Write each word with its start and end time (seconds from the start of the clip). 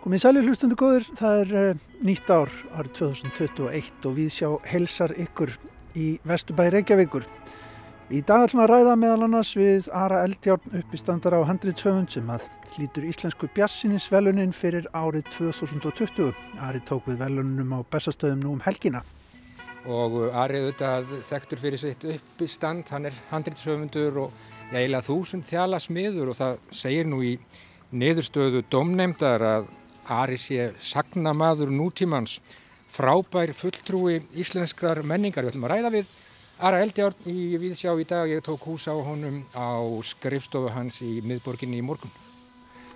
Komið 0.00 0.22
sæli 0.22 0.40
hlustundu 0.46 0.76
góður, 0.80 1.04
það 1.18 1.40
er 1.42 1.50
uh, 1.60 1.82
nýtt 2.00 2.30
ár 2.32 2.48
árið 2.72 2.94
2021 2.96 4.06
og 4.08 4.14
við 4.16 4.30
sjá 4.32 4.48
helsar 4.70 5.12
ykkur 5.12 5.52
í 5.92 6.06
Vesturbæri 6.24 6.78
Reykjavíkur. 6.78 7.26
Í 8.10 8.22
dag 8.24 8.46
ætlum 8.46 8.64
að 8.64 8.72
ræða 8.72 8.96
meðal 8.98 9.26
annars 9.28 9.52
við 9.58 9.90
Ara 9.92 10.24
Eldjárn 10.24 10.80
uppistandar 10.80 11.36
á 11.36 11.40
100 11.44 11.76
sögund 11.76 12.10
sem 12.16 12.32
að 12.32 12.48
hlýtur 12.72 13.04
íslensku 13.12 13.52
bjassinisvelunin 13.52 14.56
fyrir 14.56 14.88
árið 14.96 15.28
2020. 15.36 16.32
Ari 16.64 16.80
tók 16.88 17.04
við 17.10 17.20
velunum 17.20 17.76
á 17.76 17.84
bestastöðum 17.92 18.46
nú 18.46 18.56
um 18.56 18.64
helgina. 18.64 19.04
Og 19.88 20.16
Ari 20.36 20.60
auðvitað 20.60 21.12
þekktur 21.24 21.60
fyrir 21.62 21.80
sitt 21.80 22.04
uppistand, 22.04 22.90
hann 22.92 23.08
er 23.08 23.14
100 23.30 23.56
sögundur 23.56 24.18
og 24.26 24.48
eiginlega 24.74 25.06
þúsund 25.06 25.46
þjala 25.48 25.80
smiður 25.80 26.32
og 26.34 26.36
það 26.36 26.58
segir 26.82 27.08
nú 27.08 27.22
í 27.24 27.38
niðurstöðu 27.90 28.64
domnemdar 28.70 29.40
að 29.40 29.70
Ari 30.10 30.36
sé 30.40 30.70
sagnamaður 30.82 31.70
nútímans, 31.72 32.40
frábær 32.90 33.52
fulltrúi 33.54 34.20
íslenskrar 34.34 35.04
menningar. 35.06 35.46
Við 35.46 35.54
ætlum 35.54 35.68
að 35.68 35.74
ræða 35.76 35.92
við 35.94 36.16
Ara 36.60 36.80
Eldjárn 36.84 37.30
í 37.30 37.56
Víðsjá 37.60 37.94
í 37.96 38.04
dag. 38.04 38.28
Ég 38.28 38.42
tók 38.44 38.66
hús 38.68 38.84
á 38.90 38.92
honum 38.92 39.44
á 39.56 39.80
skrifstofu 40.04 40.72
hans 40.74 41.00
í 41.00 41.20
miðborginni 41.24 41.78
í 41.80 41.86
morgun. 41.86 42.12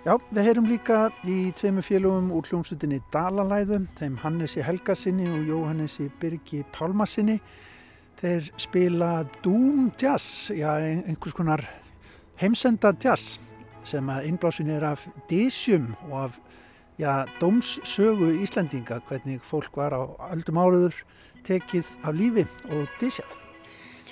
Já, 0.05 0.19
við 0.29 0.45
heyrum 0.45 0.67
líka 0.69 0.95
í 1.25 1.47
tveimu 1.57 1.81
félögum 1.81 2.27
úr 2.37 2.45
hljómsutinni 2.45 2.99
Dalalæðum, 3.09 3.87
þeim 3.97 4.19
Hannesi 4.21 4.61
Helgasinni 4.61 5.25
og 5.33 5.47
Jóhannesi 5.49 6.11
Birgi 6.21 6.59
Pálmasinni. 6.75 7.39
Þeir 8.19 8.51
spila 8.61 9.07
Doom 9.41 9.87
Jazz, 9.97 10.51
já, 10.53 10.75
einhvers 10.77 11.33
konar 11.33 11.63
heimsenda 12.37 12.91
jazz 13.01 13.39
sem 13.81 14.11
að 14.13 14.27
innblásin 14.29 14.69
er 14.75 14.85
af 14.91 15.07
dísjum 15.31 15.95
og 16.11 16.13
af 16.27 16.37
já, 17.01 17.25
dómssögu 17.41 18.29
Íslandinga, 18.45 18.99
hvernig 19.09 19.41
fólk 19.41 19.73
var 19.81 19.97
á 19.97 20.05
öldum 20.29 20.61
áraður 20.61 21.01
tekið 21.49 21.95
af 22.05 22.13
lífi 22.13 22.45
og 22.69 22.85
dísjað. 23.01 23.44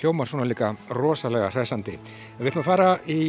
Hljómar 0.04 0.28
svona 0.28 0.44
líka 0.44 0.66
rosalega 0.92 1.46
hressandi. 1.48 1.94
Við 2.36 2.50
ætlum 2.50 2.60
að 2.60 2.66
fara 2.66 2.88
í 3.08 3.22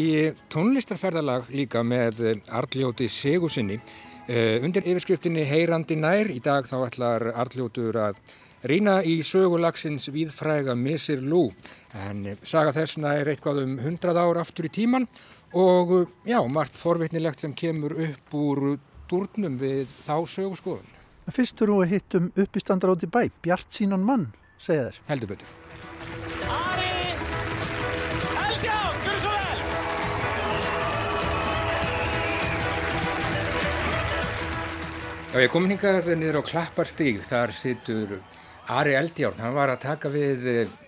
tónlistarferðalag 0.51 1.47
líka 1.55 1.79
með 1.87 2.19
Arljóti 2.51 3.07
Sigursinni. 3.07 3.77
Eh, 4.27 4.59
undir 4.59 4.83
yfirskriftinni 4.83 5.45
Heyrandi 5.47 5.95
nær 5.95 6.27
í 6.27 6.41
dag 6.43 6.67
þá 6.67 6.75
ætlar 6.89 7.27
Arljótur 7.31 7.95
að 8.09 8.19
rýna 8.67 8.97
í 9.07 9.21
sögulagsins 9.23 10.09
viðfræga 10.11 10.75
Missir 10.75 11.23
Lú. 11.23 11.45
En 11.95 12.33
saga 12.43 12.75
þess 12.75 12.99
nær 12.99 13.31
eitthvað 13.31 13.63
um 13.63 13.79
100 13.79 14.19
ár 14.19 14.43
aftur 14.43 14.67
í 14.67 14.75
tíman 14.81 15.07
og 15.55 16.09
já, 16.27 16.41
margt 16.43 16.75
forvitnilegt 16.75 17.39
sem 17.39 17.55
kemur 17.55 17.95
upp 18.11 18.35
úr 18.35 18.65
durnum 19.07 19.55
við 19.63 19.95
þá 20.03 20.17
sögurskoðun. 20.27 20.95
Fyrst 21.31 21.55
þurfum 21.55 21.85
við 21.85 21.87
að 21.87 21.93
hittum 21.95 22.33
uppistandar 22.35 22.97
átt 22.97 23.07
í 23.07 23.15
bæ, 23.15 23.21
Bjart 23.39 23.71
sínan 23.71 24.03
mann, 24.03 24.33
segja 24.59 24.89
þér. 24.89 25.05
Heldur 25.13 25.37
betur. 25.37 25.61
Já, 35.35 35.41
ég 35.43 35.49
kom 35.51 35.65
hingað 35.67 36.05
niður 36.15 36.37
á 36.39 36.47
Klapparstíg, 36.47 37.17
þar 37.27 37.51
situr 37.51 38.11
Ari 38.71 38.93
Eldjárn, 38.95 39.41
hann 39.43 39.51
var 39.57 39.67
að 39.67 39.81
taka 39.83 40.07
við 40.07 40.45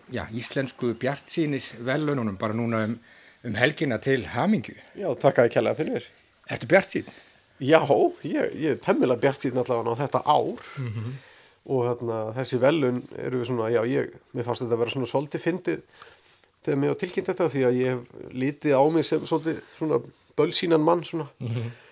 já, 0.07 0.21
íslensku 0.31 0.93
bjartsýnis 1.01 1.73
velununum 1.83 2.37
bara 2.39 2.55
núna 2.55 2.85
um, 2.87 2.93
um 3.43 3.57
helgina 3.59 3.97
til 3.99 4.21
Hamingju. 4.31 4.77
Já, 4.95 5.09
takk 5.19 5.41
að 5.41 5.49
ég 5.49 5.55
kella 5.57 5.73
fyrir. 5.75 6.05
Ertu 6.47 6.69
bjartsýn? 6.71 7.09
Já, 7.59 7.81
ég, 8.23 8.53
ég 8.55 8.77
er 8.77 8.79
pemmilega 8.85 9.19
bjart 9.25 9.43
síðan 9.43 9.65
allavega 9.65 9.97
á 9.99 10.01
þetta 10.05 10.21
ár 10.23 10.63
og 11.67 11.83
þarna, 11.89 12.21
þessi 12.39 12.61
velun 12.63 13.03
eru 13.25 13.41
við 13.41 13.49
svona, 13.51 13.67
já, 13.75 13.81
ég, 13.97 14.15
mér 14.31 14.47
fannst 14.47 14.63
þetta 14.63 14.77
að 14.77 14.83
vera 14.85 14.95
svona 14.95 15.09
svolítið 15.11 15.43
fyndið 15.43 15.83
þegar 16.63 16.79
mér 16.85 16.95
á 16.95 17.01
tilkynnt 17.03 17.33
þetta 17.33 17.49
því 17.51 17.65
að 17.67 17.81
ég 17.81 17.97
hef 17.97 18.31
lítið 18.45 18.79
á 18.79 18.83
mig 18.95 19.09
sem 19.11 19.27
svolítið 19.27 19.59
svona 19.75 19.99
bölsínan 20.39 20.87
mann 20.87 21.03
svona 21.03 21.27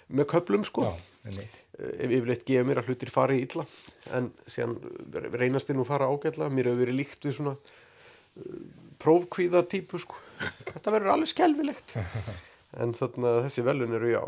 með 0.08 0.32
köplum 0.32 0.64
sko. 0.64 0.88
Já, 0.88 0.96
enni. 1.28 1.50
Ef 1.76 2.08
yfirleitt 2.08 2.46
gefur 2.48 2.68
mér 2.70 2.80
að 2.80 2.90
hlutir 2.92 3.12
fari 3.12 3.42
illa 3.44 3.66
en 4.16 4.30
síðan 4.48 4.78
reynast 5.36 5.68
þið 5.70 5.80
nú 5.80 5.86
fara 5.88 6.08
ágætla, 6.08 6.48
mér 6.50 6.70
hefur 6.72 6.86
verið 6.86 7.00
líkt 7.02 7.28
við 7.28 7.38
svona 7.40 7.56
uh, 7.56 8.62
prófkvíða 9.04 9.66
típu 9.68 10.00
sko. 10.00 10.16
Þetta 10.74 10.96
verður 10.96 11.14
alveg 11.16 11.34
skelvilegt 11.34 11.98
en 12.76 12.96
þarna 12.96 13.38
þessi 13.46 13.64
velun 13.68 13.96
eru 14.00 14.12
já 14.14 14.24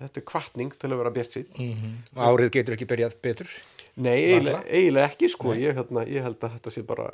þetta 0.00 0.20
er 0.20 0.26
kvartning 0.26 0.72
til 0.74 0.90
að 0.90 1.00
vera 1.02 1.14
bjart 1.14 1.36
sín 1.36 1.46
Mm 1.56 1.72
-hmm. 1.76 1.94
Árið 2.16 2.50
getur 2.50 2.74
ekki 2.74 2.88
byrjað 2.90 3.20
betur. 3.22 3.48
Nei, 3.96 4.18
eiginlega, 4.24 4.62
eiginlega 4.68 5.06
ekki 5.06 5.28
sko. 5.28 5.54
Ég, 5.54 5.76
hérna, 5.76 6.04
ég 6.04 6.22
held 6.22 6.42
að 6.42 6.52
þetta 6.56 6.70
sé 6.70 6.82
bara 6.82 7.12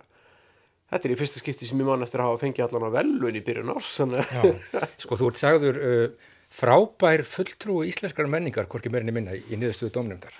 þetta 0.92 1.08
er 1.08 1.14
í 1.14 1.18
fyrsta 1.20 1.40
skipti 1.40 1.68
sem 1.68 1.80
ég 1.80 1.88
man 1.88 2.04
eftir 2.04 2.20
að 2.20 2.30
hafa 2.30 2.42
fengið 2.44 2.66
allan 2.66 2.88
að 2.88 2.96
velun 2.98 3.38
í 3.38 3.44
byrjun 3.46 3.72
árs 3.72 3.92
þannig 4.00 4.34
að 4.42 4.86
sko 4.98 5.18
þú 5.20 5.30
ert 5.30 5.40
sagður 5.40 5.80
uh, 5.80 6.08
frábær 6.52 7.24
fulltrúi 7.24 7.88
íslenskar 7.88 8.28
menningar, 8.30 8.68
hvorki 8.70 8.92
meirinni 8.92 9.14
minna, 9.16 9.36
í 9.36 9.56
niðurstöðu 9.56 9.94
domnefndar. 9.96 10.34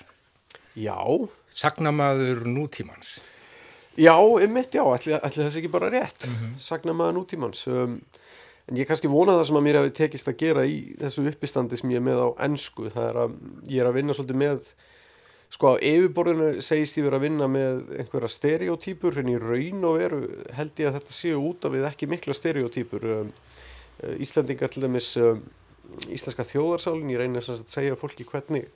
já, 0.77 0.99
Sagnamaður 1.53 2.47
nútímans. 2.49 3.21
já, 3.97 4.15
einmitt 4.41 4.75
já 4.75 4.85
ætli, 4.95 5.13
ætli 5.19 5.45
þessi 5.45 5.61
ekki 5.61 5.73
bara 5.73 5.91
rétt 5.91 6.27
mm 6.29 6.35
-hmm. 6.35 6.59
sagna 6.59 6.93
maður 6.93 7.19
nútímans 7.19 7.67
um, 7.69 8.01
en 8.69 8.77
ég 8.77 8.87
kannski 8.87 9.09
vona 9.09 9.33
það 9.37 9.47
sem 9.47 9.57
að 9.57 9.63
mér 9.67 9.77
hefði 9.81 9.97
tekist 9.97 10.29
að 10.29 10.37
gera 10.37 10.65
í 10.65 10.97
þessu 11.01 11.27
uppistandi 11.29 11.77
sem 11.77 11.91
ég 11.91 11.97
er 11.97 12.07
með 12.07 12.19
á 12.25 12.29
ennsku, 12.47 12.89
það 12.91 13.09
er 13.09 13.17
að 13.17 13.31
ég 13.69 13.81
er 13.81 13.87
að 13.87 13.95
vinna 13.95 14.15
svolítið 14.15 14.37
með 14.37 14.61
sko 15.53 15.75
á 15.77 15.83
yfirborðinu 15.85 16.63
segist 16.63 16.97
ég 16.97 17.05
verið 17.05 17.19
að 17.19 17.27
vinna 17.27 17.49
með 17.49 17.99
einhverja 17.99 18.29
stereotýpur 18.29 19.19
en 19.19 19.29
í 19.29 19.37
raun 19.37 19.85
og 19.85 19.99
veru 19.99 20.21
held 20.57 20.81
ég 20.81 20.89
að 20.89 20.97
þetta 20.97 21.13
séu 21.13 21.37
út 21.37 21.65
af 21.65 21.73
við 21.73 21.85
ekki 21.85 22.09
mikla 22.09 22.33
stereotýpur 22.35 23.05
um, 23.05 23.33
Íslandingar 24.19 24.73
til 24.73 24.83
dæmis 24.83 25.17
um, 25.17 25.43
íslenska 26.13 26.47
þjóðarsálin, 26.47 27.11
ég 27.13 27.21
reynir 27.21 27.45
að 27.45 27.63
segja 27.69 27.99
fólki 27.99 28.27
hvernig, 28.29 28.69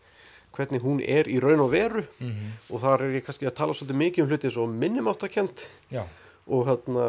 hvernig 0.57 0.85
hún 0.85 1.01
er 1.05 1.29
í 1.29 1.39
raun 1.43 1.65
og 1.65 1.73
veru. 1.73 2.05
Og 2.71 2.83
þar 2.83 3.07
er 3.07 3.19
ég 3.19 3.27
kannski 3.27 3.49
að 3.49 3.57
tala 3.61 3.77
svolítið 3.77 4.01
mikið 4.03 4.25
um 4.25 4.31
hluti 4.31 4.49
eins 4.51 4.61
og 4.61 4.77
minnumáttakent 4.85 5.67
Já, 5.93 6.05
og 6.47 6.69
hérna 6.69 7.07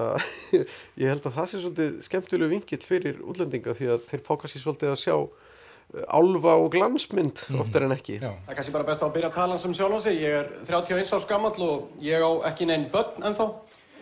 ég 1.02 1.12
held 1.12 1.28
að 1.30 1.38
það 1.38 1.52
sé 1.52 1.62
svolítið 1.62 2.02
skemmtilegu 2.08 2.54
vingill 2.56 2.82
fyrir 2.84 3.22
útlendinga 3.22 3.76
því 3.78 3.92
að 3.94 4.10
þeir 4.10 4.26
fá 4.26 4.34
kannski 4.42 4.64
svolítið 4.64 4.94
að 4.94 5.02
sjá 5.04 5.16
uh, 5.18 6.04
álfa 6.10 6.58
og 6.58 6.72
glansmynd 6.74 7.46
oftar 7.62 7.88
en 7.88 7.96
ekki. 7.96 8.20
Já. 8.20 8.32
Það 8.34 8.52
er 8.52 8.60
kannski 8.60 8.76
bara 8.76 8.90
best 8.90 9.06
að 9.06 9.16
byrja 9.18 9.32
að 9.32 9.40
tala 9.40 9.60
sem 9.62 9.76
sjálf 9.78 9.98
á 9.98 10.00
sig. 10.08 10.22
Ég 10.26 10.40
er 10.42 10.54
31 10.68 11.16
árs 11.18 11.30
gammal 11.30 11.54
og 11.68 12.04
ég 12.04 12.24
á 12.26 12.32
ekki 12.52 12.70
neinn 12.70 12.90
börn 12.94 13.30
ennþá. 13.30 13.52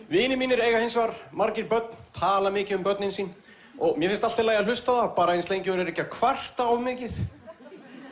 Vini 0.06 0.38
mínir 0.38 0.62
eiga 0.62 0.78
hins 0.78 0.94
vegar 0.94 1.14
margir 1.34 1.66
börn, 1.66 1.90
tala 2.14 2.52
mikið 2.54 2.78
um 2.78 2.84
börnin 2.86 3.14
sín 3.14 3.30
og 3.78 3.98
mér 4.00 4.12
finnst 4.12 4.24
alltaf 4.28 4.46
lægi 4.46 4.62
að 4.62 4.70
hlusta 4.70 4.94
á 4.94 4.96
það, 5.00 5.10
bara 5.18 5.36
eins 5.36 5.50
lengi 5.50 5.72
og 5.72 5.82
er 5.82 5.92
ekki 5.92 6.04
að 6.06 6.14
kvarta 6.16 6.66
á 6.68 6.72
mikið. 6.86 7.20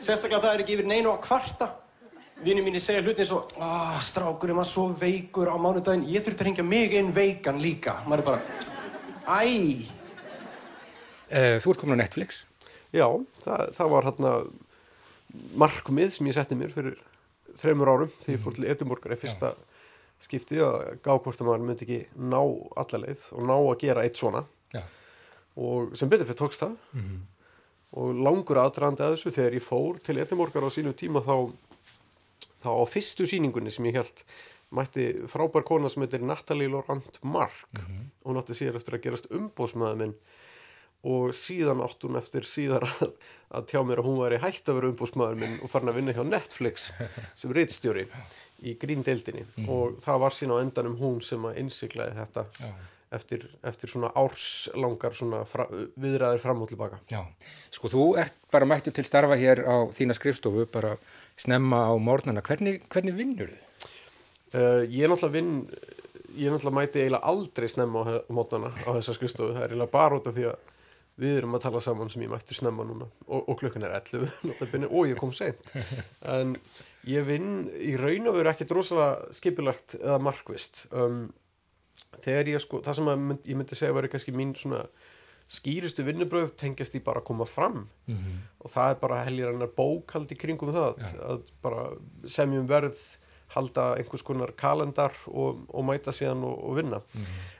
Sérstaklega 0.03 0.43
það 0.43 0.53
er 0.53 0.63
ekki 0.63 0.77
yfir 0.77 0.89
neinu 0.91 1.11
að 1.13 1.21
kvarta. 1.25 1.71
Vini 2.45 2.61
mínir 2.61 2.83
segja 2.83 3.01
hluti 3.01 3.23
eins 3.23 3.33
og 3.33 3.53
ah, 3.63 3.99
strákurinn 4.03 4.59
var 4.59 4.67
svo 4.69 4.89
veikur 4.99 5.49
á 5.49 5.55
mánudaginn, 5.57 6.07
ég 6.11 6.25
þurfti 6.25 6.43
að 6.43 6.49
ringja 6.49 6.65
mig 6.67 6.93
inn 6.99 7.13
veikan 7.15 7.61
líka. 7.63 8.01
Maður 8.05 8.25
er 8.25 8.27
bara, 8.31 8.41
æ, 9.25 9.93
Uh, 11.25 11.57
þú 11.57 11.71
ert 11.71 11.81
komin 11.81 11.97
á 11.97 12.03
Netflix. 12.03 12.43
Já, 12.93 13.07
það, 13.41 13.61
það 13.73 13.91
var 13.91 14.05
hérna 14.07 14.31
markmið 15.57 16.11
sem 16.13 16.27
ég 16.29 16.35
setti 16.37 16.57
mér 16.59 16.73
fyrir 16.75 16.99
þreymur 17.57 17.91
árum 17.91 18.11
þegar 18.13 18.35
ég 18.35 18.43
fór 18.43 18.55
til 18.55 18.67
Edinborgar 18.69 19.15
í 19.15 19.17
fyrsta 19.19 19.49
skipti 20.21 20.61
að 20.63 20.99
gá 21.03 21.11
hvort 21.15 21.41
að 21.41 21.49
maður 21.49 21.65
myndi 21.65 21.87
ekki 21.87 21.97
ná 22.15 22.37
alla 22.39 23.01
leið 23.01 23.25
og 23.35 23.49
ná 23.49 23.55
að 23.57 23.79
gera 23.81 24.05
eitt 24.05 24.19
svona 24.19 24.43
Já. 24.71 24.83
Og 25.55 25.95
sem 25.95 26.11
betur 26.11 26.27
fyrir 26.27 26.41
tókst 26.41 26.65
það. 26.65 26.75
Og 27.95 28.17
langur 28.25 28.59
aðdraðandi 28.59 29.05
að 29.05 29.13
þessu 29.15 29.31
þegar 29.37 29.55
ég 29.55 29.63
fór 29.63 29.99
til 30.03 30.17
Edinborgar 30.19 30.65
á 30.67 30.69
sínu 30.73 30.91
tíma 30.99 31.21
þá, 31.23 31.51
þá 32.63 32.69
á 32.75 32.83
fyrstu 32.91 33.27
sýningunni 33.29 33.71
sem 33.71 33.87
ég 33.87 33.95
held 34.01 34.23
mætti 34.75 35.05
frábær 35.31 35.63
kona 35.63 35.89
sem 35.91 36.03
heitir 36.03 36.25
Natalie 36.25 36.67
Laurent 36.67 37.19
Mark 37.23 37.79
og 37.79 38.25
hún 38.31 38.39
átti 38.41 38.57
síðar 38.57 38.81
eftir 38.81 38.97
að 38.97 39.05
gerast 39.05 39.31
umbóðsmaður 39.31 40.01
minn. 40.01 40.15
Og 41.05 41.35
síðan 41.37 41.83
átt 41.85 42.01
hún 42.01 42.17
eftir 42.17 42.47
síðar 42.49 42.83
að, 42.89 43.13
að 43.53 43.67
tjá 43.69 43.79
mér 43.85 44.01
að 44.01 44.07
hún 44.09 44.19
væri 44.23 44.41
hægt 44.41 44.67
að 44.67 44.79
vera 44.79 44.89
umbúsmaður 44.89 45.39
minn 45.43 45.59
og 45.61 45.71
farin 45.71 45.91
að 45.91 45.99
vinna 45.99 46.15
hjá 46.17 46.23
Netflix 46.25 46.89
sem 47.39 47.53
reitstjóri 47.53 48.07
í 48.65 48.73
gríndeildinni. 48.81 49.45
Og 49.69 50.01
það 50.03 50.19
var 50.25 50.35
sín 50.35 50.51
á 50.51 50.59
endanum 50.59 50.97
hún 50.99 51.21
sem 51.23 51.45
að 51.45 51.61
innsiklaði 51.61 52.17
þetta 52.17 52.47
eftir, 53.15 53.45
eftir 53.65 53.91
svona 53.91 54.11
árslangar 54.19 55.15
svona 55.17 55.43
fra, 55.49 55.65
viðræðir 55.99 56.43
fram 56.43 56.63
og 56.65 56.69
tilbaka 56.71 56.99
Já, 57.11 57.21
sko 57.73 57.91
þú 57.91 58.07
ert 58.21 58.35
bara 58.53 58.67
mættur 58.69 58.95
til 58.95 59.05
starfa 59.07 59.37
hér 59.39 59.63
á 59.65 59.75
þína 59.95 60.15
skrifstofu, 60.17 60.67
bara 60.71 60.95
snemma 61.39 61.85
á 61.89 61.93
morgnana. 61.99 62.43
Hvernig, 62.45 62.83
hvernig 62.91 63.17
vinnur 63.17 63.51
þið? 63.51 63.61
uh, 64.55 64.83
ég 64.87 65.03
er 65.03 65.11
náttúrulega 65.11 65.35
vinn 65.35 65.51
ég 66.35 66.47
er 66.49 66.55
náttúrulega 66.55 66.77
mæti 66.77 67.01
eiginlega 67.01 67.31
aldrei 67.31 67.67
snemma 67.71 68.03
á 68.03 68.13
mótnana 68.35 68.71
á 68.83 68.89
þessa 68.97 69.15
skristofu, 69.17 69.53
það 69.55 69.65
er 69.65 69.73
eiginlega 69.73 69.93
bara 69.95 70.19
út 70.19 70.27
af 70.31 70.35
því 70.37 70.47
að 70.51 70.71
við 71.23 71.37
erum 71.39 71.55
að 71.55 71.63
tala 71.63 71.79
saman 71.79 72.09
sem 72.11 72.25
ég 72.25 72.31
mætti 72.31 72.57
snemma 72.57 72.83
núna 72.83 73.05
og, 73.07 73.45
og 73.47 73.55
klukkan 73.61 73.85
er 73.87 73.93
11 74.01 74.33
notabene, 74.49 74.89
og 74.91 75.07
ég 75.07 75.19
kom 75.19 75.31
seint 75.35 75.71
en 76.27 76.57
ég 77.07 77.23
vinn 77.27 77.69
í 77.79 77.93
raun 78.01 78.27
og 78.31 78.35
veru 78.39 78.51
ekkert 78.51 78.73
rosalega 78.75 79.31
skipulagt 79.37 79.95
eða 80.01 80.19
markvist 80.27 80.85
um, 80.91 81.29
þegar 82.21 82.47
ég 82.53 82.61
sko, 82.61 82.81
það 82.81 82.95
sem 82.95 83.05
mynd, 83.27 83.43
ég 83.45 83.55
myndi 83.59 83.75
segja 83.75 83.93
væri 83.93 84.07
kannski 84.13 84.31
mín 84.35 84.55
svona 84.55 84.85
skýrustu 85.49 86.03
vinnubröð 86.05 86.55
tengjast 86.57 86.95
í 86.97 87.03
bara 87.03 87.21
að 87.21 87.25
koma 87.25 87.45
fram 87.45 87.87
Mhm. 88.07 88.37
og 88.61 88.71
það 88.71 88.89
er 88.91 88.95
bara 89.01 89.23
helgir 89.25 89.51
hennar 89.51 89.67
bókald 89.77 90.31
í 90.31 90.37
kringum 90.37 90.73
það 90.73 90.97
að 91.21 91.41
bara 91.61 91.89
semjum 92.25 92.67
verð 92.67 92.97
halda 93.55 93.89
einhvers 93.97 94.23
konar 94.27 94.51
kalendar 94.59 95.15
og, 95.31 95.65
og 95.71 95.85
mæta 95.87 96.13
síðan 96.15 96.43
og, 96.47 96.55
og 96.69 96.77
vinna. 96.79 97.01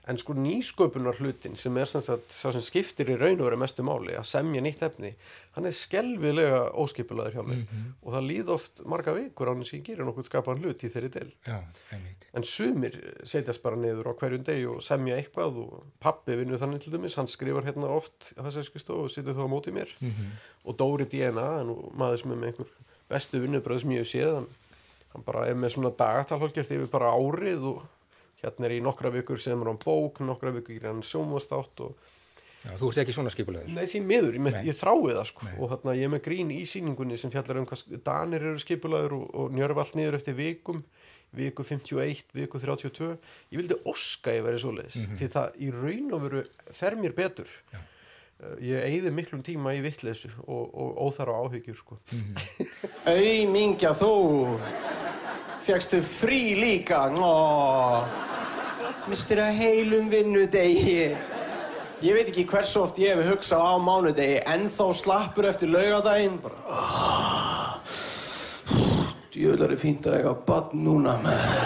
En 0.06 0.20
sko 0.22 0.36
nýsköpunar 0.38 1.18
hlutin 1.18 1.56
sem 1.58 1.78
er 1.82 1.90
sem 1.90 2.04
sagt, 2.06 2.30
sá 2.30 2.52
sem 2.54 2.62
skiptir 2.62 3.10
í 3.10 3.18
raun 3.18 3.40
og 3.40 3.48
veru 3.48 3.58
mestu 3.58 3.82
máli 3.88 4.14
að 4.14 4.28
semja 4.30 4.62
nýtt 4.62 4.84
efni 4.86 5.16
hann 5.56 5.66
er 5.66 5.74
skelvilega 5.76 6.60
óskipulaður 6.78 7.38
hjá 7.38 7.44
mér. 7.48 7.62
Og 8.04 8.14
það 8.14 8.28
líð 8.30 8.52
oft 8.56 8.82
marga 8.92 9.14
vikur 9.16 9.50
án 9.50 9.62
þess 9.64 9.74
að 9.74 9.78
ég 9.80 9.86
gerir 9.88 10.08
nokkuð 10.10 10.28
skapaðan 10.28 10.64
hlut 10.66 10.84
í 10.84 10.92
þeirri 10.92 11.12
Já, 11.48 11.58
einmitt. 11.96 12.26
en 12.36 12.44
sumir 12.44 12.98
setjast 13.24 13.64
bara 13.64 13.80
niður 13.80 14.12
á 14.12 14.14
hverjum 14.20 14.44
degi 14.46 14.66
og 14.70 14.84
semja 14.84 15.16
eitthvað 15.18 15.62
og 15.64 15.86
pappi 16.04 16.36
vinnur 16.36 16.60
þannig 16.60 16.84
til 16.84 16.94
dæmis, 16.94 17.16
hann 17.16 17.32
skrifar 17.32 17.66
hérna 17.66 17.88
oft 17.96 18.34
að 18.36 18.50
þessari 18.50 18.70
skristofu 18.70 19.08
og 19.08 19.14
situr 19.14 19.38
þá 19.38 19.46
á 19.48 19.54
móti 19.56 19.74
mér. 19.76 19.96
Og 20.66 20.76
Dóri 20.78 21.08
DNA, 21.08 21.48
en 21.64 21.72
maður 21.96 22.22
sem 22.22 22.36
er 22.36 22.42
með 22.42 22.52
einhver 22.52 22.76
bestu 23.10 23.40
vinnubröð 23.44 23.84
sem 23.86 23.96
ég 23.96 24.04
hef 24.04 24.12
séð 24.12 24.34
hann, 24.42 24.48
hann 25.16 25.26
bara 25.26 25.48
er 25.50 25.58
með 25.60 25.78
svona 25.78 25.94
dagatalhólkjart 25.96 26.76
yfir 26.76 26.92
bara 26.92 27.14
árið 27.16 27.72
og 27.72 27.82
hérna 28.44 28.68
er 28.68 28.78
í 28.78 28.84
nokkra 28.84 29.14
vikur 29.16 29.42
sem 29.42 29.58
er 29.58 29.72
hann 29.72 29.82
bók, 29.82 30.22
nokkra 30.24 30.54
vikur 30.56 30.78
er 30.78 30.92
hann 30.92 31.04
sjónvastátt 31.06 31.88
og 31.88 32.14
Já, 32.66 32.72
þú 32.80 32.88
ert 32.90 33.00
ekki 33.04 33.14
svona 33.14 33.30
skipulaður. 33.30 33.74
Nei, 33.76 33.84
því 33.90 34.00
miður, 34.10 34.38
ég, 34.40 34.42
með, 34.42 34.56
ég 34.66 34.74
þrái 34.74 35.12
það 35.12 35.28
sko. 35.30 35.44
Nei. 35.46 35.52
og 35.60 35.70
hérna 35.70 35.94
ég 35.94 36.08
er 36.08 36.12
með 36.16 36.22
grín 36.26 36.54
í 36.54 36.64
síningunni 36.66 37.20
sem 37.22 37.34
fjallar 37.34 37.60
um 37.62 37.68
hvað 37.70 38.00
Danir 38.08 38.46
eru 38.50 38.62
skipulaður 38.62 39.14
og, 39.20 39.28
og 39.38 39.54
njörf 39.54 39.82
allt 39.84 40.00
niður 40.00 40.18
eftir 40.18 40.38
vikum 40.40 40.82
viku 41.36 41.66
51, 41.68 42.24
viku 42.34 42.62
32 42.62 43.10
ég 43.52 43.60
vildi 43.60 43.78
oska 43.92 44.34
ég 44.34 44.46
verið 44.46 44.64
svoleiðis 44.64 45.10
því 45.20 45.28
það 45.34 45.60
í 45.60 45.72
raun 45.76 46.16
og 46.16 46.24
veru 46.26 46.46
fer 46.74 46.98
mér 47.00 47.16
betur. 47.18 47.52
Já. 47.74 47.82
Uh, 48.36 48.56
ég 48.66 48.84
eigði 48.90 49.14
miklum 49.16 49.44
tíma 49.46 49.76
í 49.78 49.84
vittleysu 49.84 50.32
og, 50.44 50.64
og 50.74 50.98
óþara 51.06 51.38
áhyggjur 51.46 51.78
sko. 51.80 52.00
Auðmingja 53.14 53.94
þú 53.96 54.16
Fjöxtu 55.66 55.98
frí 56.02 56.54
líka? 56.54 57.08
Nó 57.10 58.06
Mistir 59.10 59.40
að 59.42 59.58
heilum 59.58 60.10
vinnudegi. 60.10 61.16
Ég 62.06 62.14
veit 62.14 62.30
ekki 62.30 62.44
hversu 62.50 62.84
oft 62.84 63.00
ég 63.02 63.16
hef 63.16 63.32
hugsað 63.32 63.64
á 63.66 63.74
mánudegi. 63.82 64.40
Ennþá 64.46 64.88
slappur 64.94 65.48
eftir 65.50 65.70
laugadaginn 65.74 66.38
Bara 66.44 66.56
"Ah, 66.70 67.80
Djöðlar 69.34 69.74
er 69.74 69.82
fínt 69.82 70.06
að 70.06 70.20
eiga 70.20 70.34
badn 70.48 70.86
núna 70.86 71.18
maður." 71.24 71.58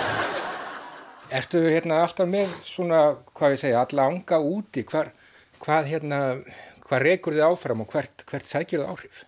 Ertu 1.29 1.63
hérna 1.67 2.01
alltaf 2.03 2.27
með 2.27 2.55
svona, 2.63 3.17
hvað 3.35 3.51
ég 3.51 3.59
segja, 3.59 3.81
alla 3.83 4.07
anga 4.07 4.39
úti, 4.39 4.83
hvar, 4.83 5.11
hvað 5.59 5.91
hérna, 5.91 6.19
hvað 6.87 7.03
rekur 7.03 7.33
þið 7.33 7.47
áfram 7.51 7.81
og 7.81 7.91
hvert, 7.91 8.23
hvert 8.31 8.47
sækir 8.47 8.79
þið 8.79 8.91
áhrif? 8.95 9.25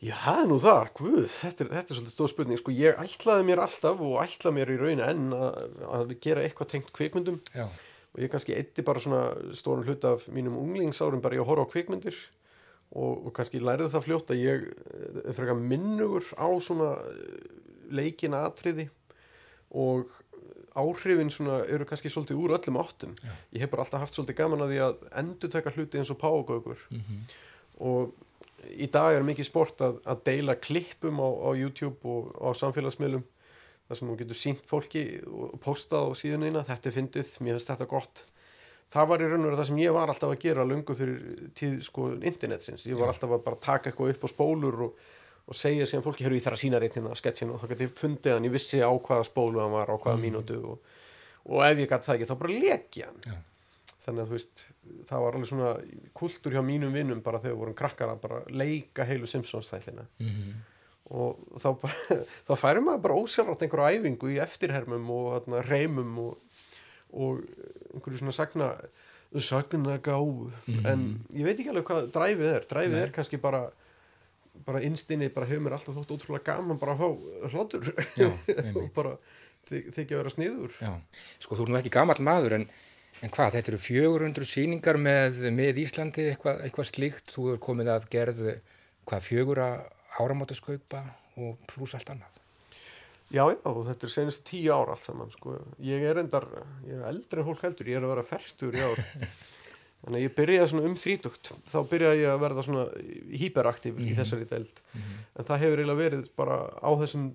Já, 0.00 0.14
það 0.16 0.38
er 0.40 0.46
nú 0.48 0.56
það, 0.62 0.82
guð, 0.96 1.24
þetta 1.28 1.64
er, 1.64 1.70
þetta 1.74 1.92
er 1.92 1.98
svolítið 1.98 2.14
stóð 2.14 2.28
spurning. 2.32 2.58
Sko 2.60 2.72
ég 2.72 3.00
ætlaði 3.02 3.46
mér 3.50 3.60
alltaf 3.60 3.98
og 4.00 4.14
ætla 4.22 4.52
mér 4.56 4.72
í 4.72 4.76
raun 4.80 5.02
enn 5.04 5.26
að, 5.36 5.58
að 5.98 6.14
gera 6.24 6.44
eitthvað 6.46 6.70
tengt 6.72 6.92
kvikmyndum. 6.96 7.36
Já, 7.52 7.66
og 8.10 8.22
ég 8.24 8.30
kannski 8.32 8.56
eitti 8.56 8.84
bara 8.86 9.02
svona 9.02 9.22
stóran 9.54 9.84
hlut 9.86 10.06
af 10.08 10.24
mínum 10.32 10.56
unglingsárum 10.58 11.20
bara 11.22 11.36
í 11.36 11.42
að 11.42 11.50
horfa 11.50 11.68
á 11.68 11.72
kvikmyndir. 11.74 12.16
Og, 12.90 13.28
og 13.28 13.34
kannski 13.36 13.60
læriði 13.62 13.92
það 13.92 14.06
fljótt 14.06 14.32
að 14.34 14.40
ég 14.42 14.64
eh, 14.66 15.20
er 15.20 15.36
frekar 15.36 15.60
minnugur 15.60 16.32
á 16.34 16.48
svona 16.64 16.88
eh, 17.12 17.44
leikina 17.94 18.40
atriði. 18.48 18.88
Og 19.78 20.08
áhrifin 20.80 21.30
svona 21.30 21.60
eru 21.70 21.86
kannski 21.86 22.10
svolítið 22.10 22.40
úr 22.40 22.56
öllum 22.56 22.80
áttum. 22.80 23.14
Já. 23.20 23.30
ég 23.52 23.62
hef 23.62 23.70
bara 23.70 23.84
alltaf 23.84 24.02
haft 24.06 24.16
svolítið 24.16 24.40
gaman 24.40 24.64
að 24.64 24.72
því 24.72 24.82
að 24.88 25.06
endur 25.22 25.52
taka 25.52 25.76
hluti 25.76 26.00
eins 26.00 26.10
og 26.10 26.18
págaugur 26.18 26.82
og 27.80 28.12
í 28.68 28.88
dag 28.92 29.16
er 29.16 29.26
mikið 29.26 29.48
sport 29.48 29.82
að, 29.84 30.00
að 30.08 30.24
deila 30.28 30.56
klippum 30.60 31.20
á, 31.22 31.28
á 31.28 31.50
YouTube 31.56 32.00
og 32.04 32.32
á 32.36 32.50
samfélagsmiðlum 32.60 33.24
þar 33.88 33.98
sem 33.98 34.10
hún 34.10 34.18
getur 34.20 34.38
sínt 34.38 34.66
fólki 34.70 35.04
og 35.26 35.56
posta 35.62 35.98
á 35.98 36.06
síðunina, 36.14 36.62
þetta 36.66 36.90
er 36.90 36.94
fyndið, 36.94 37.32
mér 37.42 37.56
finnst 37.56 37.72
þetta 37.72 37.88
gott. 37.90 38.22
Það 38.90 39.08
var 39.10 39.22
í 39.22 39.26
raun 39.30 39.40
og 39.42 39.48
veru 39.48 39.58
það 39.58 39.68
sem 39.70 39.80
ég 39.82 39.94
var 39.94 40.12
alltaf 40.12 40.30
að 40.30 40.44
gera 40.44 40.66
lungu 40.66 40.94
fyrir 40.98 41.50
tíð 41.58 41.76
sko 41.86 42.06
internetsins, 42.14 42.86
ég 42.90 42.98
var 42.98 43.10
alltaf 43.10 43.34
að 43.34 43.44
bara 43.46 43.58
taka 43.62 43.90
eitthvað 43.90 44.14
upp 44.14 44.26
á 44.26 44.28
spólur 44.30 44.80
og, 44.86 45.04
og 45.46 45.58
segja 45.58 45.86
síðan 45.90 46.06
fólki, 46.06 46.26
herru 46.26 46.38
ég 46.38 46.46
þarf 46.46 46.58
að 46.58 46.62
sína 46.64 46.80
reytina 46.82 47.18
sketsinu 47.18 47.54
og 47.54 47.62
þá 47.62 47.72
gæti 47.72 47.86
ég 47.88 47.98
fundið 47.98 48.36
hann, 48.36 48.46
ég 48.46 48.54
vissi 48.54 48.82
á 48.82 48.90
hvaða 48.90 49.26
spólu 49.26 49.62
hann 49.62 49.74
var, 49.74 49.90
á 49.90 49.96
hvaða 49.98 50.22
mínútu 50.22 50.58
og, 50.74 50.98
og 51.50 51.62
ef 51.66 51.82
ég 51.82 51.90
gæti 51.90 52.10
það 52.10 52.18
ekki, 52.18 52.30
þá 52.30 52.42
bara 52.44 52.58
leki 52.66 53.06
hann. 53.06 53.22
Já. 53.26 53.38
Þannig 54.04 54.22
að 54.24 54.30
þú 54.30 54.36
veist, 54.36 54.64
það 55.10 55.22
var 55.24 55.36
alveg 55.36 55.48
svona 55.50 55.70
kultur 56.16 56.54
hjá 56.56 56.62
mínum 56.64 56.94
vinnum 56.96 57.20
bara 57.24 57.40
þegar 57.42 57.54
við 57.54 57.60
vorum 57.64 57.76
krakkar 57.80 58.12
að 58.14 58.20
bara 58.22 58.38
leika 58.50 59.04
heilu 59.08 59.26
Simpsons 59.28 59.68
þættina. 59.72 60.06
Mhm. 60.22 60.52
og 61.10 61.58
þá, 61.58 61.68
bara, 61.82 62.16
þá 62.48 62.52
færi 62.60 62.80
maður 62.86 63.00
bara 63.08 63.18
ósjálfrátt 63.18 63.64
einhverju 63.66 63.98
æfingu 63.98 64.28
í 64.30 64.38
eftirhermum 64.44 65.08
og 65.10 65.28
þarna, 65.34 65.62
reymum 65.66 66.18
og, 66.22 66.62
og 67.12 67.40
einhverju 67.96 68.20
svona 68.22 68.36
sagna 68.36 68.68
sagna 69.38 69.96
gáfu 70.02 70.48
en 70.90 71.02
ég 71.34 71.44
veit 71.46 71.58
ekki 71.60 71.70
alveg 71.70 71.86
hvað 71.90 72.08
dræfið 72.14 72.48
er. 72.54 72.64
Dræfið 72.70 72.94
Nei. 72.96 73.02
er 73.08 73.12
kannski 73.14 73.38
bara 73.42 73.64
bara 74.66 74.80
innstinni, 74.84 75.28
bara 75.32 75.46
hefur 75.48 75.62
mér 75.64 75.76
alltaf 75.76 75.94
þótt 75.96 76.10
ótrúlega 76.16 76.46
gaman 76.54 76.78
bara 76.80 76.94
að 76.96 77.02
fá 77.04 77.52
hlátur. 77.54 77.90
Já, 78.18 78.28
og 78.80 78.88
bara 78.96 79.12
þy- 79.70 79.86
þykja 79.94 80.14
að 80.16 80.18
vera 80.20 80.32
sniður. 80.34 80.74
Já, 80.82 80.90
sko 81.42 81.58
þú 81.60 81.68
nú 81.70 81.78
ekki 81.78 81.92
gamall 81.94 82.18
maður 82.26 82.56
en, 82.58 82.66
en 83.20 83.32
hvað, 83.32 83.54
þetta 83.56 83.72
eru 83.72 83.80
400 83.84 84.48
sýningar 84.48 84.98
með, 85.00 85.40
með 85.54 85.80
Íslandi, 85.84 86.26
eitthvað, 86.32 86.60
eitthvað 86.66 86.90
slíkt, 86.90 87.32
þú 87.34 87.46
er 87.54 87.62
komið 87.62 87.92
að 87.94 88.10
gerð 88.12 88.44
hvað, 89.08 89.24
fjögura 89.26 89.70
áramótaskaupa 90.20 91.04
og 91.40 91.58
pluss 91.70 91.96
allt 91.98 92.14
annað. 92.14 92.36
Já, 93.30 93.44
já, 93.46 93.62
þetta 93.62 94.06
er 94.06 94.10
senustu 94.10 94.46
tíu 94.48 94.74
ár 94.74 94.90
allt 94.90 95.04
saman, 95.06 95.30
sko. 95.30 95.54
Ég 95.86 96.02
er 96.02 96.18
endar, 96.18 96.48
ég 96.82 96.96
er 96.98 97.06
eldri 97.12 97.42
en 97.42 97.46
fólk 97.46 97.62
heldur, 97.62 97.90
ég 97.92 98.00
er 98.00 98.06
að 98.06 98.14
vera 98.16 98.26
færtur 98.26 98.74
í 98.74 98.82
ár. 98.82 99.04
Þannig 100.00 100.16
að 100.16 100.24
ég 100.24 100.32
byrjaði 100.38 100.70
svona 100.72 100.88
um 100.88 100.94
þrítugt, 100.96 101.50
þá 101.68 101.78
byrjaði 101.90 102.22
ég 102.22 102.30
að 102.32 102.40
verða 102.40 102.62
svona 102.64 102.84
hyperaktífur 103.42 104.06
í 104.06 104.14
þessari 104.16 104.48
deild. 104.48 104.80
En 105.36 105.48
það 105.50 105.62
hefur 105.64 105.82
eiginlega 105.82 106.00
verið 106.00 106.30
bara 106.40 106.56
á 106.80 106.90
þessum, 107.02 107.26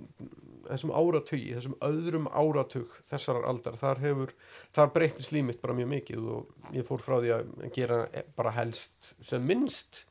þessum 0.72 0.96
áratugi, 0.98 1.54
þessum 1.54 1.78
öðrum 1.86 2.32
áratug 2.34 2.98
þessarar 3.12 3.46
aldar. 3.52 3.78
Þar 3.78 4.04
hefur, 4.08 4.34
þar 4.74 4.92
breytist 4.98 5.36
límitt 5.36 5.62
bara 5.62 5.78
mjög 5.78 5.92
mikið 5.94 6.28
og 6.40 6.74
ég 6.74 6.90
fór 6.90 7.06
frá 7.06 7.20
því 7.20 7.34
að 7.38 7.56
gera 7.78 8.02
bara 8.40 8.56
helst 8.58 9.14
sem 9.22 9.46
minnst 9.46 10.06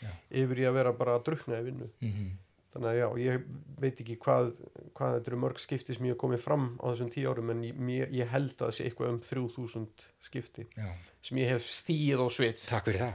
Já. 0.00 0.10
yfir 0.42 0.64
í 0.64 0.66
að 0.66 0.80
vera 0.80 0.96
bara 0.96 1.18
að 1.20 1.28
drukna 1.30 1.62
í 1.62 1.68
vinnu. 1.70 1.92
Mm 2.02 2.30
Þannig 2.70 2.86
að 2.86 2.98
já, 3.00 3.06
ég 3.18 3.46
veit 3.82 4.00
ekki 4.04 4.14
hvað, 4.22 4.50
hvað 4.94 5.14
þetta 5.16 5.30
eru 5.32 5.38
mörg 5.42 5.58
skipti 5.58 5.94
sem 5.96 6.04
ég 6.06 6.12
hef 6.14 6.20
komið 6.20 6.42
fram 6.44 6.66
á 6.78 6.84
þessum 6.92 7.08
tíu 7.10 7.32
árum 7.32 7.50
en 7.50 7.64
ég, 7.66 8.12
ég 8.14 8.30
held 8.30 8.52
að 8.52 8.60
það 8.68 8.74
sé 8.76 8.84
eitthvað 8.86 9.10
um 9.10 9.18
3000 9.26 10.04
skipti 10.28 10.66
Já, 10.76 10.86
sem 11.26 11.40
ég 11.42 11.50
hef 11.50 11.66
stíð 11.66 12.22
á 12.22 12.26
svið. 12.30 12.62
takk 12.70 12.86
fyrir 12.86 13.02
það. 13.02 13.14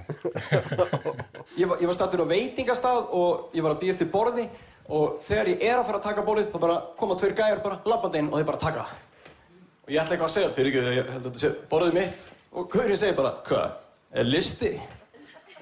Ég 1.62 1.70
var, 1.72 1.80
ég 1.80 1.88
var 1.88 1.96
stattur 1.96 2.26
á 2.26 2.28
veitingastað 2.28 3.14
og 3.16 3.56
ég 3.56 3.64
var 3.64 3.78
að 3.78 3.82
býja 3.86 3.96
eftir 3.96 4.10
borði 4.12 4.50
og 4.92 5.22
þegar 5.24 5.54
ég 5.54 5.64
er 5.70 5.80
að 5.80 5.86
fara 5.88 6.02
að 6.02 6.08
taka 6.10 6.26
borðið 6.28 6.50
þá 6.52 6.58
bara 6.66 6.78
koma 7.00 7.16
tveir 7.22 7.36
gæjar 7.38 7.62
bara 7.64 7.78
labbandi 7.88 8.20
inn 8.22 8.28
og 8.34 8.42
þeir 8.42 8.50
bara 8.50 8.64
taka 8.66 8.84
og 8.84 9.94
ég 9.94 10.02
ætla 10.02 10.18
eitthvað 10.18 10.28
að 10.28 10.34
segja 10.36 10.52
fyrir 10.58 10.72
ekki, 10.74 10.98
ég 11.00 11.14
held 11.14 11.22
að 11.22 11.30
þetta 11.30 11.44
sé 11.46 11.54
borðið 11.72 11.96
mitt 12.02 12.28
og 12.52 12.68
Gaurinn 12.76 13.00
segir 13.00 13.16
bara, 13.22 13.32
hvað, 13.48 13.78
er 14.20 14.28
listi? 14.28 14.74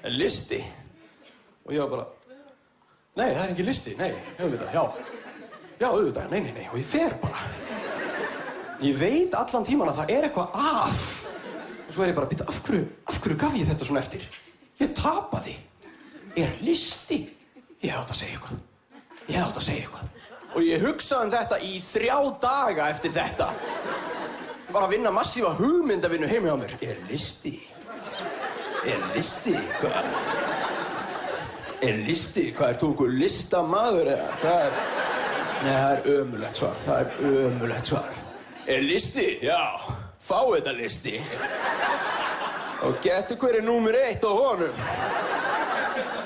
Er 0.02 0.18
listi? 0.18 0.60
og 1.64 1.72
ég 1.72 1.80
var 1.84 1.92
bara 1.94 2.23
nei, 3.18 3.28
það 3.28 3.42
er 3.44 3.52
ekki 3.54 3.68
listi, 3.68 3.94
nei, 4.00 4.10
auðvitað, 4.38 4.72
já 4.74 4.84
já, 5.80 5.88
auðvitað, 5.90 6.30
nei, 6.32 6.40
nei, 6.46 6.54
nei, 6.60 6.66
og 6.70 6.80
ég 6.80 6.88
fer 6.88 7.18
bara 7.22 7.44
ég 8.84 8.98
veit 8.98 9.36
allan 9.38 9.66
tíman 9.66 9.92
að 9.92 10.02
það 10.02 10.16
er 10.16 10.28
eitthvað 10.28 10.58
að 10.58 10.98
og 11.84 11.92
svo 11.92 12.04
er 12.04 12.10
ég 12.10 12.16
bara, 12.16 12.28
býta, 12.30 12.46
af 12.48 12.60
hverju, 12.64 12.86
af 13.10 13.20
hverju 13.22 13.36
gaf 13.38 13.56
ég 13.58 13.68
þetta 13.68 13.86
svona 13.86 14.00
eftir? 14.00 14.24
Ég 14.80 14.94
tapaði. 14.96 15.54
Er 16.40 16.56
listi? 16.64 17.20
Ég 17.84 17.92
átt 17.94 18.10
að 18.10 18.20
segja 18.22 18.38
eitthvað. 18.38 18.62
Ég 19.28 19.38
átt 19.42 19.60
að 19.60 19.66
segja 19.68 19.84
eitthvað. 19.84 20.08
Og 20.54 20.64
ég 20.64 20.86
hugsaði 20.86 21.26
um 21.26 21.32
þetta 21.34 21.60
í 21.66 21.76
þrjá 21.84 22.16
daga 22.42 22.88
eftir 22.94 23.14
þetta. 23.14 23.50
Ég 24.64 24.72
var 24.74 24.86
að 24.88 24.96
vinna 24.96 25.12
massífa 25.14 25.52
hugmyndavinnu 25.60 26.30
heim 26.30 26.48
hjá 26.48 26.56
mér. 26.64 26.76
Er 26.82 27.00
listi? 27.10 27.54
Er 28.88 29.06
listi? 29.14 29.54
Hvað? 29.82 30.53
Er 31.84 31.98
listi? 32.06 32.46
Hvað 32.56 32.70
er 32.70 32.78
þú 32.80 32.90
einhver 32.92 33.16
listamaður 33.20 34.10
eða? 34.14 34.28
Hvað 34.40 34.62
er? 34.66 34.78
Nei, 35.64 35.72
það 35.74 35.92
er 35.92 36.06
ömulegt 36.14 36.60
svar. 36.60 36.78
Það 36.84 37.02
er 37.02 37.08
ömulegt 37.44 37.90
svar. 37.90 38.18
Er 38.74 38.84
listi? 38.84 39.26
Já. 39.44 39.60
Fá 40.24 40.38
þetta 40.48 40.72
listi. 40.78 41.18
Og 42.84 42.96
getur 43.04 43.36
hver 43.40 43.58
er 43.60 43.64
númur 43.64 43.96
eitt 44.00 44.24
á 44.24 44.32
honum? 44.32 44.80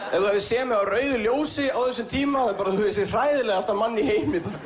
Ef 0.08 0.14
þú 0.14 0.24
hefði 0.24 0.42
séð 0.46 0.64
mig 0.70 0.78
á 0.78 0.84
rauðu 0.88 1.18
ljósi 1.24 1.66
á 1.68 1.78
þessum 1.84 2.08
tíma, 2.08 2.38
það 2.40 2.50
er 2.52 2.58
bara 2.60 2.70
þú 2.72 2.84
veist 2.84 2.98
þessi 2.98 3.12
hræðilegasta 3.12 3.74
mann 3.76 3.98
í 3.98 4.06
heimi 4.06 4.40
bara. 4.46 4.60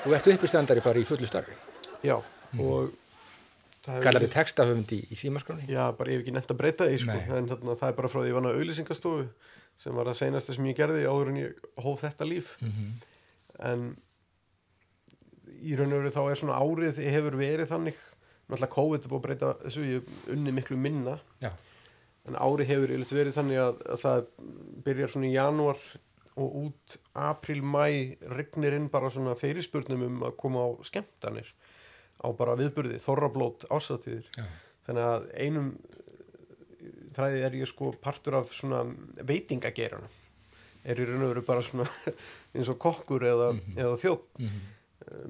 Þú 0.00 0.14
ert 0.16 0.30
uppistandari 0.32 0.80
bara 0.84 1.02
í 1.02 1.04
fullu 1.04 1.28
starfi. 1.28 1.58
Já, 2.06 2.16
og 2.16 2.24
það 2.56 2.62
hefur 2.62 3.09
Kallar 3.86 4.20
þið 4.26 4.32
textahöfund 4.34 4.90
í, 4.92 4.98
í 5.08 5.16
símaskráni? 5.16 5.64
Já, 5.72 5.86
bara 5.96 6.10
ég 6.12 6.18
hef 6.20 6.26
ekki 6.26 6.34
nefnt 6.36 6.52
að 6.52 6.58
breyta 6.60 6.84
því 6.90 6.98
sko. 7.00 7.14
En 7.38 7.46
þarna, 7.48 7.76
það 7.80 7.88
er 7.92 7.96
bara 7.96 8.10
frá 8.12 8.20
því 8.20 8.28
ég 8.28 8.36
vann 8.36 8.48
á 8.50 8.52
auðlýsingastofu 8.52 9.22
sem 9.80 9.94
var 9.96 10.10
það 10.10 10.18
seinasta 10.20 10.52
sem 10.56 10.66
ég 10.68 10.76
gerði 10.76 11.06
áður 11.08 11.30
en 11.32 11.38
ég 11.40 11.62
hóf 11.80 12.02
þetta 12.04 12.26
líf 12.28 12.50
Mhm. 12.60 12.90
en 13.70 13.86
í 15.64 15.74
raun 15.78 15.92
og 15.92 16.00
veru 16.02 16.12
þá 16.14 16.20
er 16.30 16.38
svona 16.40 16.58
árið 16.60 17.00
hefur 17.04 17.36
verið 17.40 17.70
þannig 17.72 17.96
náttúrulega 18.50 18.74
COVID 18.76 19.04
er 19.04 19.10
búið 19.12 19.20
að 19.20 19.26
breyta 19.26 19.50
þessu 19.64 19.86
ég 19.86 20.12
unni 20.34 20.52
miklu 20.56 20.76
minna 20.80 21.16
Já. 21.42 21.50
en 22.28 22.34
árið 22.36 22.70
hefur 22.74 22.94
verið 23.16 23.34
þannig 23.36 23.60
að, 23.64 23.82
að 23.96 24.04
það 24.04 24.22
byrjar 24.86 25.12
svona 25.14 25.28
í 25.30 25.34
janúar 25.36 25.80
og 26.40 26.54
út 26.64 26.96
april, 27.14 27.60
mæ 27.62 28.16
rignir 28.36 28.76
inn 28.78 28.88
bara 28.92 29.10
svona 29.12 29.34
fyrirspurnum 29.36 30.04
um 30.06 30.20
að 30.28 30.36
koma 30.40 30.62
á 30.64 30.68
skemmtanir 30.86 31.48
á 32.20 32.28
bara 32.36 32.56
viðburði, 32.60 32.98
þorrablót, 33.02 33.64
ásatíðir 33.72 34.26
Já. 34.36 34.44
þannig 34.88 35.06
að 35.10 35.28
einum 35.44 35.70
uh, 35.74 36.90
þræði 37.16 37.40
er 37.46 37.56
ég 37.60 37.70
sko 37.70 37.92
partur 38.02 38.36
af 38.40 38.52
svona 38.54 38.82
veitingagerana 39.26 40.10
er 40.84 41.00
í 41.02 41.04
raun 41.08 41.24
og 41.26 41.32
veru 41.34 41.42
bara 41.44 41.64
svona 41.64 41.84
eins 42.56 42.68
og 42.72 42.78
kokkur 42.80 43.26
eða, 43.28 43.50
eða 43.76 43.96
þjótt 44.00 44.38
Mhm. 44.40 44.60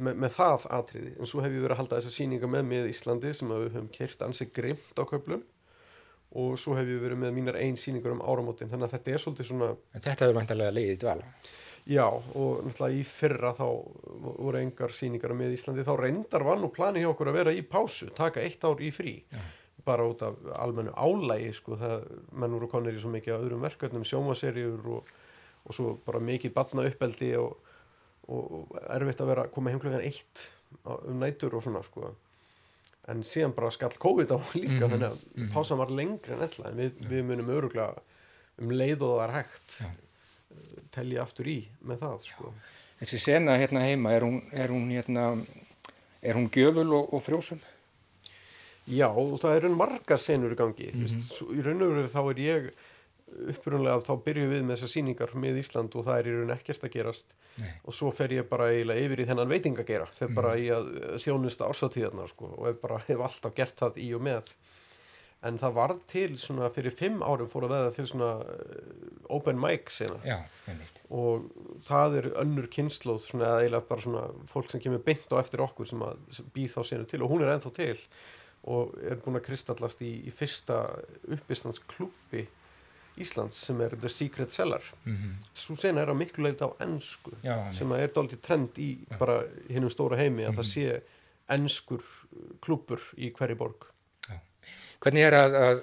með, 0.03 0.15
með 0.25 0.33
það 0.35 0.65
atriði. 0.77 1.11
En 1.19 1.27
svo 1.31 1.41
hef 1.43 1.53
ég 1.55 1.63
verið 1.63 1.73
að 1.77 1.79
halda 1.81 1.99
þessa 2.01 2.13
sýninga 2.15 2.49
með 2.51 2.65
með 2.69 2.89
Íslandi 2.91 3.31
sem 3.39 3.49
við 3.51 3.69
höfum 3.71 3.89
kert 3.95 4.23
ansi 4.27 4.47
grimt 4.51 4.99
á 4.99 5.03
köflum. 5.09 5.43
Og 6.39 6.55
svo 6.63 6.75
hef 6.79 6.87
ég 6.91 7.01
verið 7.03 7.19
með 7.23 7.33
mínar 7.35 7.57
einn 7.59 7.79
sýningar 7.79 8.13
um 8.15 8.21
áramótin. 8.23 8.69
Þannig 8.71 8.87
að 8.87 8.95
þetta 8.97 9.15
er 9.17 9.23
svolítið 9.25 9.49
svona 9.49 9.69
En 9.95 10.03
þetta 10.05 10.27
hefur 10.27 10.37
vantarlega 10.39 10.75
leiðið 10.77 10.99
dvala. 11.03 11.25
Já 11.91 12.05
og 12.07 12.61
náttúrulega 12.67 12.99
í 13.01 13.05
fyrra 13.07 13.51
þá 13.57 13.65
voru 14.39 14.61
engar 14.61 14.93
sýningar 14.95 15.35
með 15.35 15.57
Íslandi 15.57 15.85
þá 15.87 15.95
reyndar 15.99 16.45
var 16.47 16.61
nú 16.61 16.71
plani 16.75 17.03
hjá 17.03 17.11
okkur 17.11 17.33
að 17.33 17.39
vera 17.41 17.55
í 17.57 17.65
pásu 17.67 18.11
taka 18.15 18.45
eitt 18.45 18.63
ár 18.65 18.79
í 18.83 18.93
frí 18.95 19.17
Já. 19.33 19.41
bara 19.87 20.07
út 20.07 20.23
af 20.23 20.39
almennu 20.61 20.93
álægi 20.95 21.51
sko 21.57 21.79
það 21.81 22.05
menn 22.33 22.55
voru 22.55 22.69
konir 22.71 22.95
í 22.95 23.03
svo 23.03 23.11
mikið 23.11 23.37
öðrum 23.39 23.65
verkefnum 23.65 24.07
sjómaserjur 24.07 24.87
og, 24.97 25.11
og 25.67 25.77
svo 25.77 25.97
bara 26.07 26.23
mikið 26.23 26.55
batna 26.55 26.87
uppeldi 26.87 27.33
og, 27.41 27.57
og, 28.31 28.77
erfitt 28.95 29.23
að 29.25 29.33
vera 29.33 29.49
koma 29.51 29.73
heim 29.73 29.83
klukkan 29.83 30.05
eitt 30.07 30.51
um 30.87 31.19
nætur 31.19 31.57
og 31.59 31.65
svona 31.67 31.83
sko 31.83 32.13
en 33.11 33.25
síðan 33.27 33.57
bara 33.57 33.73
skall 33.75 33.97
COVID 33.99 34.37
á 34.37 34.39
líka 34.61 34.87
Mhm, 34.87 34.93
þannig 34.93 35.09
að 35.09 35.25
mhm. 35.35 35.51
pásan 35.57 35.81
var 35.81 35.91
lengri 35.91 36.37
en 36.37 36.47
ella 36.47 36.71
en 36.71 36.79
við, 36.85 37.03
við 37.11 37.27
munum 37.27 37.51
öruglega 37.57 37.99
um 38.61 38.71
leið 38.71 39.03
og 39.03 39.17
það 39.17 39.25
er 39.27 39.35
hægt 39.41 39.77
Já. 39.81 39.91
Telja 40.91 41.23
aftur 41.23 41.47
í 41.49 41.59
með 41.87 41.99
það 42.05 42.21
sko 42.27 42.53
Þessi 43.01 43.19
sena 43.19 43.55
hérna 43.57 43.81
heima, 43.81 44.11
er 44.13 44.21
hún, 44.27 44.43
er 44.53 44.69
hún, 44.69 44.91
hérna, 44.93 45.23
er 46.23 46.35
hún 46.37 46.51
gjöful 46.53 46.91
og, 46.99 47.15
og 47.17 47.23
frjósum? 47.25 47.61
Já, 48.91 49.07
og 49.09 49.39
það 49.41 49.57
eru 49.57 49.71
margar 49.77 50.19
senur 50.21 50.53
í 50.53 50.59
gangi 50.59 50.91
mm 50.93 50.99
Mhm. 51.01 51.07
-hmm. 51.07 51.59
í 51.59 51.63
raun 51.65 51.83
og 51.83 51.95
veru 51.95 52.09
þá 52.09 52.31
er 52.31 52.41
ég 52.45 52.71
upprunlega 53.31 54.03
þá 54.03 54.13
byrjum 54.25 54.51
við 54.51 54.63
með 54.67 54.75
þessar 54.77 54.91
sýningar 54.95 55.35
með 55.39 55.59
Ísland 55.63 55.95
og 55.97 56.05
það 56.05 56.19
er 56.19 56.27
í 56.27 56.33
raun 56.35 56.51
ekkert 56.57 56.85
að 56.85 56.91
gerast 56.93 57.35
Nei. 57.59 57.71
og 57.85 57.95
svo 57.95 58.11
fer 58.13 58.29
ég 58.33 58.49
bara 58.49 58.69
eiginlega 58.73 59.01
yfir 59.07 59.21
í 59.23 59.27
þennan 59.29 59.49
veitingagera 59.49 60.07
fer 60.07 60.29
bara 60.29 60.55
Mhm. 60.57 60.61
í 60.61 60.67
að 60.69 60.85
þjónusta 61.25 61.69
ársatíðarnar 61.71 62.29
sko, 62.29 62.45
og 62.59 62.67
hef 62.67 62.81
bara 62.83 62.99
hef 63.09 63.17
alltaf 63.19 63.55
gert 63.55 63.77
það 63.77 63.97
í 63.97 64.15
og 64.15 64.21
með 64.23 64.43
en 65.43 65.57
það 65.59 65.73
varð 65.79 66.01
til 66.11 66.35
svona 66.39 66.69
fyrir 66.75 66.93
fimm 66.93 67.23
árum 67.25 67.49
fór 67.49 67.65
að 67.65 67.73
veða 67.77 67.93
til 67.97 68.07
svona 68.11 68.31
uh, 68.45 69.31
open 69.33 69.57
mic 69.61 69.89
Já, 70.27 70.37
einmitt. 70.69 70.99
og 71.11 71.47
það 71.87 72.17
er 72.21 72.29
önnur 72.43 72.69
kynnslóð 72.69 73.23
svona 73.25 73.47
eða 73.49 73.63
eiginlega 73.63 73.89
bara 73.89 74.05
svona 74.05 74.25
fólk 74.51 74.71
sem 74.71 74.81
kemur 74.85 75.01
beint 75.07 75.33
á 75.33 75.41
eftir 75.41 75.63
okkur 75.65 75.89
sem, 75.89 76.03
að, 76.05 76.19
sem 76.31 76.51
býr 76.55 76.69
þá 76.75 76.81
senu 76.85 77.07
til. 77.09 77.23
Og 77.25 77.31
hún 77.33 77.43
er 77.47 77.55
ennþá 77.55 77.73
til. 77.79 77.97
Og 78.69 78.93
er 79.01 79.17
búin 79.25 79.39
að 79.41 79.47
kristallast 79.49 80.03
í, 80.05 80.11
í 80.29 80.31
fyrsta 80.35 80.83
uppistandsklúpi 81.33 82.47
Íslands 83.21 83.57
sem 83.67 83.81
er 83.85 83.97
The 84.01 84.09
Secret 84.13 84.53
Cellar. 84.55 84.85
Mm 85.05 85.33
svo 85.61 85.75
sena 85.77 86.01
er 86.05 86.09
að 86.13 86.21
miklu 86.21 86.45
leita 86.47 86.69
á 86.69 86.73
ennsku 86.85 87.33
Já, 87.45 87.57
sem 87.75 87.91
að 87.93 88.05
er 88.05 88.13
dálítið 88.17 88.41
trend 88.45 88.79
í 88.81 88.91
bara 89.19 89.41
hinnum 89.69 89.91
stóra 89.93 90.17
heimi 90.21 90.45
að 90.47 90.61
það 90.61 90.65
Mhm. 90.65 90.71
sé 90.71 91.01
ennskur 91.51 92.05
klúpur 92.63 93.01
í 93.19 93.33
hverju 93.35 93.57
borg 93.59 93.89
Hvernig 95.01 95.27
er 95.27 95.37
að, 95.39 95.55
að 95.57 95.79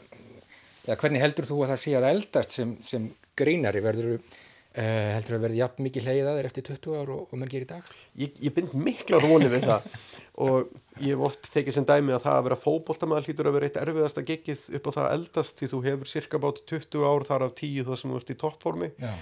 já, 0.88 0.94
hvernig 0.96 1.24
heldur 1.24 1.48
þú 1.50 1.62
að 1.64 1.72
það 1.74 1.80
sé 1.84 1.96
að 1.98 2.10
eldast 2.12 2.54
sem, 2.54 2.76
sem 2.86 3.08
grínari 3.38 3.82
verður, 3.82 4.20
uh, 4.20 5.08
heldur 5.16 5.38
að 5.38 5.46
verði 5.48 5.62
jafn 5.62 5.86
mikið 5.88 6.08
leiðaðir 6.10 6.50
eftir 6.50 6.68
20 6.70 7.00
ár 7.00 7.12
og, 7.16 7.24
og 7.32 7.42
menn 7.42 7.50
gerir 7.52 7.66
í 7.66 7.72
dag? 7.72 7.90
ég, 8.22 8.38
ég 8.46 8.54
bind 8.54 8.76
miklar 8.78 9.26
vonið 9.26 9.56
við 9.56 9.66
það. 9.72 9.98
Og 10.46 10.70
ég 11.02 11.16
hef 11.16 11.26
oft 11.32 11.50
tekið 11.54 11.78
sem 11.80 11.88
dæmi 11.90 12.14
að 12.14 12.28
það 12.28 12.40
að 12.40 12.46
vera 12.50 12.60
fótboltamaður 12.62 13.30
hlýtur 13.30 13.50
að 13.50 13.58
vera 13.58 13.70
eitt 13.72 13.82
erfiðasta 13.82 14.26
giggið 14.28 14.68
upp 14.78 14.90
á 14.90 14.96
það 15.00 15.08
að 15.08 15.16
eldast 15.18 15.58
því 15.58 15.72
þú 15.74 15.82
hefur 15.88 16.12
cirka 16.12 16.42
bát 16.44 16.62
20 16.70 17.08
ár 17.10 17.26
þar 17.32 17.48
af 17.48 17.56
10 17.58 17.88
það 17.88 18.00
sem 18.02 18.14
þú 18.14 18.22
ert 18.22 18.30
í 18.30 18.38
toppformi. 18.46 18.92
Já. 19.02 19.14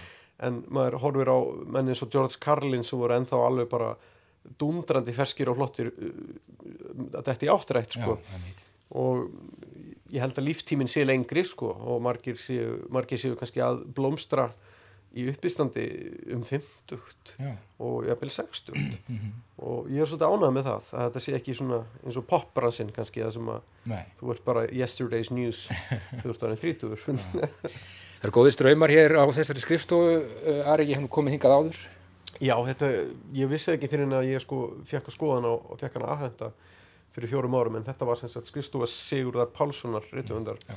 en 0.44 0.58
maður 0.76 1.00
horfir 1.00 1.32
á 1.32 1.38
menn 1.72 1.88
eins 1.94 2.04
og 2.04 2.12
George 2.12 2.36
Carlin 2.44 2.84
sem 2.84 3.00
voru 3.00 3.16
ennþá 3.16 3.38
alveg 3.40 3.70
bara 3.72 3.94
dúndrandi 4.60 5.16
ferskir 5.16 5.48
og 5.48 5.56
flottir 5.62 5.94
uh, 5.96 6.10
að 7.16 7.30
þetta 7.30 7.48
í 7.48 7.52
áttrætt 7.54 7.96
sko. 7.96 8.18
Já, 8.20 8.66
og 9.00 9.24
ég 10.14 10.22
held 10.22 10.38
að 10.38 10.48
líftíminn 10.50 10.90
sé 10.92 11.06
lengri 11.06 11.44
sko 11.48 11.72
og 11.74 12.02
margir 12.06 12.38
séu, 12.38 12.80
margir 12.94 13.18
séu 13.22 13.36
kannski 13.40 13.62
að 13.66 13.84
blómstra 13.98 14.50
í 15.16 15.24
uppistandi 15.32 15.86
um 16.36 16.42
50 16.44 16.98
Já. 17.40 17.54
og 17.80 18.04
jafnvel 18.10 18.30
60 18.36 18.76
Mhm. 19.16 19.30
og 19.64 19.88
ég 19.90 20.02
er 20.04 20.10
svolítið 20.12 20.28
ánægð 20.36 20.54
með 20.58 20.66
það 20.68 20.90
að 20.92 21.06
þetta 21.06 21.22
sé 21.24 21.36
ekki 21.38 21.56
svona 21.56 21.78
eins 22.04 22.18
og 22.20 22.26
popbransinn 22.28 22.92
kannski 22.92 23.24
það 23.24 23.32
sem 23.38 23.52
að 23.54 23.62
Nei. 23.88 24.04
þú 24.20 24.32
ert 24.34 24.44
bara 24.46 24.66
yesterday's 24.68 25.32
news 25.32 25.70
þú 26.22 26.34
ert 26.34 26.44
orðin 26.44 26.62
30 26.66 26.98
Það 28.16 28.30
eru 28.30 28.34
góðir 28.40 28.56
ströymar 28.56 28.90
hér 28.92 29.14
á 29.22 29.24
þessari 29.30 29.62
skrifstofu, 29.62 30.14
uh, 30.50 30.72
Ari, 30.74 30.88
ég 30.90 30.98
hef 30.98 31.04
nú 31.04 31.10
komið 31.14 31.36
hingað 31.36 31.54
áður. 31.60 31.80
Já, 32.42 32.56
þetta, 32.68 32.88
ég 33.38 33.50
vissi 33.52 33.70
ekki 33.76 33.90
fyrir 33.92 34.08
en 34.08 34.16
að 34.18 34.30
ég 34.32 34.42
sko 34.42 34.60
fekk 34.88 35.12
að 35.12 35.14
skoða 35.16 35.36
hana 35.38 35.52
og, 35.54 35.76
fekk 35.80 36.00
hana 36.00 36.10
aðhenda 36.16 36.50
fyrir 37.16 37.32
fjórum 37.32 37.56
árum 37.58 37.80
en 37.80 37.88
þetta 37.88 38.08
var 38.10 38.20
sem 38.20 38.32
sagt 38.32 38.50
skrifstofa 38.52 38.88
Sigurðar 38.92 39.50
Pálssonar 39.56 40.06
rithöfundar 40.12 40.60
Já. 40.68 40.76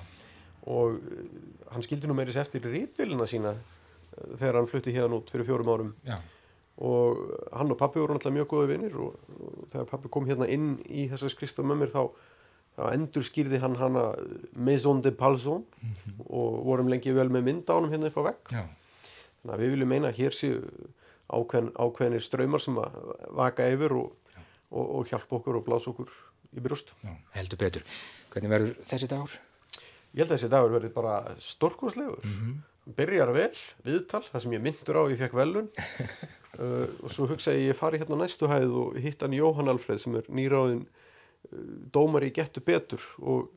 og 0.70 0.96
uh, 0.98 1.20
hann 1.74 1.84
skildi 1.84 2.08
nú 2.10 2.16
meiri 2.18 2.34
sér 2.34 2.46
eftir 2.46 2.64
rítvilina 2.70 3.26
sína 3.28 3.54
uh, 3.56 4.34
þegar 4.38 4.60
hann 4.60 4.70
flutti 4.70 4.94
hérna 4.94 5.18
út 5.20 5.30
fyrir 5.34 5.48
fjórum 5.48 5.72
árum 5.74 5.92
Já. 6.06 6.18
og 6.86 7.22
hann 7.58 7.74
og 7.74 7.78
pappi 7.80 8.00
voru 8.02 8.16
náttúrulega 8.16 8.38
mjög 8.38 8.50
góði 8.54 8.72
vinnir 8.72 8.98
og, 9.02 9.18
og 9.42 9.68
þegar 9.72 9.88
pappi 9.92 10.12
kom 10.14 10.28
hérna 10.30 10.48
inn 10.54 10.76
í 10.86 11.08
þessa 11.10 11.30
skrifstofa 11.34 11.68
með 11.72 11.82
mér 11.82 11.94
þá, 11.94 12.02
þá 12.78 12.84
endur 12.92 13.26
skýrði 13.26 13.62
hann 13.64 13.74
hana 13.80 14.04
Maison 14.54 15.02
de 15.02 15.10
Palsson 15.10 15.66
og 16.28 16.60
vorum 16.68 16.90
lengi 16.92 17.14
vel 17.16 17.28
með 17.34 17.48
mynd 17.50 17.72
á 17.72 17.74
honum 17.74 17.90
hérna 17.96 18.12
upp 18.12 18.22
á 18.22 18.28
vegg 18.30 18.54
Já. 18.54 18.62
Þannig 19.42 19.54
að 19.54 19.60
við 19.62 19.74
viljum 19.74 19.92
meina 19.92 20.08
að 20.10 20.16
hér 20.18 20.34
séu 20.34 20.62
ákveðin, 21.28 21.68
ákveðinir 21.76 22.24
ströymar 22.24 22.62
sem 22.64 22.78
að 22.80 22.96
vaka 23.36 23.66
yfir 23.70 23.92
og, 23.94 24.14
og, 24.72 24.84
og 24.98 25.10
hjálpa 25.10 25.36
okkur 25.38 25.58
og 25.60 25.66
blása 25.66 25.90
okkur 25.92 26.10
í 26.56 26.64
brjóst. 26.64 26.94
Já, 27.04 27.12
heldur 27.36 27.60
betur. 27.60 27.84
Hvernig 28.32 28.52
verður 28.54 28.74
þessi 28.88 29.10
dagur? 29.10 29.36
Ég 30.14 30.22
held 30.22 30.30
að 30.30 30.34
þessi 30.36 30.50
dagur 30.52 30.74
verði 30.74 30.90
bara 30.94 31.14
stórkoslegur. 31.44 32.28
Byrjar 32.98 33.32
vel, 33.36 33.52
viðtal, 33.84 34.22
það 34.24 34.44
sem 34.44 34.54
ég 34.56 34.62
myndur 34.64 34.96
á, 34.96 35.02
ég 35.12 35.20
fekk 35.20 35.34
velun 35.36 35.66
uh, 36.62 36.86
og 37.04 37.12
svo 37.12 37.26
hugsaði 37.28 37.66
ég, 37.66 37.74
ég 37.74 37.76
fari 37.76 38.00
hérna 38.00 38.16
næstu 38.22 38.48
hæð 38.48 38.72
og 38.80 38.96
hitt 39.04 39.20
hann 39.20 39.36
Jóhann 39.36 39.68
Alfreð 39.68 40.00
sem 40.00 40.16
er 40.16 40.30
nýráðin 40.32 40.86
uh, 40.86 41.66
dómari 41.92 42.30
í 42.30 42.34
gettu 42.38 42.62
betur 42.64 43.04
og, 43.20 43.50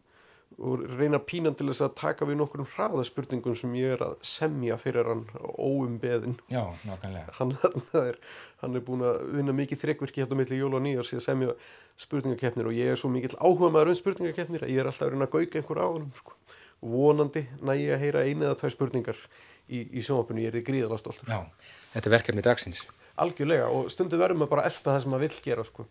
og 0.60 0.81
reyna 1.00 1.20
pínan 1.24 1.55
til 1.58 1.67
þess 1.70 1.84
að 1.86 1.93
taka 2.01 2.25
við 2.27 2.39
nokkrum 2.41 2.67
hraðaspurningum 2.74 3.55
sem 3.58 3.72
ég 3.79 3.93
er 3.96 4.03
að 4.05 4.17
semja 4.27 4.75
fyrir 4.81 5.08
hann 5.08 5.24
óumbeðin. 5.55 6.36
Já, 6.51 6.63
nákvæmlega. 6.86 7.31
hann, 7.39 7.53
er, 8.10 8.20
hann 8.62 8.75
er 8.75 8.84
búin 8.86 9.05
að 9.08 9.22
vinna 9.38 9.55
mikið 9.58 9.81
þrekvirki 9.86 10.22
hérna 10.24 10.38
millir 10.41 10.60
jól 10.62 10.75
og 10.77 10.84
nýjar 10.86 11.08
síðan 11.08 11.25
semja 11.27 11.55
spurningakeppnir 12.01 12.70
og 12.70 12.75
ég 12.77 12.91
er 12.93 13.00
svo 13.00 13.10
mikill 13.13 13.38
áhuga 13.39 13.72
maður 13.74 13.93
um 13.93 14.00
spurningakeppnir 14.01 14.67
að 14.67 14.74
ég 14.75 14.84
er 14.84 14.91
alltaf 14.91 15.08
að 15.08 15.13
reyna 15.15 15.27
að 15.29 15.36
gauka 15.38 15.62
einhver 15.62 15.81
á 15.81 15.88
hann 15.88 16.12
sko. 16.20 16.38
vonandi 16.81 17.43
næ 17.62 17.74
ég 17.77 17.91
að 17.96 18.01
heyra 18.05 18.24
eina 18.25 18.48
eða 18.50 18.58
tvær 18.62 18.74
spurningar 18.74 19.20
í, 19.70 19.84
í 19.86 20.01
sjónvapinu, 20.01 20.41
ég 20.41 20.50
er 20.50 20.58
því 20.60 20.63
gríðala 20.70 20.98
stoltur 20.98 21.29
Já, 21.29 21.43
þetta 21.93 22.10
er 22.10 22.15
verkefni 22.17 22.46
dagsins. 22.46 22.79
algjörlega 23.22 23.67
og 23.70 23.91
stundu 23.93 24.17
verðum 24.17 24.48
að 24.48 24.50
bara 24.55 24.65
elta 24.70 24.96
það 24.96 25.03
sem 25.03 25.13
maður 25.13 25.27
vill 25.27 25.43
gera 25.46 25.65
sko. 25.67 25.86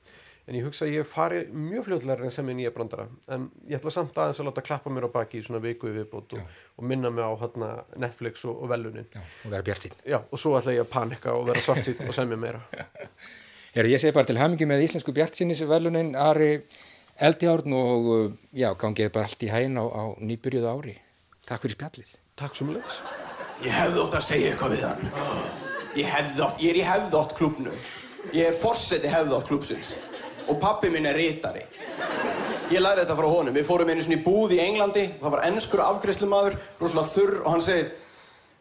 En 0.51 0.59
ég 0.59 0.67
hugsa 0.67 0.87
að 0.87 0.97
ég 0.97 1.07
fari 1.07 1.45
mjög 1.55 1.87
fljóðlega 1.87 2.27
en 2.27 2.35
sem 2.35 2.49
er 2.51 2.59
nýja 2.59 2.73
brandara 2.75 3.07
en 3.31 3.47
ég 3.71 3.79
ætla 3.79 3.93
samt 3.95 4.19
aðeins 4.19 4.41
að 4.43 4.51
láta 4.51 4.65
klappa 4.67 4.93
mér 4.93 5.07
á 5.07 5.11
baki 5.15 5.39
í 5.39 5.45
svona 5.47 5.63
viku 5.63 5.91
í 5.91 5.95
viðbót 5.95 6.35
og, 6.37 6.57
og 6.77 6.89
minna 6.91 7.13
mig 7.15 7.23
á 7.23 7.33
hana, 7.45 7.71
Netflix 8.03 8.43
og, 8.51 8.59
og 8.65 8.73
velunin 8.73 9.07
Já, 9.15 9.23
og 9.23 9.55
vera 9.55 9.67
bjart 9.71 9.87
sín. 9.87 9.95
Já, 10.03 10.19
og 10.19 10.43
svo 10.43 10.57
ætla 10.59 10.75
ég 10.75 10.83
að 10.83 10.91
panika 10.91 11.37
og 11.39 11.47
vera 11.53 11.63
svart 11.63 11.87
og 12.07 12.17
semja 12.17 12.41
meira 12.41 12.65
Er, 13.79 13.87
ég 13.87 14.03
segi 14.03 14.11
bara 14.11 14.27
til 14.27 14.35
hamingi 14.41 14.67
með 14.67 14.89
Íslensku 14.89 15.13
Bjartsinnis 15.15 15.61
velunin 15.71 16.17
Ari 16.19 16.57
Eldjárn 17.21 17.75
og 17.77 18.09
já, 18.51 18.73
gangið 18.75 19.13
bara 19.15 19.29
allt 19.29 19.45
í 19.47 19.51
hægin 19.53 19.79
á, 19.79 19.87
á 19.87 20.05
nýbyrjuðu 20.19 20.71
ári. 20.73 20.95
Takk 21.47 21.67
fyrir 21.67 21.77
spjallið. 21.77 22.15
Takk 22.41 22.57
svo 22.57 22.67
mjög 22.71 22.97
Ég 23.61 23.75
hefði 23.77 24.01
ótt 24.01 24.15
að 24.17 24.25
segja 24.25 24.53
eitthvað 24.55 24.73
við 24.73 24.85
hann. 24.89 25.11
Ég 26.01 26.07
hefði 26.09 26.45
ótt, 26.47 26.63
ég 26.65 26.71
er 26.73 26.79
í 26.81 26.85
hefðótt 26.89 27.35
klubnu. 27.37 27.75
Ég 28.33 28.49
er 28.49 28.57
forseti 28.57 29.11
hefðótt 29.13 29.51
klubsins. 29.51 29.93
Og 30.51 30.59
pappi 30.61 30.91
minn 30.91 31.07
er 31.07 31.17
rítari. 31.17 31.63
Ég 32.71 32.83
læri 32.83 33.03
þetta 33.03 33.17
frá 33.19 33.29
honum. 33.31 33.55
Við 33.55 33.67
fórum 33.67 33.91
einu 33.91 34.03
svona 34.03 34.19
í 34.19 34.25
búð 34.25 34.55
í 34.57 34.61
Englandi. 34.63 35.07
Það 35.23 35.35
var 35.35 35.47
ennskur 35.49 35.83
afgriðslumadur, 35.85 36.57
rosalega 36.81 37.13
þurr, 37.15 37.37
og 37.45 37.55
hann 37.55 37.65
segir 37.67 37.91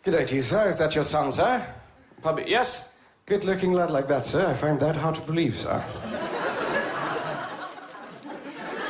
Good 0.06 0.16
day, 0.16 0.26
Lisa. 0.32 0.64
Is 0.70 0.78
that 0.78 0.96
your 0.96 1.04
son, 1.04 1.32
sir? 1.32 1.60
Pappi, 2.24 2.46
yes. 2.48 2.96
Good 3.26 3.44
looking 3.44 3.74
lad 3.74 3.92
like 3.92 4.08
that, 4.08 4.26
sir. 4.26 4.48
I 4.48 4.54
find 4.54 4.80
that 4.80 4.96
hard 4.96 5.16
to 5.16 5.22
believe, 5.22 5.60
sir. 5.60 5.84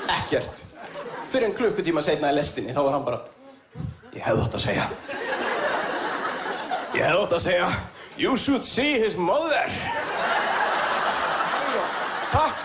Ekkert. 0.07 0.65
Fyrir 1.27 1.49
en 1.49 1.55
klukkutíma 1.57 2.01
setna 2.01 2.31
í 2.31 2.37
lestinni, 2.37 2.73
þá 2.73 2.83
var 2.85 2.95
hann 2.97 3.05
bara 3.05 3.19
Ég 4.15 4.23
hefði 4.25 4.45
ótt 4.45 4.55
að 4.57 4.63
segja. 4.63 4.85
Ég 6.95 7.03
hefði 7.03 7.19
ótt 7.19 7.35
að 7.37 7.43
segja 7.43 7.67
You 8.19 8.35
should 8.35 8.63
see 8.63 8.99
his 8.99 9.15
mother. 9.15 9.69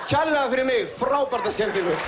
Takk 0.05 0.19
kærlega 0.21 0.49
fyrir 0.53 0.67
mig, 0.69 0.89
frábært 0.93 1.47
að 1.49 1.53
skemmt 1.55 1.77
ykkur. 1.81 2.01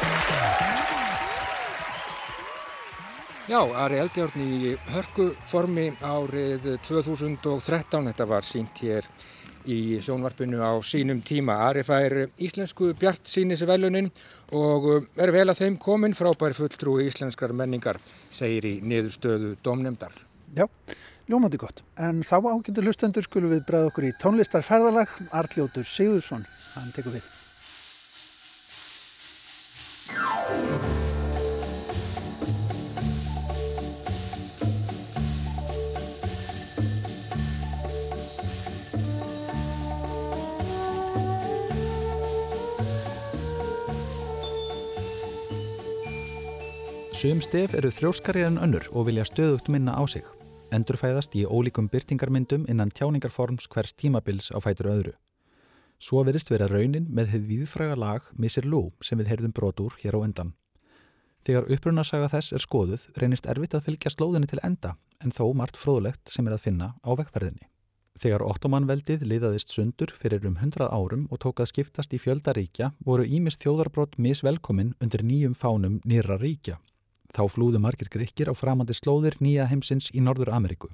Já, 3.49 3.61
Ari 3.81 4.01
Eldjárn 4.03 4.43
í 4.45 4.73
hörkuformi 4.93 5.87
árið 6.05 6.67
2013, 6.85 8.11
þetta 8.11 8.27
var 8.29 8.45
sínt 8.45 8.83
hér 8.85 9.09
í 9.65 9.97
sjónvarpinu 10.05 10.61
á 10.61 10.77
sínum 10.85 11.23
tíma. 11.25 11.57
Ari 11.71 11.87
fær 11.89 12.19
íslensku 12.37 12.91
bjart 13.01 13.25
sínis 13.33 13.65
velunin 13.65 14.13
og 14.53 15.09
er 15.17 15.33
vel 15.33 15.47
að 15.49 15.63
þeim 15.63 15.81
komin 15.81 16.19
frábær 16.19 16.53
fulltrúi 16.59 17.09
íslenskar 17.09 17.57
menningar, 17.57 17.97
segir 18.29 18.69
í 18.69 18.75
niðurstöðu 18.85 19.55
domnemdar. 19.65 20.13
Já, 20.53 20.69
ljómandi 21.33 21.65
gott. 21.65 21.81
En 21.97 22.21
þá 22.29 22.37
ágættu 22.45 22.85
hlustendur 22.85 23.25
skulum 23.25 23.57
við 23.57 23.65
bregða 23.73 23.95
okkur 23.95 24.11
í 24.11 24.15
tónlistarferðalag. 24.21 25.17
Arljótur 25.33 25.89
Sigurðsson, 25.89 26.45
hann 26.77 26.93
tekur 26.93 27.17
við. 27.17 27.36
Sum 47.17 47.39
stef 47.41 47.73
eru 47.73 47.89
þrjóskari 47.89 48.43
en 48.45 48.59
önnur 48.61 48.85
og 48.93 49.07
vilja 49.09 49.25
stöðugt 49.25 49.71
minna 49.73 49.95
á 49.97 50.05
sig. 50.05 50.23
Endurfæðast 50.69 51.33
í 51.35 51.47
ólíkum 51.49 51.89
byrtingarmyndum 51.89 52.67
innan 52.69 52.93
tjáningarforms 52.93 53.71
hvers 53.73 53.97
tímabils 53.97 54.53
á 54.53 54.61
fætur 54.61 54.91
öðru. 54.93 55.15
Svo 55.99 56.23
verist 56.27 56.51
vera 56.53 56.69
raunin 56.69 57.07
með 57.09 57.33
hefð 57.33 57.51
viðfræga 57.51 57.97
lag 57.97 58.27
Missir 58.37 58.67
Lou 58.69 58.91
sem 59.01 59.19
við 59.19 59.31
heyrðum 59.33 59.55
brotur 59.57 59.97
hér 60.03 60.19
á 60.19 60.21
endan. 60.27 60.53
Þegar 61.47 61.71
upprunarsaga 61.73 62.29
þess 62.33 62.53
er 62.57 62.65
skoðuð 62.65 63.07
reynist 63.23 63.47
erfitt 63.47 63.77
að 63.79 63.87
fylgja 63.87 64.13
slóðinni 64.13 64.51
til 64.51 64.61
enda 64.67 64.97
en 65.23 65.33
þó 65.33 65.55
margt 65.55 65.79
fróðlegt 65.79 66.33
sem 66.33 66.47
er 66.49 66.57
að 66.57 66.65
finna 66.67 66.89
á 67.01 67.11
vekkferðinni. 67.17 67.69
Þegar 68.17 68.47
ottomanveldið 68.49 69.25
liðaðist 69.29 69.73
sundur 69.73 70.13
fyrir 70.17 70.47
um 70.49 70.57
hundrað 70.59 70.93
árum 70.93 71.27
og 71.31 71.41
tók 71.45 71.61
að 71.61 71.71
skiptast 71.73 72.15
í 72.17 72.21
fjöldaríkja 72.21 72.91
voru 73.05 73.27
ímist 73.29 73.61
þjóðarbrott 73.65 74.17
misvelkomin 74.17 74.95
undir 75.05 75.25
nýjum 75.25 75.57
fánum 75.57 76.01
nýra 76.05 76.39
ríkja. 76.41 76.79
Þá 77.33 77.43
flúðu 77.53 77.83
margir 77.85 78.09
gríkir 78.09 78.49
á 78.49 78.55
framandi 78.57 78.97
slóðir 78.97 79.37
nýja 79.45 79.69
heimsins 79.69 80.09
í 80.17 80.25
Norður 80.25 80.55
Ameríku. 80.57 80.89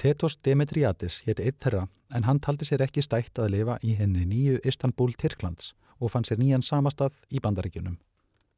Tetos 0.00 0.38
Demetriadis 0.40 1.18
hétt 1.26 1.42
eitt 1.44 1.58
þeirra 1.60 1.82
en 2.16 2.24
hann 2.24 2.38
taldi 2.40 2.64
sér 2.64 2.80
ekki 2.86 3.02
stætt 3.04 3.36
að 3.36 3.50
lifa 3.52 3.74
í 3.84 3.98
henni 3.98 4.22
nýju 4.24 4.60
Istanbul 4.64 5.12
Tyrklands 5.20 5.74
og 6.00 6.14
fann 6.14 6.24
sér 6.24 6.38
nýjan 6.40 6.62
samastað 6.64 7.18
í 7.28 7.42
bandaríkjunum. 7.44 7.98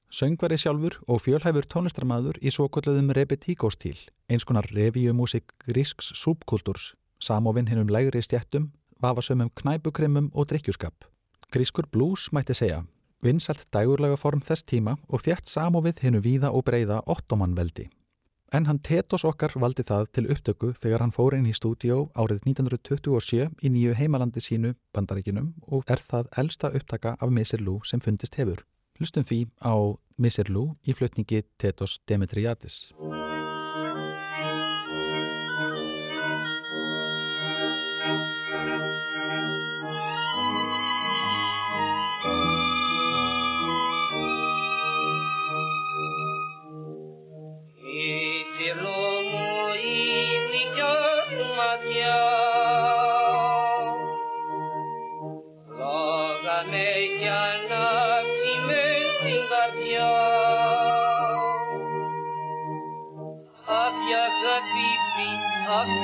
Söngvari 0.07 0.55
sjálfur 0.63 1.01
og 1.11 1.19
fjölhæfur 1.25 1.67
tónlistarmadur 1.67 2.39
í 2.39 2.53
svo 2.55 2.69
kolluðum 2.71 3.11
repetíkóstíl, 3.19 3.99
eins 4.31 4.47
konar 4.47 4.69
revíumúsik 4.71 5.51
grísks 5.67 6.13
súbkultúrs, 6.21 6.93
samofinn 7.19 7.67
hennum 7.73 7.91
lægri 7.91 8.23
stjættum, 8.23 8.69
vafasömmum 9.03 9.51
knæpukrimum 9.59 10.29
og 10.35 10.47
drikkjuskap. 10.53 11.09
Grískur 11.51 11.89
blues 11.91 12.29
mætti 12.31 12.55
segja, 12.55 12.85
vinsalt 13.19 13.67
dægurlega 13.75 14.15
form 14.15 14.47
þess 14.47 14.63
tíma 14.63 14.95
og 15.09 15.27
þjætt 15.27 15.51
samofið 15.51 16.05
hennu 16.07 16.23
víða 16.23 16.55
og 16.55 16.63
breyða 16.71 17.03
ottomanveldi. 17.03 17.89
En 18.53 18.67
hann 18.69 18.83
Tetos 18.85 19.23
okkar 19.25 19.55
valdi 19.57 19.81
það 19.89 20.11
til 20.13 20.27
upptöku 20.35 20.75
þegar 20.77 21.01
hann 21.01 21.15
fór 21.15 21.33
inn 21.39 21.47
í 21.49 21.55
stúdíó 21.57 22.11
árið 22.13 22.43
1927 22.51 23.47
í 23.65 23.71
nýju 23.73 23.95
heimalandi 23.97 24.45
sínu 24.45 24.75
bandaríkinum 24.93 25.55
og 25.73 25.89
er 25.89 26.05
það 26.11 26.29
elsta 26.43 26.69
upptaka 26.77 27.15
af 27.17 27.33
Missir 27.33 27.65
Lou 27.65 27.81
sem 27.89 28.05
fundist 28.05 28.37
hefur. 28.37 28.61
Hlustum 29.01 29.25
því 29.25 29.47
á 29.65 29.97
Missir 30.21 30.53
Lou 30.53 30.75
í 30.85 30.93
flutningi 30.93 31.47
Tetos 31.57 32.03
Demetriadis. 32.05 32.91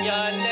Yeah. 0.08 0.47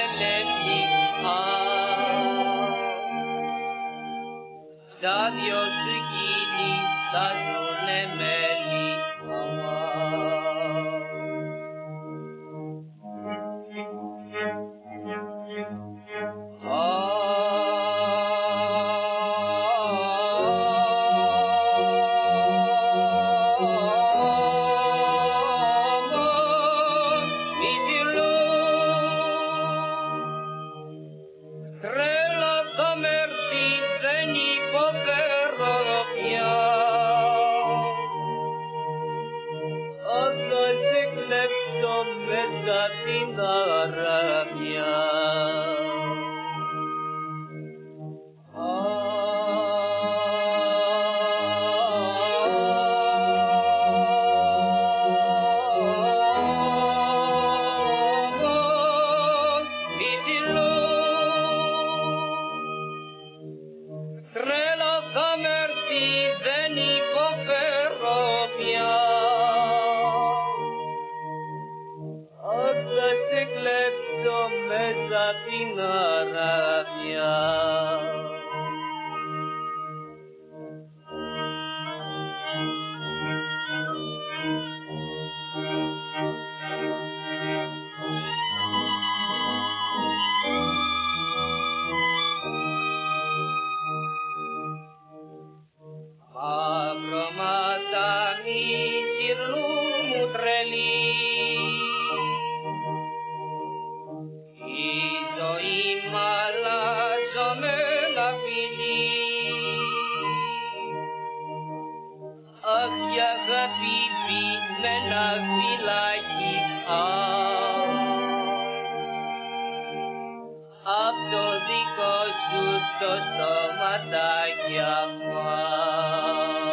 το 121.30 121.44
δικό 121.66 122.16
σου 122.46 122.64
το 123.00 123.12
στόματάκι 123.26 124.78
αμά. 124.98 126.65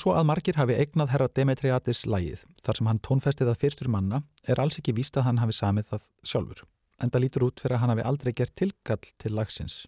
Svo 0.00 0.14
að 0.16 0.26
margir 0.30 0.56
hafi 0.58 0.76
eignað 0.78 1.12
herra 1.12 1.28
Demetriadis 1.34 2.04
lægið 2.06 2.44
þar 2.64 2.78
sem 2.78 2.88
hann 2.90 3.00
tónfestið 3.04 3.52
að 3.52 3.60
fyrstur 3.62 3.90
manna 3.92 4.22
er 4.46 4.60
alls 4.62 4.78
ekki 4.80 4.94
víst 4.96 5.16
að 5.18 5.28
hann 5.28 5.40
hafi 5.42 5.56
samið 5.58 5.92
það 5.92 6.08
sjálfur. 6.32 6.64
Enda 7.02 7.22
lítur 7.22 7.46
út 7.46 7.62
fyrir 7.62 7.76
að 7.76 7.82
hann 7.82 7.92
hafi 7.94 8.04
aldrei 8.10 8.32
gert 8.34 8.54
tilkall 8.58 9.12
til 9.22 9.34
lagsins. 9.36 9.86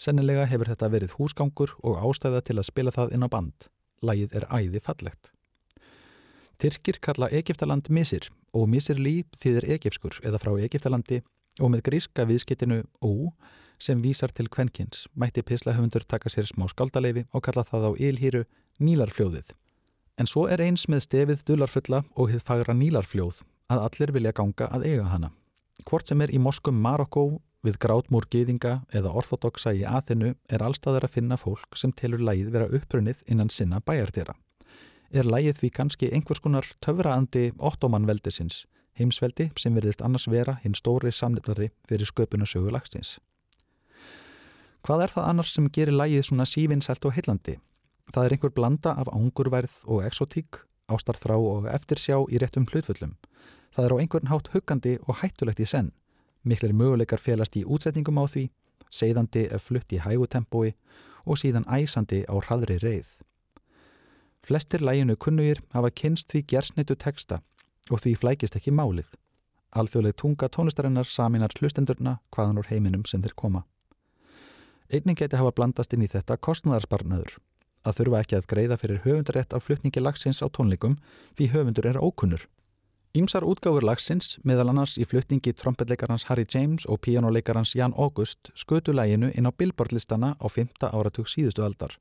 Sennilega 0.00 0.46
hefur 0.48 0.70
þetta 0.70 0.88
verið 0.92 1.16
húsgangur 1.18 1.74
og 1.84 1.98
ástæða 2.00 2.40
til 2.46 2.58
að 2.58 2.68
spila 2.70 2.94
það 2.94 3.16
inn 3.16 3.26
á 3.26 3.28
band. 3.32 3.68
Lægið 4.00 4.36
er 4.38 4.46
æði 4.48 4.80
fallegt. 4.80 5.32
Tyrkir 6.60 7.00
kalla 7.00 7.28
Egiptaland 7.32 7.88
Misir 7.88 8.28
og 8.52 8.68
Misirlí 8.68 9.24
þýðir 9.36 9.68
Egipskur 9.76 10.20
eða 10.24 10.40
frá 10.40 10.54
Egiptalandi 10.60 11.20
og 11.60 11.72
með 11.72 11.84
gríska 11.88 12.26
viðskiptinu 12.28 12.82
Ó 13.04 13.32
sem 13.80 14.00
vísar 14.04 14.32
til 14.32 14.48
kvenkins 14.52 15.06
mætti 15.16 15.42
pislahöfundur 15.42 16.04
taka 16.04 16.28
sér 16.28 16.48
smá 16.48 16.66
skáldaleifi 16.68 17.24
og 17.32 17.44
kalla 17.44 17.64
það 17.64 17.86
á 17.88 17.90
ylhýru 17.96 18.44
Nílarfljóðið. 18.80 19.52
En 20.20 20.28
svo 20.28 20.46
er 20.48 20.60
eins 20.64 20.86
með 20.88 21.04
stefið 21.04 21.44
dularfulla 21.48 22.02
og 22.16 22.30
hið 22.32 22.42
fagra 22.44 22.74
Nílarfljóð 22.76 23.42
að 23.70 23.84
allir 23.86 24.12
vilja 24.16 24.32
ganga 24.36 24.68
að 24.72 24.86
eiga 24.88 25.06
hana. 25.12 25.30
Hvort 25.84 26.08
sem 26.08 26.20
er 26.24 26.32
í 26.32 26.40
Moskum 26.40 26.80
Marokko 26.80 27.40
við 27.64 27.76
grátmúr 27.82 28.24
geðinga 28.32 28.80
eða 28.96 29.12
orthodoxa 29.20 29.74
í 29.76 29.84
aðinu 29.84 30.32
er 30.48 30.64
allstaðar 30.64 31.06
að 31.06 31.16
finna 31.18 31.36
fólk 31.40 31.76
sem 31.76 31.92
telur 31.92 32.24
lægið 32.24 32.52
vera 32.56 32.68
upprunnið 32.72 33.22
innan 33.28 33.52
sinna 33.52 33.80
bæjartýra. 33.84 34.34
Er 35.12 35.28
lægið 35.28 35.60
því 35.60 35.72
kannski 35.76 36.12
einhvers 36.14 36.40
konar 36.40 36.66
töfraandi 36.80 37.50
ottomanveldisins, 37.58 38.64
heimsveldi 38.96 39.50
sem 39.60 39.74
verðist 39.76 40.04
annars 40.04 40.28
vera 40.30 40.56
hinn 40.64 40.76
stóri 40.78 41.12
samnefnari 41.12 41.70
fyrir 41.88 42.08
sköpunasögu 42.08 42.72
lagstins. 42.72 43.18
Hvað 44.80 45.04
er 45.04 45.12
það 45.16 45.32
annars 45.34 45.52
sem 45.52 45.66
gerir 45.68 45.96
lægið 45.96 46.30
svona 46.30 46.48
sívinsælt 46.48 47.04
og 47.04 47.12
heillandi? 47.12 47.58
Það 48.10 48.24
er 48.24 48.32
einhver 48.34 48.50
blanda 48.50 48.92
af 48.98 49.08
ángurverð 49.14 49.74
og 49.86 50.02
exotík, 50.02 50.64
ástarþrá 50.90 51.36
og 51.38 51.66
eftirsjá 51.70 52.16
í 52.26 52.40
réttum 52.42 52.66
hlutfullum. 52.66 53.12
Það 53.70 53.84
er 53.86 53.92
á 53.94 54.00
einhvern 54.02 54.30
hátt 54.32 54.48
huggandi 54.50 54.96
og 55.06 55.20
hættulegt 55.20 55.62
í 55.62 55.66
senn. 55.70 55.92
Miklir 56.42 56.74
möguleikar 56.74 57.22
félast 57.22 57.54
í 57.54 57.62
útsetningum 57.62 58.18
á 58.18 58.26
því, 58.26 58.48
segðandi 58.90 59.44
ef 59.54 59.68
flutt 59.68 59.92
í 59.94 60.00
hægutempói 60.02 60.72
og 61.22 61.38
síðan 61.38 61.68
æsandi 61.70 62.24
á 62.26 62.34
hraðri 62.34 62.80
reið. 62.82 63.20
Flestir 64.42 64.82
læginu 64.82 65.14
kunnugir 65.14 65.60
hafa 65.70 65.92
kynst 65.94 66.32
því 66.32 66.42
gersnitu 66.50 66.96
teksta 66.98 67.38
og 67.90 68.02
því 68.02 68.16
flækist 68.18 68.56
ekki 68.58 68.72
málið. 68.74 69.12
Alþjóðleg 69.70 70.16
tunga 70.18 70.48
tónlistarinnar 70.50 71.06
saminar 71.06 71.54
hlustendurna 71.60 72.16
hvaðan 72.34 72.58
úr 72.58 72.72
heiminum 72.72 73.06
sem 73.06 73.22
þeir 73.22 73.36
koma. 73.36 73.62
Einning 74.90 75.14
geti 75.14 75.38
hafa 75.38 75.54
blandast 75.54 75.94
inn 75.94 76.02
í 76.02 76.10
þetta 76.10 76.40
kostnæðarsparnaður 76.42 77.38
að 77.84 78.00
þurfa 78.00 78.22
ekki 78.22 78.38
að 78.38 78.48
greiða 78.52 78.78
fyrir 78.80 79.02
höfundarétt 79.04 79.54
af 79.56 79.66
flutningi 79.66 80.02
lagsins 80.02 80.42
á 80.44 80.46
tónleikum 80.48 80.98
því 81.38 81.50
höfundur 81.54 81.90
er 81.90 82.00
ókunnur. 82.00 82.46
Ímsar 83.10 83.42
útgáfur 83.42 83.82
lagsins, 83.82 84.36
meðal 84.46 84.68
annars 84.70 84.94
í 84.94 85.06
flutningi 85.08 85.50
trompetleikarans 85.58 86.28
Harry 86.28 86.44
James 86.46 86.84
og 86.86 87.00
píjánuleikarans 87.02 87.74
Jan 87.74 87.96
August 87.96 88.52
skutu 88.54 88.94
læginu 88.94 89.32
inn 89.34 89.50
á 89.50 89.52
billboardlistana 89.52 90.36
á 90.38 90.46
5. 90.46 90.86
áratug 90.94 91.26
síðustu 91.26 91.66
aldar 91.66 91.98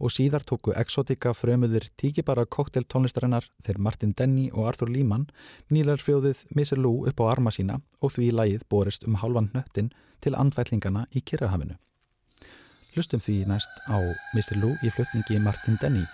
og 0.00 0.12
síðar 0.12 0.44
tóku 0.48 0.74
exotika 0.76 1.32
frömuðir 1.36 1.88
tíkibara 2.00 2.46
kokteltónlistarinnar 2.46 3.48
þegar 3.64 3.80
Martin 3.80 4.14
Denny 4.16 4.48
og 4.52 4.68
Arthur 4.70 4.92
Lehmann 4.92 5.28
nýlar 5.72 6.02
frjóðið 6.02 6.44
Mr. 6.54 6.80
Lou 6.80 7.06
upp 7.08 7.20
á 7.20 7.24
arma 7.32 7.52
sína 7.52 7.80
og 8.00 8.16
því 8.16 8.30
lægið 8.40 8.68
borist 8.68 9.08
um 9.08 9.20
halvan 9.22 9.50
nöttin 9.54 9.92
til 10.20 10.36
andfællingana 10.36 11.06
í 11.12 11.20
Kirrahafinu. 11.20 11.76
Hlustum 12.96 13.20
því 13.20 13.42
næst 13.44 13.68
á 13.92 14.00
Mr. 14.32 14.56
Lou 14.56 14.72
í 14.80 14.88
flutningi 14.88 15.36
Martin 15.44 15.76
Denny. 15.82 16.06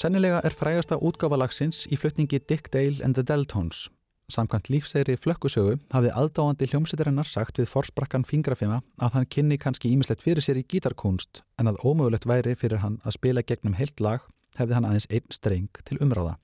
Sennilega 0.00 0.38
er 0.48 0.54
frægasta 0.56 0.96
útgáfalagsins 0.96 1.82
í 1.92 1.96
flutningi 2.00 2.38
Dick 2.48 2.70
Dale 2.72 3.04
and 3.04 3.18
the 3.18 3.24
Deltones. 3.26 3.90
Samkvæmt 4.32 4.70
lífsegri 4.72 5.16
flökkusögu 5.20 5.74
hafði 5.92 6.12
aðdáandi 6.16 6.68
hljómsýttarinnar 6.70 7.28
sagt 7.28 7.60
við 7.60 7.68
forsprakkan 7.68 8.24
fingrafima 8.24 8.78
að 8.96 9.18
hann 9.18 9.28
kynni 9.34 9.58
kannski 9.60 9.90
ímislegt 9.92 10.24
fyrir 10.24 10.40
sér 10.46 10.62
í 10.62 10.64
gítarkunst 10.64 11.42
en 11.60 11.68
að 11.68 11.82
ómögulegt 11.84 12.24
væri 12.30 12.56
fyrir 12.56 12.80
hann 12.80 12.96
að 13.04 13.18
spila 13.18 13.44
gegnum 13.44 13.76
heilt 13.76 14.00
lag 14.00 14.24
hefði 14.56 14.78
hann 14.78 14.88
aðeins 14.88 15.08
einn 15.10 15.36
streng 15.36 15.82
til 15.84 16.00
umráða. 16.00 16.38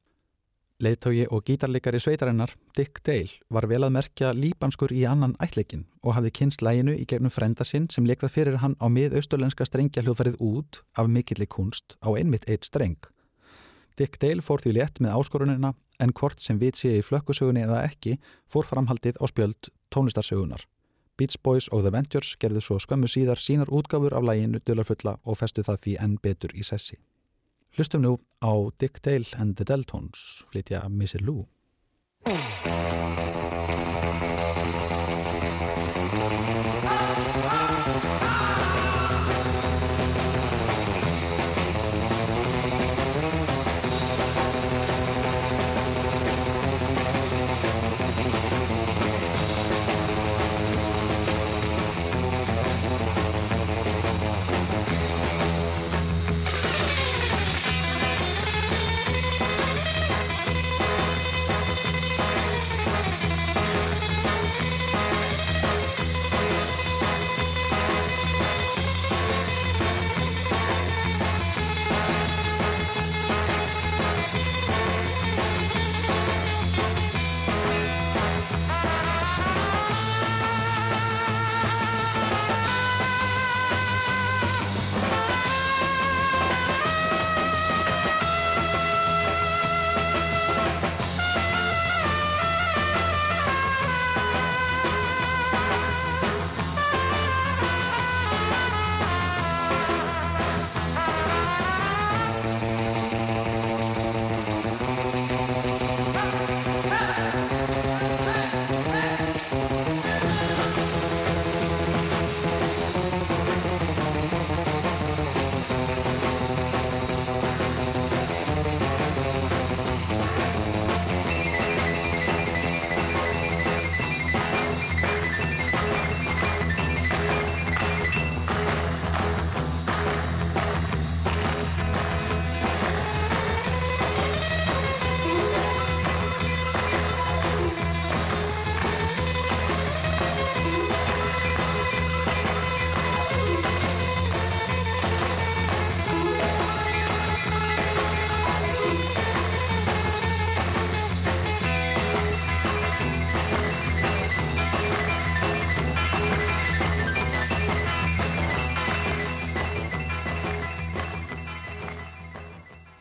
Leithtógi 0.77 1.25
og 1.33 1.47
gítarleikari 1.49 2.03
sveitarinnar, 2.05 2.53
Dick 2.77 3.01
Dale, 3.09 3.41
var 3.49 3.71
vel 3.73 3.87
að 3.89 3.97
merkja 3.97 4.37
líbanskur 4.37 4.93
í 4.93 5.07
annan 5.09 5.33
ætleikin 5.41 5.89
og 6.05 6.19
hafði 6.19 6.37
kynst 6.43 6.61
læginu 6.61 6.93
í 6.93 7.09
gegnum 7.09 7.33
frenda 7.33 7.65
sinn 7.65 7.89
sem 7.89 8.05
leikða 8.05 8.29
fyrir 8.29 8.61
hann 8.61 8.77
á 8.85 8.93
mið-austurlenska 8.93 9.65
strengja 9.65 10.05
hljóðfærið 10.05 10.43
út 10.45 10.85
af 10.93 11.09
mikillig 11.09 11.55
kunst 11.57 11.97
á 12.05 12.13
einmitt 12.13 12.45
eitt 12.51 12.69
streng. 12.69 13.01
Dick 13.97 14.19
Dale 14.21 14.45
fór 14.45 14.61
því 14.61 14.77
létt 14.77 15.01
með 15.01 15.17
áskorunina 15.17 15.73
en 16.03 16.13
hvort 16.13 16.43
sem 16.45 16.59
við 16.61 16.81
séu 16.81 17.01
í 17.01 17.05
flökkusögunni 17.05 17.65
eða 17.65 17.85
ekki 17.89 18.19
fór 18.53 18.67
framhaldið 18.69 19.21
á 19.21 19.25
spjöld 19.31 19.71
tónlistarsögunar. 19.95 20.67
Beach 21.17 21.39
Boys 21.43 21.71
og 21.73 21.87
The 21.87 21.93
Ventures 21.95 22.35
gerðu 22.37 22.61
svo 22.61 22.77
skömmu 22.83 23.09
síðar 23.09 23.41
sínar 23.41 23.73
útgáfur 23.73 24.17
af 24.17 24.27
læginu 24.29 24.61
Dölarfulla 24.61 25.17
og 25.25 25.41
festu 25.41 25.65
það 25.65 25.81
því 25.85 25.97
enn 26.05 26.19
betur 26.21 26.53
í 26.53 26.67
sessi. 26.67 27.01
Hlustum 27.77 28.05
nú 28.05 28.13
á 28.45 28.53
Dick 28.81 29.01
Dale 29.05 29.33
and 29.41 29.57
the 29.57 29.65
Deltones 29.65 30.45
flytja 30.53 30.85
Missy 30.89 31.25
Lou. 31.25 31.49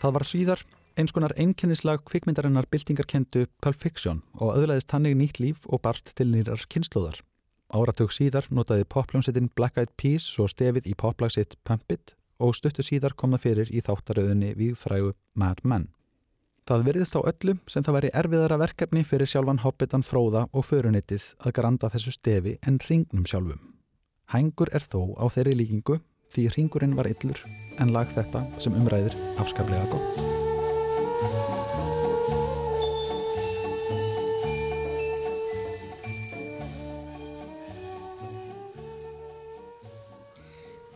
Það 0.05 0.13
var 0.13 0.23
síðar 0.29 0.61
eins 1.01 1.11
konar 1.15 1.33
einkennislag 1.33 2.03
kvikmyndarinnar 2.05 2.67
byltingarkendu 2.69 3.47
Pulp 3.57 3.79
Fiction 3.81 4.19
og 4.37 4.51
öðlaðist 4.53 4.93
hannig 4.93 5.15
nýtt 5.17 5.39
líf 5.41 5.63
og 5.65 5.81
barst 5.81 6.11
til 6.13 6.27
nýrar 6.29 6.61
kynnslóðar. 6.69 7.23
Áratug 7.73 8.13
síðar 8.13 8.45
notaði 8.53 8.85
popljónsettin 8.85 9.49
Black 9.57 9.81
Eyed 9.81 9.95
Peas 9.97 10.29
svo 10.29 10.45
stefið 10.45 10.91
í 10.91 10.93
poplagsitt 10.93 11.57
Pump 11.65 11.89
It 11.89 12.13
og 12.37 12.53
stuttu 12.53 12.85
síðar 12.85 13.17
kom 13.17 13.33
það 13.33 13.45
fyrir 13.47 13.73
í 13.73 13.81
þáttaröðunni 13.81 14.53
við 14.59 14.77
frægu 14.77 15.15
Mad 15.33 15.65
Men. 15.65 15.89
Það 16.69 16.85
verðist 16.91 17.17
á 17.17 17.25
öllu 17.25 17.57
sem 17.65 17.81
það 17.81 17.97
væri 17.97 18.15
erfiðara 18.21 18.61
verkefni 18.61 19.01
fyrir 19.09 19.31
sjálfan 19.33 19.65
hoppitan 19.65 20.05
fróða 20.05 20.45
og 20.53 20.69
förunitið 20.69 21.31
að 21.41 21.57
granda 21.57 21.89
þessu 21.89 22.13
stefi 22.13 22.59
en 22.61 22.77
ringnum 22.85 23.25
sjálfum. 23.25 23.73
Hængur 24.29 24.69
er 24.69 24.85
þó 24.85 25.17
á 25.17 25.25
þeirri 25.33 25.63
líkingu 25.63 26.03
því 26.35 26.49
ringurinn 26.57 26.95
var 26.97 27.07
yllur 27.07 27.39
en 27.79 27.95
lag 27.95 28.09
þetta 28.11 28.43
sem 28.59 28.75
umræðir 28.75 29.15
afskaplega 29.39 29.87
gott. 29.91 30.23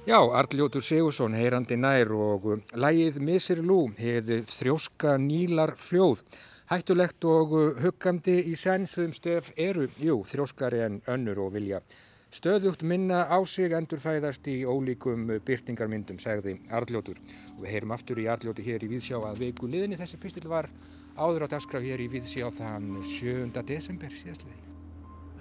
Já, 0.09 0.17
Arljótur 0.17 0.81
Sigursson, 0.81 1.35
heyrandi 1.37 1.75
nær 1.77 2.09
og 2.17 2.47
lægið 2.73 3.19
Missir 3.21 3.59
Lú, 3.61 3.91
hefði 3.93 4.39
þrjóska 4.49 5.13
nýlar 5.21 5.75
fljóð. 5.77 6.23
Hættulegt 6.71 7.27
og 7.29 7.53
huggandi 7.83 8.39
í 8.49 8.55
sensum 8.57 9.13
stef 9.13 9.51
eru, 9.53 9.85
jú, 10.01 10.23
þrjóskari 10.25 10.81
en 10.87 10.97
önnur 11.13 11.43
og 11.45 11.53
vilja 11.53 11.83
Stöðugt 12.29 12.83
minna 12.85 13.23
á 13.25 13.41
sig 13.49 13.73
endurfæðast 13.73 14.45
í 14.51 14.59
ólíkum 14.61 15.23
byrtingarmyndum, 15.47 16.19
segði 16.21 16.59
Arljótur. 16.69 17.17
Og 17.55 17.63
við 17.63 17.71
heyrum 17.73 17.93
aftur 17.95 18.21
í 18.21 18.27
Arljóti 18.29 18.65
hér 18.67 18.85
í 18.85 18.89
Víðsjá 18.91 19.17
að 19.17 19.41
veiku 19.47 19.65
liðinni 19.65 19.97
þessi 19.97 20.19
pistil 20.21 20.45
var 20.51 20.69
áður 21.17 21.47
á 21.49 21.51
dagskraf 21.55 21.81
hér 21.81 22.03
í 22.03 22.05
Víðsjá 22.13 22.51
þann 22.53 22.99
7. 23.01 23.49
desember 23.65 24.13
síðastliðin. 24.13 24.61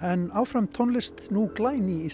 En 0.01 0.31
áfram 0.33 0.65
tónlist 0.73 1.27
nú 1.29 1.45
glæni 1.53 2.07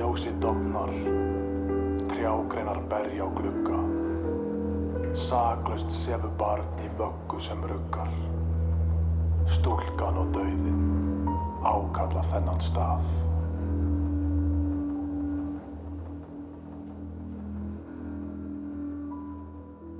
Ljósi 0.00 0.30
dofnar, 0.40 0.88
trjágreinar 2.08 2.78
berja 2.88 3.26
á 3.26 3.28
glugga, 3.36 3.80
saklaust 5.28 5.90
sefur 6.06 6.30
barn 6.40 6.78
í 6.80 6.86
vöggu 6.96 7.40
sem 7.44 7.60
ruggar. 7.68 8.08
Stúlkan 9.58 10.20
og 10.22 10.30
dauðin 10.32 10.78
ákalla 11.68 12.22
þennan 12.30 12.64
stað. 12.70 13.04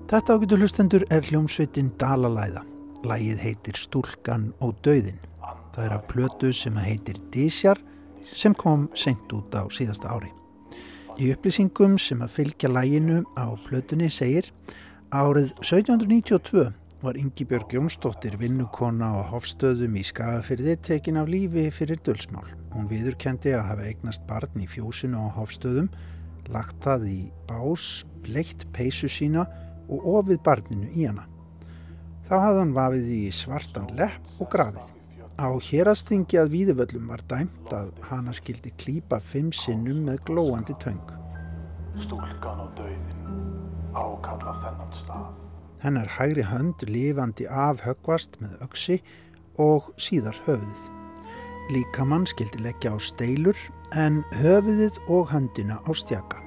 Þetta 0.09 0.39
ágætu 0.39 0.61
hlustendur 0.63 1.07
er 1.13 1.29
hljómsveitin 1.29 1.93
Dalalæða. 2.01 2.65
Lægið 3.05 3.45
heitir 3.45 3.85
Stúlkan 3.85 4.49
og 4.65 4.81
Dauðin. 4.81 5.21
Það 5.77 5.85
er 5.85 5.99
að 6.01 6.09
plötu 6.09 6.57
sem 6.57 6.81
heitir 6.89 7.21
Dísjar 7.37 7.85
sem 8.35 8.55
kom 8.55 8.89
senkt 8.95 9.33
út 9.33 9.55
á 9.55 9.67
síðasta 9.73 10.11
ári. 10.13 10.31
Í 11.21 11.33
upplýsingum 11.35 11.99
sem 12.01 12.23
að 12.25 12.37
fylgja 12.39 12.71
læginu 12.71 13.25
á 13.37 13.53
plötunni 13.67 14.09
segir 14.13 14.53
árið 15.11 15.51
1792 15.61 16.71
var 17.01 17.17
Ingi 17.17 17.45
Björg 17.49 17.73
Jónsdóttir 17.73 18.37
vinnukona 18.41 19.09
á 19.17 19.21
hofstöðum 19.33 19.97
í 19.97 20.05
Skagafyrði 20.05 20.77
tekin 20.85 21.17
af 21.21 21.31
lífi 21.33 21.67
fyrir 21.73 22.01
dölsmál. 22.05 22.45
Hún 22.75 22.91
viðurkendi 22.91 23.55
að 23.57 23.67
hafa 23.71 23.89
eignast 23.89 24.27
barn 24.29 24.61
í 24.61 24.69
fjósinu 24.69 25.25
á 25.25 25.29
hofstöðum, 25.39 25.89
lagt 26.53 26.77
það 26.85 27.09
í 27.09 27.19
bás, 27.49 28.05
bleitt 28.21 28.69
peysu 28.77 29.09
sína 29.09 29.47
og 29.89 30.07
ofið 30.21 30.43
barninu 30.45 30.93
í 30.93 31.09
hana. 31.09 31.25
Þá 32.29 32.35
hafði 32.37 32.63
hann 32.63 32.77
vafið 32.77 33.13
í 33.17 33.23
svartan 33.35 33.93
lepp 33.97 34.41
og 34.41 34.53
grafið. 34.53 35.00
Á 35.41 35.49
hérastingi 35.57 36.37
að 36.37 36.51
víðuvöllum 36.53 37.07
var 37.09 37.23
dæmt 37.31 37.71
að 37.73 37.95
hana 38.11 38.33
skildi 38.37 38.75
klípa 38.77 39.17
fimm 39.25 39.49
sinnum 39.57 40.03
með 40.05 40.19
glóandi 40.29 40.75
töng. 40.83 41.01
Stúlkan 42.05 42.61
og 42.67 42.75
dauðin 42.77 43.07
ákalla 43.97 44.53
þennan 44.61 44.93
stað. 44.99 45.31
Hennar 45.81 46.13
hægri 46.19 46.45
hönd 46.45 46.85
lifandi 46.85 47.49
af 47.49 47.81
högvast 47.87 48.37
með 48.43 48.61
öksi 48.69 48.99
og 49.57 49.89
síðar 49.97 50.37
höfuðið. 50.45 50.85
Líkamann 51.73 52.29
skildi 52.29 52.61
leggja 52.61 52.93
á 52.93 52.99
steilur 53.01 53.57
en 53.97 54.21
höfuðið 54.43 55.01
og 55.09 55.33
höndina 55.33 55.81
á 55.89 55.91
stjaka. 55.97 56.45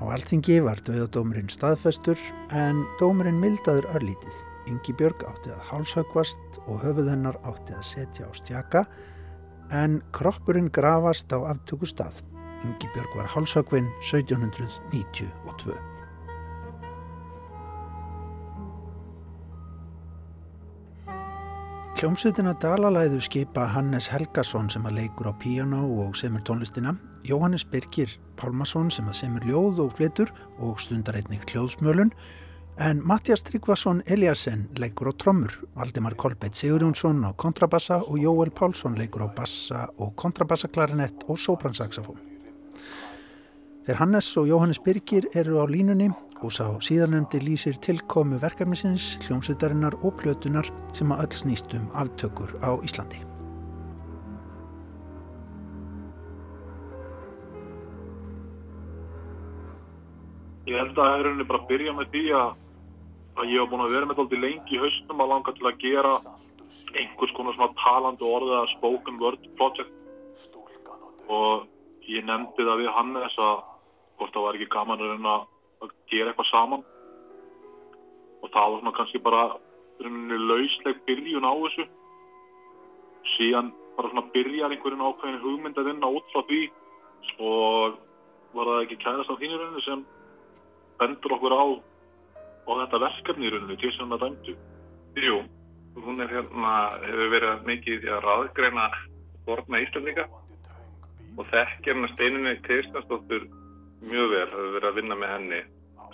Á 0.00 0.08
alþingi 0.08 0.62
var 0.64 0.80
döðadómurinn 0.88 1.52
staðfestur 1.52 2.20
en 2.48 2.80
dómurinn 2.96 3.44
mildaður 3.44 3.92
örlítið. 3.92 4.45
Ingi 4.66 4.94
Björg 4.98 5.22
átti 5.28 5.52
að 5.54 5.64
hálshögvast 5.70 6.60
og 6.66 6.80
höfuð 6.82 7.10
hennar 7.12 7.38
átti 7.46 7.76
að 7.76 7.84
setja 7.86 8.26
á 8.26 8.30
stjaka 8.34 8.86
en 9.74 10.00
kroppurinn 10.14 10.70
grafast 10.74 11.30
á 11.30 11.38
aftöku 11.46 11.86
stað. 11.86 12.22
Ingi 12.66 12.90
Björg 12.94 13.18
var 13.18 13.30
hálshögvinn 13.30 13.90
1792. 14.02 15.96
Hljómsveitina 21.96 22.52
Dalalæðu 22.60 23.22
skipa 23.24 23.62
Hannes 23.72 24.10
Helgason 24.12 24.66
sem 24.68 24.84
að 24.84 24.98
leikur 24.98 25.30
á 25.30 25.34
piano 25.40 25.78
og 26.02 26.18
semur 26.20 26.42
tónlistina, 26.44 26.92
Jóhannes 27.24 27.64
Birgir 27.64 28.10
Pálmason 28.36 28.90
sem 28.92 29.06
að 29.08 29.16
semur 29.22 29.46
ljóð 29.48 29.80
og 29.86 29.94
flitur 29.96 30.28
og 30.60 30.76
stundar 30.84 31.16
einnig 31.16 31.46
hljóðsmölun, 31.48 32.12
en 32.78 33.00
Mattias 33.04 33.42
Tryggvason 33.42 34.02
Eliasson 34.06 34.68
leikur 34.76 35.08
á 35.08 35.14
trommur, 35.16 35.52
Valdimar 35.74 36.14
Kolbett 36.14 36.54
Sigurjónsson 36.54 37.24
á 37.24 37.32
kontrabassa 37.32 38.02
og 38.04 38.18
Jóel 38.20 38.50
Pálsson 38.52 38.98
leikur 38.98 39.24
á 39.24 39.28
bassa 39.32 39.88
og 39.98 40.14
kontrabassaklarinett 40.16 41.24
og 41.28 41.38
sopransaxafón. 41.40 42.20
Þeir 43.86 44.00
Hannes 44.00 44.28
og 44.36 44.48
Jóhannes 44.50 44.82
Birgir 44.82 45.28
eru 45.34 45.62
á 45.62 45.64
línunni 45.64 46.10
og 46.42 46.52
sá 46.52 46.66
síðanemdi 46.84 47.40
lýsir 47.40 47.78
tilkomu 47.80 48.36
verkefnisins, 48.42 49.16
hljómsveitarinnar 49.24 49.96
og 50.02 50.18
plötunar 50.20 50.68
sem 50.92 51.08
að 51.14 51.24
öll 51.24 51.40
snýst 51.40 51.72
um 51.78 51.88
aftökur 51.94 52.58
á 52.60 52.76
Íslandi. 52.84 53.22
Ég 60.66 60.74
held 60.74 60.96
að 60.98 60.98
það 60.98 61.16
er 61.20 61.28
henni 61.30 61.44
bara 61.46 61.62
að 61.62 61.68
byrja 61.70 61.92
með 61.94 62.08
því 62.10 62.22
að, 62.34 62.48
að 63.36 63.52
ég 63.52 63.60
hef 63.60 63.70
búin 63.70 63.84
að 63.84 63.94
vera 63.94 64.08
með 64.08 64.20
þetta 64.22 64.42
lengi 64.42 64.76
í 64.76 64.80
haustum 64.80 65.22
að 65.22 65.30
langa 65.32 65.54
til 65.56 65.68
að 65.68 65.80
gera 65.82 66.12
einhvers 66.96 67.32
konar 67.36 67.56
svona 67.56 67.76
talandi 67.82 68.24
orðið 68.24 68.56
að 68.56 68.72
spoken 68.76 69.18
word 69.20 69.48
project. 69.58 69.92
Og 71.28 71.66
ég 72.08 72.24
nefndi 72.24 72.64
það 72.64 72.82
við 72.82 72.92
Hannes 72.96 73.38
að 73.42 73.56
hvort 74.16 74.32
það 74.32 74.46
var 74.46 74.58
ekki 74.58 74.72
gaman 74.72 75.02
að 75.02 75.12
reyna 75.12 75.34
að 75.84 75.94
gera 76.12 76.32
eitthvað 76.32 76.50
saman. 76.52 76.84
Og 78.40 78.52
það 78.54 78.70
var 78.72 78.80
svona 78.80 78.96
kannski 78.96 79.22
bara 79.26 79.42
rauninni 80.00 80.38
lausleg 80.40 81.02
byrjun 81.08 81.48
á 81.48 81.52
þessu. 81.64 81.86
Síðan 83.36 83.72
bara 83.98 84.12
svona 84.12 84.30
byrjar 84.32 84.72
einhverjum 84.72 85.04
ákveðin 85.10 85.42
hugmynd 85.42 85.80
að 85.80 85.90
vinna 85.90 86.12
út 86.16 86.32
frá 86.32 86.44
því. 86.48 86.62
Og 87.42 88.00
var 88.56 88.70
það 88.72 88.82
ekki 88.86 89.02
kærast 89.02 89.32
á 89.32 89.40
þínu 89.40 89.60
rauninni 89.60 89.84
sem 89.84 90.06
bendur 90.96 91.36
okkur 91.36 91.52
á 91.52 91.64
á 92.66 92.70
þetta 92.82 93.02
verkefni 93.06 93.46
í 93.46 93.52
rauninni 93.52 93.78
til 93.80 93.92
sem 93.96 94.10
það 94.12 94.24
dæmdu. 94.24 94.56
Jú, 95.26 95.36
hún 96.04 96.20
er 96.20 96.32
hérna 96.32 96.72
hefur 97.04 97.30
verið 97.32 97.68
mikið 97.70 98.04
í 98.08 98.10
að 98.12 98.26
raðgreina 98.26 98.88
borna 99.46 99.80
Íslandika 99.84 100.26
og 101.36 101.46
þekkir 101.52 101.92
hérna 101.92 102.10
steininni 102.14 102.56
Kristjánsdóttur 102.66 103.46
mjög 104.06 104.32
vel, 104.32 104.48
hefur 104.50 104.74
verið 104.76 104.90
að 104.90 104.98
vinna 105.00 105.18
með 105.20 105.32
henni 105.34 105.62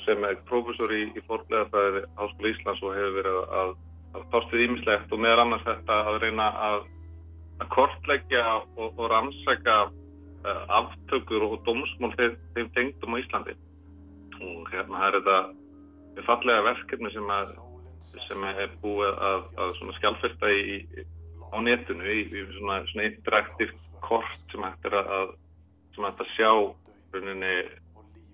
sem 0.07 0.24
er 0.26 0.39
prófessor 0.49 0.93
í, 0.95 1.03
í 1.14 1.22
forlegaðfæði 1.29 2.05
Háskóla 2.18 2.53
Íslands 2.53 2.83
og 2.83 2.95
hefur 2.97 3.16
verið 3.20 3.39
að, 3.61 3.72
að 4.16 4.29
tástuð 4.35 4.64
ímislegt 4.66 5.14
og 5.14 5.22
meðal 5.22 5.45
annars 5.45 5.66
þetta 5.66 5.99
að 6.11 6.20
reyna 6.24 6.49
að, 6.68 6.87
að 7.62 7.72
kortleggja 7.76 8.45
og, 8.59 8.87
og 8.89 9.05
rannsækja 9.12 9.76
uh, 9.89 10.62
aftökur 10.81 11.47
og 11.49 11.59
dómsmál 11.66 12.14
þeim, 12.18 12.70
tengdum 12.76 13.18
á 13.18 13.22
Íslandi. 13.22 13.57
Og 14.43 14.72
hérna 14.72 15.07
er 15.07 15.18
þetta 15.20 15.39
fallega 16.27 16.65
verkefni 16.67 17.13
sem, 17.15 17.31
að, 17.33 17.55
sem 18.27 18.45
er 18.51 18.75
búið 18.83 19.15
að, 19.31 19.47
að 19.65 19.73
skjálfesta 19.99 20.51
á 21.53 21.57
netinu 21.65 22.09
í, 22.09 22.21
í 22.29 22.45
svona, 22.59 22.83
svona 22.91 23.09
interaktíft 23.09 23.81
kort 24.05 24.53
sem 24.53 24.65
hægt 24.65 24.91
er 24.91 24.99
að 25.03 25.35
að 26.03 26.23
sjá 26.37 26.51
rauninni 27.13 27.57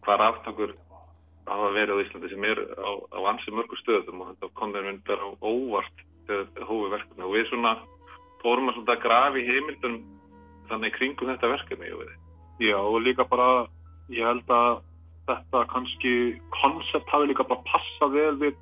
hvar 0.06 0.22
aftökur 0.22 0.74
hafa 1.48 1.70
verið 1.74 1.98
á 1.98 2.02
Íslandi 2.04 2.30
sem 2.32 2.44
er 2.46 2.60
á, 2.78 2.90
á 3.14 3.18
ansi 3.32 3.54
mörgu 3.54 3.78
stöðum 3.80 4.22
og 4.22 4.30
þetta 4.32 4.50
kom 4.58 4.74
þeir 4.74 4.86
myndar 4.86 5.24
á 5.24 5.28
óvart 5.42 6.04
hófi 6.28 6.90
verkefni. 6.92 7.24
Og 7.24 7.34
við 7.34 7.48
svona 7.48 7.74
fórum 8.42 8.70
að, 8.70 8.82
að 8.84 9.02
grafi 9.04 9.44
heimildum 9.48 9.98
þannig 10.68 10.96
kringum 10.96 11.32
þetta 11.32 11.52
verkefni 11.54 11.90
Já 12.58 12.78
og 12.78 13.00
líka 13.02 13.24
bara 13.28 13.66
ég 14.12 14.26
held 14.26 14.48
að 14.52 14.82
þetta 15.28 15.64
kannski 15.72 16.12
koncept 16.56 17.12
hafi 17.12 17.30
líka 17.30 17.46
bara 17.48 17.64
passað 17.68 18.14
vel 18.16 18.36
við 18.42 18.56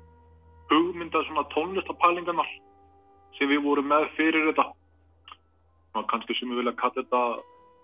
hugmynda 0.71 1.23
svona 1.27 1.45
tónlistapælingarnar 1.53 2.49
sem 3.37 3.51
við 3.51 3.63
vorum 3.65 3.87
með 3.91 4.09
fyrir 4.17 4.49
þetta 4.49 4.67
og 5.97 6.09
kannski 6.11 6.35
sem 6.37 6.51
við 6.51 6.61
vilja 6.61 6.75
kalla 6.81 7.01
þetta 7.01 7.21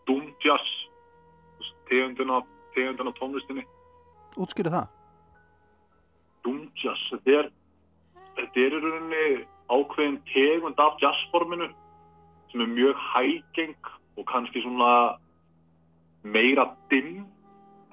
doom 0.09 0.27
jazz 0.43 0.73
tegundina, 1.89 2.41
tegundina 2.75 3.15
tónlistinni 3.19 3.65
Útskýra 4.33 4.71
það? 4.73 4.87
Doom 6.43 6.63
jazz 6.81 7.09
þetta 7.11 7.37
er 7.39 7.51
þetta 8.37 8.65
er 8.65 8.77
í 8.77 8.83
rauninni 8.83 9.25
ákveðin 9.73 10.19
tegund 10.33 10.81
af 10.81 10.97
jazzforminu 11.01 11.69
sem 12.51 12.63
er 12.65 12.73
mjög 12.73 13.05
hægeng 13.13 13.93
og 14.17 14.25
kannski 14.29 14.61
svona 14.61 15.17
meira 16.23 16.67
dimm 16.91 17.23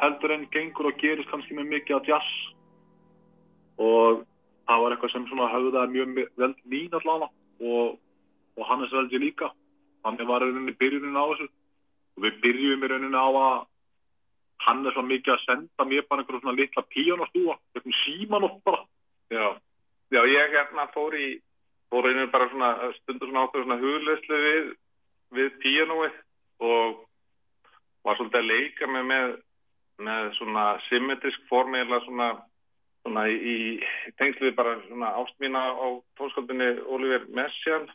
heldur 0.01 0.35
en 0.35 0.47
gengur 0.53 0.91
og 0.91 0.99
gerist 1.01 1.31
kannski 1.31 1.57
með 1.57 1.71
mikið 1.75 1.97
að 1.99 2.11
jazz. 2.13 2.37
Og 3.81 4.23
það 4.69 4.85
var 4.85 4.95
eitthvað 4.95 5.15
sem 5.15 5.27
svona 5.29 5.49
höfðaði 5.53 5.95
mjög 5.95 6.31
vel 6.43 6.53
mín 6.73 6.99
allavega 6.99 7.31
og, 7.71 7.99
og 8.57 8.69
Hannes 8.69 8.95
veldi 8.95 9.21
líka. 9.23 9.51
Þannig 10.05 10.29
var 10.29 10.45
rauninni 10.45 10.77
byrjunin 10.81 11.19
á 11.19 11.25
þessu. 11.33 11.51
Og 12.17 12.25
við 12.27 12.41
byrjum 12.45 12.87
í 12.87 12.93
rauninni 12.93 13.21
á 13.21 13.29
að 13.31 13.67
Hannes 14.67 14.97
var 14.97 15.09
mikið 15.09 15.35
að 15.35 15.45
senda 15.47 15.89
mér 15.89 16.07
bara 16.09 16.23
einhverjum 16.23 16.45
svona 16.45 16.59
litla 16.59 16.85
píjónastúa 16.93 17.57
einhvern 17.57 17.99
síman 18.05 18.49
og 18.49 18.59
bara. 18.65 18.83
Já, 19.33 19.57
Já 20.11 20.25
ég 20.27 20.57
hérna 20.57 20.89
fór 20.91 21.15
í 21.15 21.39
fór 21.91 22.05
rauninni 22.05 22.33
bara 22.33 22.49
svona 22.51 22.71
stundur 22.97 23.31
svona 23.31 23.45
ákveður 23.47 23.67
svona 23.67 23.83
hugleyslu 23.83 24.41
við 24.47 24.73
við 25.39 25.53
píjónúið 25.63 26.17
og 26.67 26.97
var 28.05 28.19
svolítið 28.19 28.41
að 28.41 28.51
leika 28.51 28.89
með 28.91 29.05
með 29.11 29.37
með 30.01 30.33
svona 30.39 30.65
symmetrisk 30.89 31.47
form 31.51 31.77
eða 31.79 32.01
svona, 32.07 32.29
svona 33.05 33.27
í, 33.31 33.57
tengsluði 34.21 34.57
bara 34.59 34.77
svona 34.89 35.15
ástmína 35.23 35.63
á 35.77 35.89
tónskaldinni 36.21 36.71
Oliver 36.87 37.27
Messian 37.37 37.89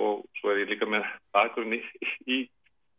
og 0.00 0.24
svo 0.40 0.52
er 0.52 0.64
ég 0.64 0.72
líka 0.72 0.88
með 0.90 1.06
bakgrunni 1.34 1.78
í, 1.78 2.10
í, 2.26 2.40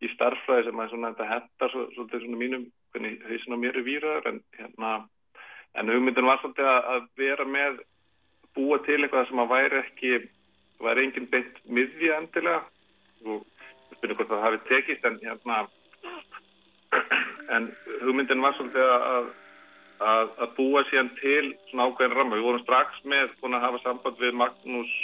í 0.04 0.14
starfræði 0.14 0.70
sem 0.70 0.80
að 0.84 0.94
svona 0.94 1.12
þetta 1.14 1.32
hendar 1.34 1.76
svolítið 1.76 2.24
svona 2.24 2.42
mínum 2.44 2.70
hvernig 2.94 3.20
hausin 3.28 3.58
á 3.58 3.64
mér 3.64 3.82
er 3.82 3.88
výraður 3.88 4.32
en 4.32 4.40
hérna 4.60 4.94
en 5.76 5.92
hugmyndin 5.92 6.30
var 6.30 6.40
svolítið 6.40 6.72
að 6.72 7.10
vera 7.20 7.46
með 7.50 7.84
búa 8.56 8.80
til 8.86 9.02
eitthvað 9.02 9.28
sem 9.30 9.42
að 9.44 9.52
væri 9.52 9.82
ekki 9.82 10.14
var 10.84 11.00
enginn 11.00 11.28
beint 11.32 11.60
miðja 11.68 12.20
endilega. 12.22 12.64
Og 13.26 13.44
finnum 14.02 14.20
hvort 14.20 14.32
það 14.32 14.46
hafi 14.46 14.62
tekist 14.70 15.08
en 15.08 15.20
hérna 15.24 15.66
en 17.54 17.68
hugmyndin 18.02 18.42
var 18.42 18.56
svolítið 18.58 18.94
að, 18.96 19.28
að, 20.00 20.32
að 20.46 20.56
búa 20.58 20.86
síðan 20.90 21.12
til 21.20 21.54
svona 21.70 21.90
ákveðin 21.90 22.18
ramma. 22.18 22.40
Við 22.40 22.48
vorum 22.50 22.64
strax 22.64 23.04
með 23.04 23.36
búin 23.42 23.58
að 23.58 23.66
hafa 23.68 23.84
samband 23.84 24.22
við 24.22 24.40
Magnús 24.42 24.96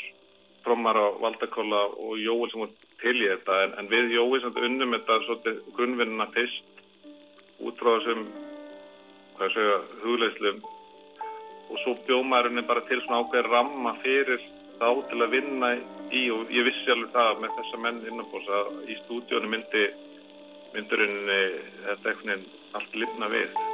Frommar 0.61 0.97
á 0.97 1.07
Valdakóla 1.21 1.87
og 1.97 2.17
Jóel 2.21 2.51
sem 2.51 2.61
voru 2.61 2.89
til 3.01 3.17
í 3.17 3.29
þetta 3.31 3.63
en, 3.65 3.71
en 3.81 3.89
við 3.89 4.13
Jóel 4.17 4.43
sem 4.43 4.59
unnum 4.67 4.93
þetta 4.97 5.19
svolítið 5.25 5.61
grunnvinnuna 5.77 6.27
fyrst 6.35 6.83
út 7.61 7.81
frá 7.81 7.95
þessum 7.95 8.27
hvað 9.37 9.55
segja, 9.55 9.79
hugleislum 10.03 10.61
og 11.71 11.79
svo 11.81 11.95
bjómaðurinn 12.05 12.61
er 12.61 12.67
bara 12.69 12.83
til 12.85 12.99
svona 13.01 13.23
ákveðin 13.23 13.49
ramma 13.49 13.95
fyrir 14.03 14.43
þá 14.81 14.87
til 15.09 15.21
að 15.21 15.33
vinna 15.33 15.71
í 16.11 16.23
og 16.33 16.53
ég 16.53 16.67
vissi 16.67 16.93
alveg 16.93 17.13
það 17.15 17.41
með 17.41 17.57
þessa 17.57 17.81
menn 17.85 17.99
innanbúrs 18.05 18.49
að 18.59 18.71
í 18.91 18.97
stúdíónu 19.03 19.49
myndi 19.49 19.85
myndurinn 20.73 21.19
þetta 21.27 22.13
einhvern 22.13 22.31
veginn 22.31 22.49
allt 22.79 22.99
lifna 23.03 23.31
við. 23.33 23.70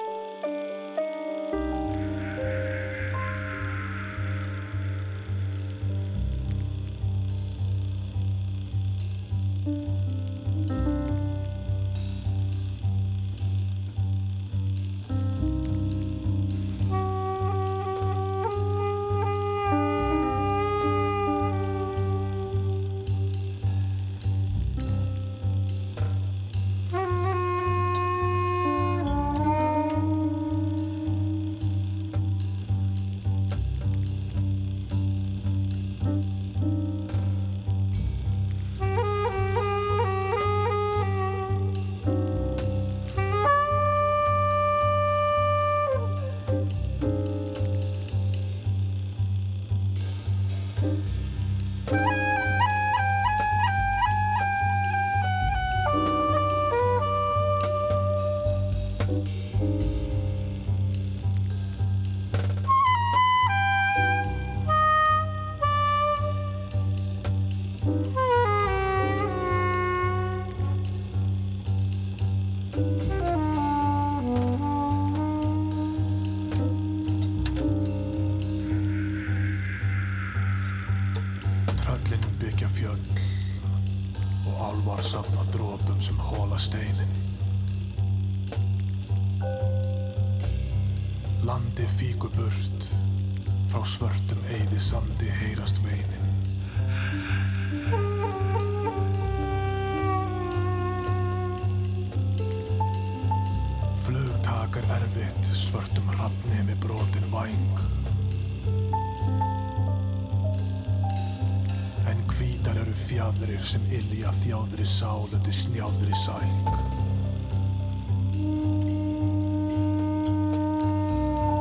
Fjadrir 113.37 113.61
sem 113.69 113.83
ilja 113.93 114.31
þjáðri 114.33 114.85
sálundi 114.87 115.51
snjáðri 115.53 116.15
sæng. 116.17 116.69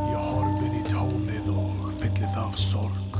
Ég 0.09 0.23
horfin 0.31 0.79
í 0.79 0.83
tómið 0.89 1.51
og 1.53 1.91
fyllið 2.01 2.39
af 2.41 2.57
sorg. 2.61 3.19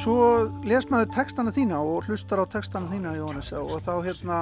Svo 0.00 0.16
les 0.64 0.86
maður 0.88 1.10
textana 1.18 1.52
þína 1.52 1.80
og 1.82 2.06
hlustar 2.06 2.40
á 2.40 2.46
textana 2.48 2.88
þína 2.88 3.16
Jóhannes 3.18 3.50
og 3.58 3.74
þá 3.84 3.92
hérna 4.06 4.38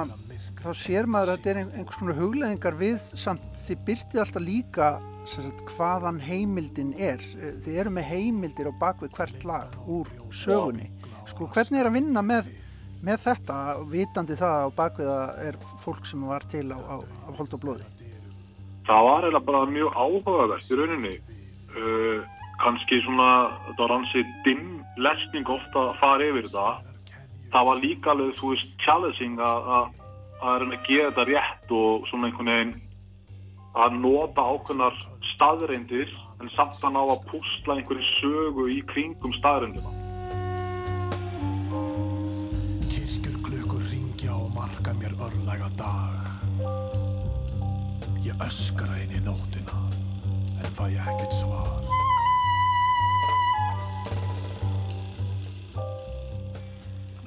þá 0.61 0.69
sér 0.77 1.09
maður 1.09 1.33
að 1.33 1.37
þetta 1.39 1.49
er 1.49 1.57
ein- 1.63 1.73
einhvers 1.79 1.99
konar 1.99 2.19
hugleðingar 2.21 2.77
við 2.79 2.99
samt 3.17 3.41
þið 3.65 3.81
byrtið 3.89 4.21
alltaf 4.21 4.43
líka 4.45 4.87
sagt, 5.25 5.65
hvaðan 5.75 6.19
heimildin 6.23 6.93
er 6.97 7.19
þið 7.19 7.75
eru 7.75 7.89
með 7.89 8.07
heimildir 8.13 8.69
á 8.71 8.73
bakvið 8.79 9.17
hvert 9.17 9.43
lag 9.45 9.75
úr 9.85 10.07
sögunni 10.31 10.87
sko 11.31 11.49
hvernig 11.53 11.81
er 11.81 11.89
að 11.89 11.97
vinna 11.99 12.25
með, 12.25 12.51
með 13.05 13.23
þetta 13.27 13.61
vitandi 13.93 14.37
það 14.39 14.65
á 14.65 14.69
bakvið 14.81 15.13
að 15.13 15.39
er 15.47 15.61
fólk 15.85 16.09
sem 16.09 16.27
var 16.27 16.45
til 16.51 16.67
á, 16.73 16.77
á, 16.77 16.95
á 16.99 17.29
hold 17.37 17.55
og 17.55 17.63
blóði 17.63 17.87
Það 18.89 19.05
var 19.05 19.25
eiginlega 19.25 19.45
bara 19.45 19.65
mjög 19.69 19.97
áhugavert 20.01 20.69
í 20.73 20.77
rauninni. 20.79 21.15
Uh, 21.77 22.23
kannski 22.63 22.97
svona, 23.05 23.27
það 23.67 23.83
var 23.83 23.91
hansi 23.93 24.23
dimm 24.47 24.79
lesning 24.97 25.51
ofta 25.53 25.83
að 25.91 25.99
fara 25.99 26.29
yfir 26.31 26.47
þetta. 26.49 27.19
Það 27.53 27.67
var 27.69 27.83
líka 27.83 28.11
alveg, 28.15 28.33
þú 28.39 28.49
veist, 28.55 28.73
challenging 28.81 29.37
að, 29.45 29.69
að 30.41 30.57
reyna 30.63 30.79
að 30.79 30.89
gera 30.89 31.11
þetta 31.11 31.27
rétt 31.29 31.75
og 31.77 32.09
svona 32.09 32.29
einhvern 32.29 32.51
veginn 32.53 32.75
að 33.77 34.01
nota 34.01 34.47
ákveðnar 34.49 34.99
staðreindir 35.35 36.17
en 36.41 36.53
samt 36.57 36.81
að 36.81 36.95
ná 36.97 37.01
að 37.03 37.25
púsla 37.29 37.77
einhverju 37.77 38.11
sögu 38.17 38.69
í 38.73 38.81
kringum 38.89 39.37
staðreindina. 39.37 39.98
Öskra 48.45 48.95
inn 49.03 49.15
í 49.17 49.21
nóttina 49.25 49.79
en 50.59 50.71
fæ 50.75 50.85
ekkert 50.89 51.33
svar. 51.35 51.79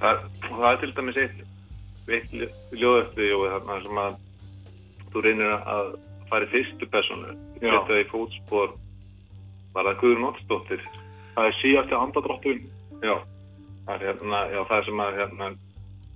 Það, 0.03 0.23
það 0.49 0.69
er 0.71 0.81
til 0.83 0.93
dæmis 0.97 1.21
eitt, 1.23 1.43
eitt 2.11 2.33
ljóðöfti 2.75 3.29
og 3.37 3.45
þarna 3.53 3.79
sem 3.85 4.01
að 4.03 4.17
þú 5.13 5.25
reynir 5.27 5.53
að 5.59 5.93
fara 6.31 6.49
í 6.49 6.53
fyrstu 6.55 6.89
personu, 6.91 7.37
þetta 7.61 8.01
í 8.01 8.09
fótspor 8.11 8.75
var 9.77 9.89
það 9.89 10.01
Guðrún 10.03 10.29
Ottsdóttir 10.33 10.83
Það 11.33 11.47
er 11.49 11.55
síðasti 11.61 11.97
andadrátturinn. 11.97 12.67
já, 13.01 13.15
það 13.87 13.95
er 13.95 14.03
hérna, 14.09 14.41
já, 14.53 14.61
það 14.69 14.79
er 14.79 14.87
sem 14.89 15.03
að 15.05 15.19
hérna, 15.21 15.51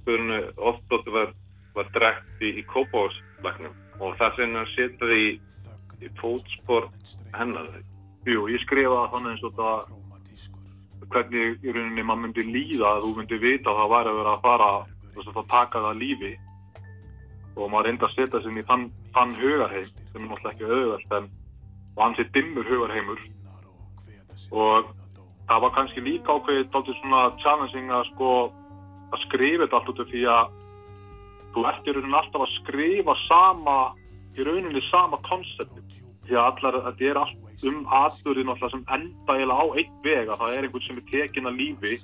Guðrún 0.05 0.35
Ottsdóttir 0.57 1.15
var, 1.15 1.35
var 1.77 1.93
drekt 1.95 2.43
í, 2.43 2.53
í 2.61 2.65
Kópáðslagnum 2.73 3.77
og 4.01 4.17
það 4.21 4.35
sem 4.39 4.57
að 4.61 4.73
setja 4.75 5.11
því 5.11 5.23
í 6.05 6.11
fótspor 6.21 6.89
hennar. 7.37 7.71
Jú, 8.27 8.49
ég 8.51 8.61
skrifaði 8.65 9.13
þannig 9.13 9.33
eins 9.37 9.47
og 9.47 9.55
þetta 9.55 10.03
hvernig 11.13 11.63
í 11.63 11.73
rauninni 11.73 12.03
maður 12.03 12.23
myndi 12.25 12.45
líða 12.49 12.97
að 12.97 13.05
þú 13.05 13.13
myndi 13.21 13.39
vita 13.43 13.71
að 13.71 13.81
það 13.81 13.93
væri 13.95 14.11
að 14.11 14.19
vera 14.21 14.35
að 14.35 14.45
fara 14.47 14.69
þess 15.15 15.31
að 15.31 15.39
það 15.39 15.49
taka 15.55 15.83
það 15.87 16.03
lífi. 16.03 16.33
Og 17.57 17.71
maður 17.73 17.89
reyndi 17.89 18.07
að 18.07 18.15
setja 18.17 18.43
inn 18.51 18.61
í 18.61 18.67
þann, 18.69 18.85
þann 19.15 19.35
hugarheim 19.39 19.89
sem 19.89 20.21
er 20.21 20.27
náttúrulega 20.27 20.53
ekki 20.53 20.71
auðvelt 20.71 21.17
en 21.19 21.31
hans 21.97 22.21
er 22.21 22.31
dimmur 22.35 22.69
hugarheimur. 22.69 23.23
Og 24.53 24.91
það 25.49 25.63
var 25.65 25.75
kannski 25.79 26.05
líka 26.05 26.37
ákveðið 26.37 26.71
dálítið 26.75 27.01
svona 27.01 27.23
challenging 27.41 27.93
að 27.95 28.09
sko 28.11 28.31
að 29.15 29.23
skrifa 29.25 29.65
þetta 29.65 29.79
allt 29.79 29.93
út 29.95 30.03
af 30.03 30.11
því 30.13 30.25
að 30.35 30.55
þú 31.57 31.65
ert 31.71 31.87
í 31.89 31.95
rauninni 31.97 32.19
alltaf 32.21 32.43
að 32.45 32.55
skrifa 32.59 33.15
sama 33.25 33.77
í 34.37 34.45
rauninni 34.45 34.83
sama 34.91 35.17
konsepti 35.25 36.03
því 36.27 36.37
að 36.37 36.49
allar, 36.51 36.77
þetta 36.91 37.09
er 37.09 37.21
allt 37.23 37.65
um 37.71 37.87
alltaf 37.89 38.71
sem 38.75 38.85
enda 38.93 39.37
eiginlega 39.39 39.65
á 39.65 39.67
einn 39.81 39.97
veg 40.05 40.29
að 40.29 40.43
það 40.43 40.53
er 40.57 40.67
einhvern 40.67 40.85
sem 40.85 41.01
er 41.01 41.07
tekin 41.13 41.49
að 41.49 41.59
lífi. 41.63 41.95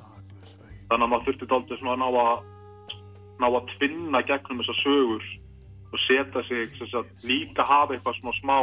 Þannig 0.89 1.05
að 1.05 1.11
maður 1.13 1.27
þurfti 1.29 1.49
dálítið 1.51 1.81
svona 1.83 1.93
að 1.93 2.01
ná 2.01 2.09
að 2.23 2.51
ná 3.43 3.47
að 3.51 3.71
tvinna 3.75 4.23
gegnum 4.29 4.63
þessar 4.63 4.79
sögur 4.81 5.25
og 5.93 6.03
setja 6.07 6.43
sig 6.49 6.77
sagt, 6.89 7.25
líka 7.29 7.67
hafa 7.69 7.97
eitthvað 7.97 8.19
svona 8.21 8.39
smá 8.39 8.59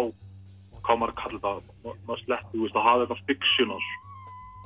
hvað 0.86 1.02
maður 1.02 1.16
kallar 1.20 1.42
það, 1.44 1.60
ma- 1.84 1.98
maður 2.08 2.24
sletti, 2.24 2.62
veist, 2.64 2.78
að 2.80 2.88
hafa 2.88 3.04
eitthvað 3.06 3.26
fictional 3.30 3.82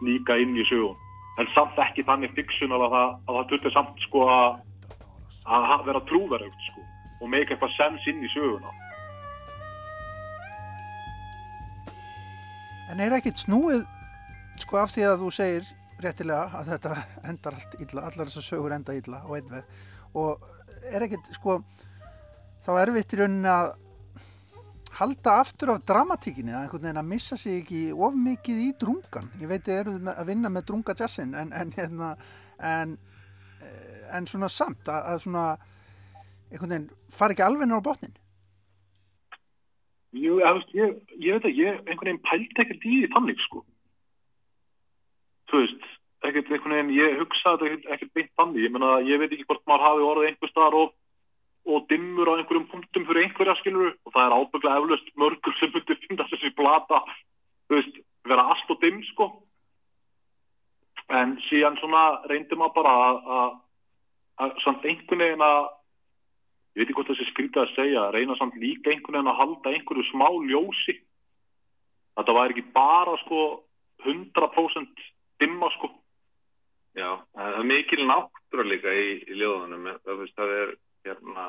líka 0.05 0.38
inn 0.39 0.55
í 0.55 0.65
sögun 0.69 0.99
en 1.41 1.49
samt 1.55 1.80
ekki 1.82 2.05
þannig 2.05 2.36
fiksjónal 2.38 2.84
að 2.86 2.93
það, 2.93 3.09
að 3.26 3.38
það 3.39 3.49
þurfti 3.51 3.74
samt 3.74 4.05
sko 4.05 4.26
að 4.30 4.47
að 5.45 5.85
vera 5.87 6.01
trúverögt 6.07 6.67
sko 6.69 6.83
og 7.23 7.29
meika 7.31 7.55
eitthvað 7.55 7.75
sens 7.77 8.07
inn 8.11 8.23
í 8.23 8.31
söguna. 8.33 8.71
En 12.91 12.99
er 12.99 13.15
ekkit 13.17 13.39
snúið 13.39 13.85
sko 14.61 14.81
af 14.81 14.91
því 14.93 15.05
að 15.07 15.23
þú 15.23 15.29
segir 15.33 15.69
réttilega 16.03 16.59
að 16.59 16.73
þetta 16.73 16.97
endar 17.29 17.57
allt 17.57 17.77
illa, 17.79 18.07
allar 18.09 18.29
þessar 18.29 18.47
sögur 18.49 18.75
enda 18.75 18.97
illa 18.97 19.23
og 19.27 19.37
einveg 19.39 20.19
og 20.19 20.43
er 20.91 21.07
ekkit 21.07 21.31
sko 21.37 21.61
þá 22.65 22.75
erfitt 22.81 23.15
í 23.15 23.19
rauninni 23.21 23.49
að 23.49 23.71
halda 24.93 25.39
aftur 25.41 25.73
af 25.73 25.85
dramatíkinni 25.89 26.53
að 26.53 26.65
einhvern 26.65 26.85
veginn 26.85 27.01
að 27.01 27.09
missa 27.09 27.37
sig 27.39 27.63
ekki 27.63 27.81
of 27.95 28.13
mikið 28.13 28.59
í 28.61 28.67
drungan. 28.79 29.31
Ég 29.41 29.49
veit 29.49 29.65
þið 29.65 29.79
eru 29.79 29.95
að 30.13 30.27
vinna 30.29 30.51
með 30.53 30.67
drunga 30.69 30.95
jazzin 30.99 31.33
en, 31.39 31.49
en, 31.55 31.71
hérna, 31.73 32.11
en, 32.61 32.97
en 34.18 34.28
svona 34.30 34.49
samt 34.51 34.89
að, 34.89 35.07
að 35.14 35.24
svona 35.26 35.45
einhvern 36.53 36.76
veginn 36.76 36.89
fari 37.14 37.36
ekki 37.36 37.45
alveg 37.45 37.70
náður 37.70 37.88
botnin? 37.89 38.16
Jú, 40.14 40.38
ég, 40.78 40.97
ég, 41.18 41.34
veit 41.34 41.47
að 41.49 41.57
ég 41.57 41.78
einhvern 41.88 42.05
veginn 42.05 42.26
pælt 42.28 42.59
ekkert 42.61 42.84
í 42.86 42.97
því 42.99 43.11
þannig 43.16 43.39
sko. 43.47 43.64
Þú 45.49 45.61
veist, 45.64 45.88
ekkert 46.28 46.51
einhvern 46.51 46.76
veginn, 46.78 46.91
ég 46.99 47.16
hugsaði 47.22 47.72
ekkert, 47.80 48.11
beint 48.14 48.30
þannig, 48.38 48.68
ég 48.68 48.76
menna, 48.76 48.91
ég 49.07 49.22
veit 49.22 49.32
ekki 49.32 49.47
hvort 49.49 49.66
maður 49.70 49.88
hafi 49.88 50.05
orðið 50.09 50.30
einhver 50.30 50.51
staðar 50.51 50.78
og, 50.84 50.93
og 51.66 51.88
dimmur 51.89 52.30
á 52.30 52.34
einhverjum 52.38 52.70
punktum 52.70 53.07
fyrir 53.09 53.26
einhverja 53.26 53.57
skiluru 53.61 53.89
og 53.93 54.14
það 54.14 54.28
er 54.28 54.38
ábygglega 54.38 54.84
eflaust 54.84 55.11
mörgur 55.24 55.57
sem 55.57 55.74
myndi 55.74 55.99
finna 56.05 56.30
þessi 56.30 56.53
blata, 56.59 57.01
þú 57.66 57.80
veist, 57.80 57.99
vera 58.30 58.47
allt 58.53 58.74
og 58.76 58.82
dimm 58.86 59.01
sko. 59.09 59.30
En 61.14 61.36
síðan 61.49 61.82
svona 61.82 62.03
reyndi 62.30 62.57
maður 62.57 62.78
bara 62.78 62.93
að, 63.09 63.57
að 64.41 64.53
samt 64.63 64.86
einhvern 64.88 65.23
veginn 65.23 65.45
að 65.45 65.63
ég 66.73 66.81
veit 66.81 66.88
ekki 66.88 66.97
hvort 66.97 67.11
það 67.11 67.19
sé 67.19 67.27
skrítið 67.29 67.63
að 67.63 67.73
segja, 67.75 68.05
reyna 68.13 68.38
samt 68.39 68.55
líka 68.61 68.93
einhvern 68.93 69.17
veginn 69.19 69.34
að 69.34 69.41
halda 69.41 69.73
einhverju 69.73 70.05
smá 70.09 70.27
ljósi. 70.49 70.95
Þetta 72.17 72.38
væri 72.38 72.55
ekki 72.55 72.73
bara 72.73 73.17
sko 73.23 73.43
100% 74.05 75.03
dimma 75.41 75.69
sko. 75.77 75.89
Já, 76.93 77.09
það 77.34 77.59
er 77.59 77.69
mikil 77.69 78.03
náttúra 78.05 78.65
líka 78.67 78.93
í, 78.93 79.05
í 79.25 79.38
ljóðunum. 79.41 79.91
Það, 80.05 80.25
það 80.38 80.55
er 80.59 80.73
hérna 81.07 81.45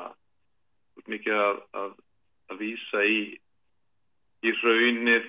mikið 1.11 1.41
að, 1.41 1.59
að, 1.81 1.91
að 2.49 2.61
vísa 2.63 3.03
í 3.05 3.19
í 4.45 4.53
raunir 4.61 5.25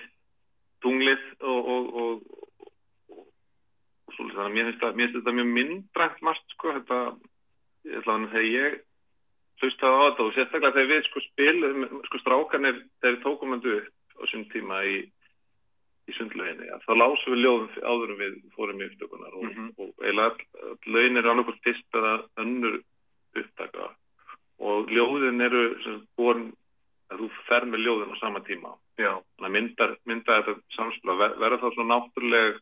tunglið 0.83 1.23
og 1.41 1.69
og, 1.73 1.87
og, 2.01 2.19
og, 3.13 3.25
svolítið. 4.13 4.37
Þannig 4.37 4.43
að 4.45 4.55
mér 4.57 4.69
finnst 4.69 5.17
þetta 5.17 5.35
mjög 5.37 5.49
myndrænt 5.55 6.21
margt 6.25 6.55
sko 6.55 6.73
þetta, 6.77 6.99
að 7.07 7.17
þegar 8.31 8.47
ég 8.51 8.79
hlusta 9.61 9.89
á 9.89 9.97
þetta 10.05 10.23
og 10.23 10.33
sérstaklega 10.35 10.75
þegar 10.75 10.91
við 10.93 11.05
sko 11.07 11.23
spilum, 11.25 11.85
sko 12.09 12.21
strákanir 12.21 12.81
þegar 13.01 13.15
við 13.15 13.23
tókum 13.23 13.55
hendu 13.55 13.77
upp 13.81 14.21
á 14.21 14.23
svon 14.29 14.49
tíma 14.53 14.81
í 14.85 14.97
í 16.07 16.15
sundlöginni, 16.15 16.69
þá 16.85 16.91
lásum 16.95 17.33
við 17.33 17.41
ljóðum 17.43 17.71
áðurum 17.83 18.19
við 18.21 18.35
fórum 18.55 18.79
í 18.79 18.85
upptökunar 18.87 19.33
og, 19.35 19.43
mm 19.43 19.55
-hmm. 19.55 19.71
og 19.83 20.05
eiginlega 20.05 20.35
lögin 20.93 21.17
er 21.19 21.27
hvort 21.41 21.63
fyrst 21.65 21.97
eða 21.99 22.13
önnur 22.43 22.77
upptaka 23.35 23.89
og 24.59 24.91
ljóðin 24.91 25.41
eru 25.41 25.63
born 26.15 26.53
að 27.11 27.23
þú 27.23 27.27
fer 27.49 27.65
með 27.65 27.83
ljóðin 27.83 28.13
á 28.15 28.17
sama 28.19 28.39
tíma 28.47 28.71
Já. 28.97 29.19
þannig 29.35 29.49
að 29.49 29.55
mynda, 29.57 29.85
mynda 30.05 30.37
þetta 30.37 30.53
samspila, 30.75 31.17
ver, 31.21 31.35
verða 31.43 31.59
þá 31.61 31.67
svona 31.73 31.93
náttúruleg 31.93 32.59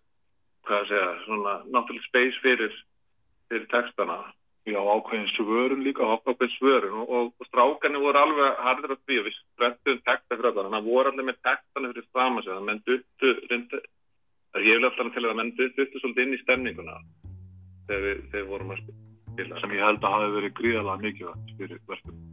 hvað 0.66 0.80
að 0.82 0.90
segja, 0.90 1.12
svona 1.26 1.54
náttúruleg 1.70 2.06
space 2.10 2.42
fyrir, 2.42 2.74
fyrir 3.50 3.68
textana 3.70 4.18
Já, 4.66 4.80
ákveðin 4.82 5.28
svörun 5.36 5.84
líka. 5.86 6.08
Ákveðin 6.16 6.54
svörun 6.58 6.96
og, 7.04 7.10
og, 7.10 7.28
og 7.38 7.50
strákarnir 7.50 8.02
voru 8.02 8.22
alveg 8.22 8.64
harður 8.66 8.96
að 8.96 9.04
því 9.06 9.20
að 9.20 9.28
við 9.28 9.36
sprettum 9.38 10.00
texta 10.02 10.38
fyrir 10.38 10.48
það. 10.50 10.64
Þannig 10.64 10.80
að 10.80 10.90
voru 10.90 11.12
allir 11.12 11.28
með 11.28 11.42
textana 11.46 11.92
fyrir 11.92 12.06
að 12.06 12.40
segja. 12.42 12.56
Það 12.56 12.66
menn 12.70 12.82
duttu, 12.90 13.34
það 13.46 14.62
er 14.62 14.66
hefðilega 14.66 14.90
alltaf 14.90 15.14
til 15.14 15.24
að 15.24 15.30
það 15.30 15.40
menn 15.42 15.56
duttu 15.60 15.86
svolítið 16.02 16.24
inn 16.26 16.34
í 16.34 16.42
stemninguna 16.42 16.98
þegar 17.86 18.06
við, 18.06 18.24
þegar 18.32 18.46
við 18.46 18.52
vorum 18.54 18.74
að 18.74 18.82
spila. 18.82 19.60
Sem 19.62 19.76
ég 19.76 19.86
held 19.86 20.08
að 20.08 20.16
hafi 20.16 20.34
verið 20.40 20.56
gríðalega 20.60 21.04
mikilvægt 21.06 21.56
fyrir 21.60 21.82
verðum. 21.92 22.24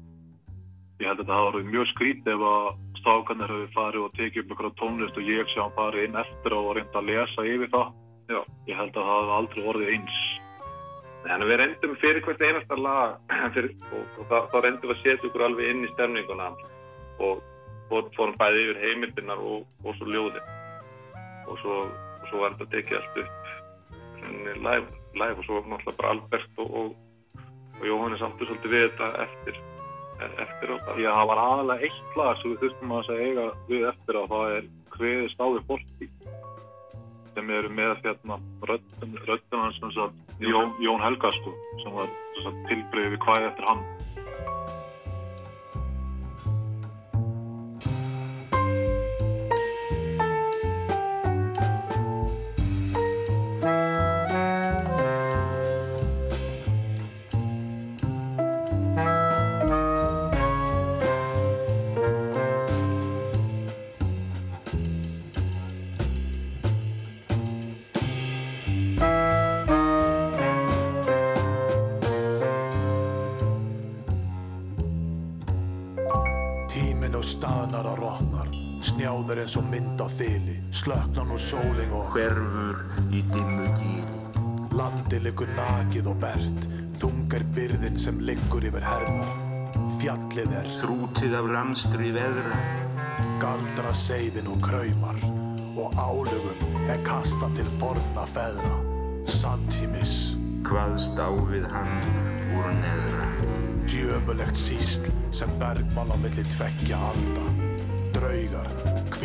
Ég 1.02 1.08
held 1.10 1.22
að 1.22 1.28
það 1.28 1.40
hafi 1.42 1.52
verið 1.52 1.72
mjög 1.72 1.88
skrítið 1.92 2.32
ef 2.32 2.44
að 2.48 2.68
strákarnir 3.02 3.52
hafi 3.52 3.72
farið 3.76 4.06
og 4.06 4.14
tekið 4.16 4.42
upp 4.42 4.52
einhverja 4.52 4.78
tónlist 4.80 5.18
og 5.18 5.28
ég 5.28 5.56
hann 5.58 5.76
farið 5.76 6.06
inn 6.06 6.20
eftir 6.22 6.56
og 6.56 6.70
reynda 6.78 7.00
að 7.02 7.08
lesa 7.10 7.46
yfir 7.52 7.72
það. 7.72 7.88
Já. 8.32 8.40
Ég 8.70 8.78
held 8.78 8.96
að 8.96 9.08
það 9.08 9.18
hafi 9.18 9.36
aldrei 9.38 9.66
orðið 9.72 9.92
eins. 9.96 10.20
Að 11.22 11.44
við 11.46 11.58
reyndum 11.60 11.94
fyrir 12.02 12.24
hvert 12.26 12.42
einasta 12.42 12.78
lag 12.78 13.32
fyrir, 13.54 13.74
og, 13.92 14.06
og 14.18 14.30
þá, 14.30 14.36
þá 14.52 14.56
reyndum 14.64 14.90
við 14.90 14.96
að 14.96 15.02
setja 15.02 15.28
okkur 15.28 15.46
alveg 15.46 15.70
inn 15.70 15.84
í 15.86 15.92
stemninguna. 15.92 16.48
Og, 17.22 17.42
og 17.92 18.10
fórum 18.16 18.38
bæði 18.40 18.64
yfir 18.66 18.80
heimildinar 18.82 19.42
og, 19.52 19.68
og 19.84 19.98
svo 19.98 20.10
ljóðin. 20.10 20.50
Og 21.46 21.60
svo, 21.62 21.78
svo 22.30 22.42
var 22.42 22.56
þetta 22.56 22.72
tekið 22.76 22.98
allt 23.00 23.22
upp. 23.22 23.38
Live, 24.62 24.86
live 25.18 25.42
og 25.42 25.46
svo 25.48 25.62
náttúrulega 25.66 25.98
bara 25.98 26.14
Albert 26.14 26.62
og 26.62 26.94
Jóhannes 27.82 28.22
áttu 28.22 28.46
svolítið 28.46 28.74
við 28.74 28.84
þetta 28.86 29.08
eftir 29.24 29.62
eftir 30.22 30.70
á 30.70 30.76
það. 30.86 31.00
Já, 31.02 31.10
það 31.16 31.28
var 31.30 31.40
aðalega 31.42 31.88
eitt 31.88 32.16
lag 32.18 32.36
sem 32.38 32.52
við 32.52 32.60
þurftum 32.62 32.94
að 32.94 33.08
segja 33.08 33.46
við 33.70 33.86
eftir 33.90 34.18
á 34.18 34.22
það 34.32 34.52
er 34.56 34.68
hveði 34.92 35.30
stáði 35.32 35.62
fólki 35.70 36.08
sem 37.34 37.50
eru 37.50 37.70
með 37.72 37.94
hérna 38.04 38.38
röddum 38.68 39.60
hans 39.62 39.80
Jón, 40.42 40.72
Jón 40.82 41.02
Helga 41.04 41.30
sko, 41.38 41.54
sem 41.82 41.94
var 41.96 42.10
tilbreyði 42.68 43.14
við 43.14 43.20
hvað 43.24 43.48
eftir 43.50 43.68
hann 43.70 43.84
sóling 81.42 81.94
og 81.98 82.12
hverfur 82.14 82.84
í 83.10 83.24
dimmu 83.32 83.70
gíli 83.80 84.76
landi 84.78 85.20
liggur 85.22 85.50
nakið 85.56 86.12
og 86.12 86.20
bert 86.22 86.68
þungar 87.00 87.44
byrðin 87.56 87.98
sem 88.00 88.22
liggur 88.24 88.64
yfir 88.70 88.86
herðar 88.86 89.34
fjallið 89.98 90.56
er 90.62 90.72
þrútið 90.78 91.36
af 91.40 91.52
ramstri 91.52 92.14
veðra 92.14 92.62
galdra 93.42 93.92
seiðin 93.96 94.50
og 94.52 94.60
kraumar 94.62 95.18
og 95.76 95.96
álugum 95.98 96.88
er 96.92 97.00
kasta 97.06 97.48
til 97.56 97.66
forna 97.80 98.26
feðra. 98.28 98.76
Santimis 99.26 100.36
hvaðst 100.66 101.18
á 101.18 101.30
við 101.50 101.66
hann 101.72 101.92
úr 102.58 102.70
neðra. 102.78 103.28
Djöfulegt 103.90 104.58
sísl 104.58 105.10
sem 105.34 105.52
bergmál 105.60 106.14
á 106.14 106.16
milli 106.22 106.46
tveggja 106.54 107.00
alda 107.10 107.61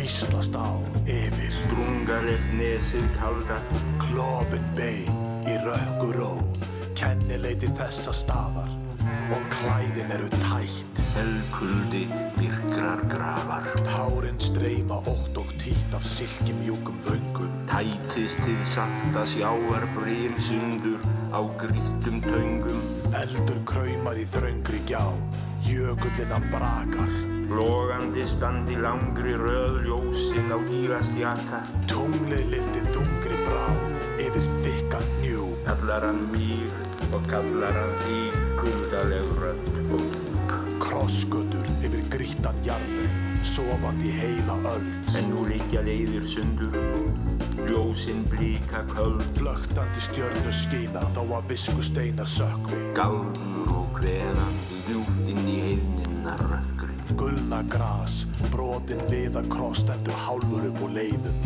kvíslast 0.08 0.56
á. 0.56 0.64
Yfir 1.04 1.52
Drungalegt 1.68 2.52
nesið 2.56 3.04
kalda 3.18 3.60
Klofin 4.00 4.64
bein 4.76 5.44
í 5.44 5.56
rökkur 5.64 6.16
ró. 6.16 6.32
Kennileiti 6.96 7.68
þessa 7.76 8.14
stafar 8.16 8.70
Og 9.32 9.42
klæðin 9.52 10.12
eru 10.16 10.28
tætt. 10.40 11.02
Helkuldi 11.12 12.06
myrkrar 12.38 13.02
grafar. 13.12 13.68
Tárin 13.84 14.40
streyma 14.40 15.00
ótt 15.04 15.40
og 15.40 15.52
títt 15.60 15.92
af 15.96 16.04
silkimjúkum 16.08 16.96
vöngum. 17.04 17.52
Tætist 17.68 18.40
til 18.44 18.62
salta 18.72 19.26
sjáar 19.28 19.84
bryn 19.96 20.40
sundur 20.40 21.04
á 21.32 21.44
grítum 21.60 22.24
töngum. 22.24 22.80
Eldur 23.12 23.60
kraumar 23.68 24.16
í 24.16 24.24
þröngri 24.24 24.80
gjá 24.88 25.04
Jökullinnan 25.66 26.44
brakar. 26.50 27.10
Logandi 27.48 28.26
standi 28.28 28.76
langri 28.76 29.32
röð 29.32 29.78
ljósinn 29.86 30.52
á 30.52 30.60
gígastjaka 30.68 31.62
Tunglið 31.88 32.50
liftið 32.52 32.90
þungri 32.92 33.38
brá 33.46 33.64
yfir 34.20 34.50
þykka 34.60 35.00
njú 35.22 35.46
Kallar 35.64 36.04
hann 36.04 36.20
mýr 36.34 36.68
og 37.08 37.24
kallar 37.30 37.72
hann 37.72 37.96
íð 38.12 38.36
kuldaleg 38.60 39.32
rödd. 39.40 39.72
Krossgötur 40.84 41.72
yfir 41.80 42.04
grítan 42.12 42.60
jarðveg 42.68 43.16
sofandi 43.48 44.12
heila 44.12 44.60
öll 44.76 44.86
En 45.16 45.32
nú 45.32 45.48
liggja 45.48 45.80
leiðir 45.88 46.28
sundur 46.28 46.76
Ljó 47.64 47.88
ljósinn 47.88 48.26
blíka 48.28 48.84
köld. 48.92 49.24
Flögtandi 49.40 50.04
stjörnur 50.04 50.52
skína 50.52 51.00
þó 51.16 51.24
að 51.40 51.54
visku 51.54 51.80
steinar 51.80 52.28
sökvi 52.28 52.90
Gálfur 52.92 53.72
og 53.72 54.02
hverandi 54.02 54.67
Gullna 57.48 57.64
gras, 57.64 58.26
brotin 58.52 58.98
viða 59.08 59.40
krosstendur 59.48 60.16
hálfur 60.20 60.66
upp 60.68 60.82
úr 60.84 60.90
leiðum. 60.92 61.38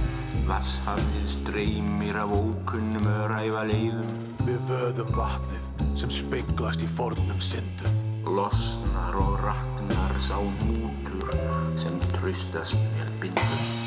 Vasshafið 0.48 1.28
streymir 1.30 2.18
af 2.18 2.32
ókunnum 2.34 3.06
öræfa 3.06 3.62
leiðum. 3.70 4.08
Við 4.42 4.58
vöðum 4.66 5.12
vatnið 5.14 5.68
sem 6.00 6.10
speiklast 6.10 6.82
í 6.82 6.88
fornum 6.90 7.38
syndum 7.38 8.02
Losnar 8.26 9.20
og 9.22 9.38
raknar 9.44 10.18
sá 10.26 10.40
nútur 10.42 11.30
sem 11.78 12.02
tröstast 12.16 12.82
mér 12.96 13.14
bindum 13.22 13.81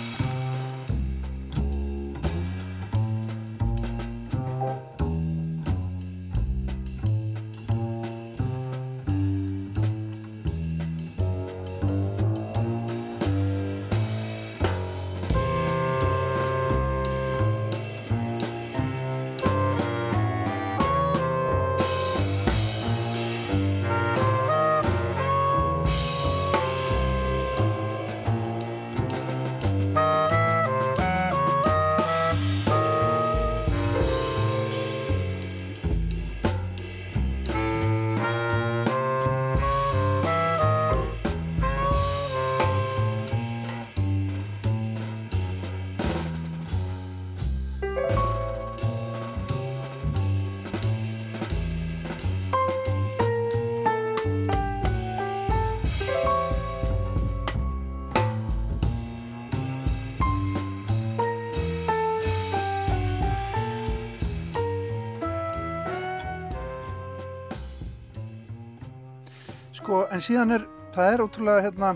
Sko, 69.85 69.99
en 70.09 70.17
síðan 70.17 70.49
er, 70.49 70.63
það 70.95 71.07
er 71.13 71.21
ótrúlega 71.21 71.61
hérna, 71.61 71.87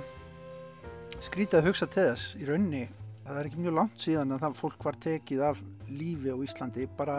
skrítið 1.26 1.58
að 1.58 1.70
hugsa 1.72 1.88
til 1.90 2.04
þess 2.04 2.36
í 2.38 2.46
rauninni. 2.46 2.82
Það 3.26 3.40
er 3.40 3.48
ekki 3.50 3.64
mjög 3.64 3.76
langt 3.80 4.04
síðan 4.04 4.36
að 4.36 4.44
það 4.44 4.60
fólk 4.60 4.86
var 4.86 5.00
tekið 5.06 5.42
af 5.48 5.64
lífi 5.88 6.30
á 6.30 6.38
Íslandi 6.46 6.86
bara 7.00 7.16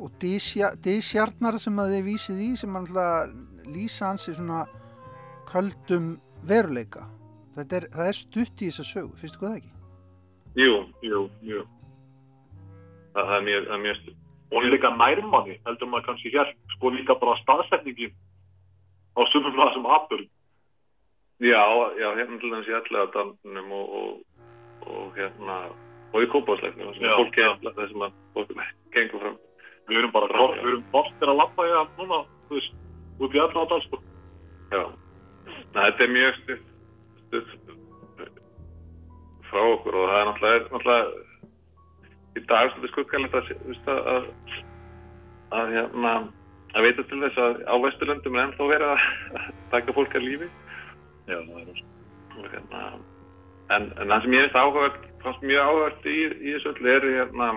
og 0.00 0.16
dísjarnar 0.22 1.60
sem 1.60 1.84
að 1.84 1.92
þið 1.92 2.08
vísið 2.08 2.40
í 2.46 2.48
sem 2.62 2.80
alltaf 2.80 3.68
lýsa 3.68 4.08
hans 4.14 4.26
í 4.32 4.36
svona 4.40 4.62
köldum 5.52 6.08
veruleika. 6.48 7.04
Er, 7.60 7.90
það 7.92 8.08
er 8.08 8.20
stutt 8.22 8.64
í 8.64 8.72
þessa 8.72 8.88
sögu, 8.88 9.12
finnst 9.20 9.36
þú 9.36 9.50
það 9.50 9.60
ekki? 9.60 9.72
Jú, 10.64 10.74
jú, 11.12 11.24
jú. 11.52 11.68
Það, 13.12 13.36
er 13.36 13.48
mjög, 13.52 13.68
það 13.68 13.76
er 13.76 13.84
mjög. 13.84 14.12
Og 14.48 14.72
líka 14.72 14.96
nærmanni 14.96 15.60
heldur 15.68 15.92
maður 15.92 16.08
kannski 16.08 16.38
hér, 16.40 16.56
sko 16.78 16.96
líka 16.96 17.20
bara 17.20 17.36
staðsetningin 17.44 18.16
á 19.16 19.20
sumum 19.32 19.56
það 19.58 19.72
sem 19.74 19.88
aðbörn. 19.96 20.28
Já, 21.42 21.64
já, 21.98 22.08
hérna 22.18 22.38
til 22.38 22.50
dæmis 22.52 22.68
í 22.70 22.76
dandunum 23.16 23.72
og, 23.78 23.96
og, 23.98 24.10
og 24.86 25.16
hérna, 25.18 25.56
og 26.12 26.22
í 26.22 26.28
kópásleiknum, 26.30 26.92
er 27.02 27.16
alltaf 27.16 27.80
þessum 27.80 28.06
að 28.06 28.18
fólk 28.36 28.52
gengur 28.94 29.24
fram. 29.24 29.38
Við 29.90 29.98
erum 29.98 30.14
bara, 30.14 30.30
fram, 30.30 30.54
við 30.60 30.70
erum 30.70 30.84
bóttir 30.92 31.32
að 31.32 31.40
lappa 31.40 31.66
í 31.66 31.72
það 31.74 31.96
núna, 31.98 32.20
þú 32.48 32.60
veist, 32.60 32.76
út 33.18 33.34
í 33.34 33.42
allan 33.42 33.66
á 33.66 33.70
dalsbúr. 33.72 34.04
Já, 34.72 34.84
Næ, 35.72 35.80
þetta 35.80 36.04
er 36.04 36.12
mjög 36.12 36.38
stutt, 36.38 36.66
stutt 37.26 37.72
frá 39.48 39.62
okkur 39.72 39.98
og 40.00 40.10
það 40.10 40.18
er 40.18 40.28
náttúrulega, 40.28 40.66
náttúrulega 40.72 41.06
í 42.32 42.44
dag 42.48 42.70
svolítið 42.72 42.92
skuggalegt 42.92 43.34
að, 43.36 43.50
að, 43.92 44.06
að, 44.12 44.28
að 45.58 45.74
hérna, 45.76 46.12
að 46.72 46.86
veita 46.86 47.06
til 47.08 47.20
þess 47.22 47.40
að 47.42 47.62
á 47.68 47.74
Vesturlöndum 47.84 48.36
er 48.36 48.44
ennþá 48.46 48.68
verið 48.70 48.92
að 48.92 49.00
taka 49.74 49.96
fólk 49.96 50.14
að 50.16 50.26
lífi. 50.28 50.50
Já, 51.28 51.38
er 51.38 52.48
hérna, 52.52 52.84
en, 53.76 53.90
en 53.96 54.08
það 54.08 54.24
sem 54.24 54.36
ég 54.36 54.46
finnst 54.46 54.58
áhugavert 54.58 55.04
fannst 55.22 55.44
mjög 55.46 55.68
áhugavert 55.68 56.08
í, 56.08 56.16
í 56.42 56.54
þessu 56.56 56.72
öllu 56.72 56.90
er 56.92 57.06
hérna 57.06 57.50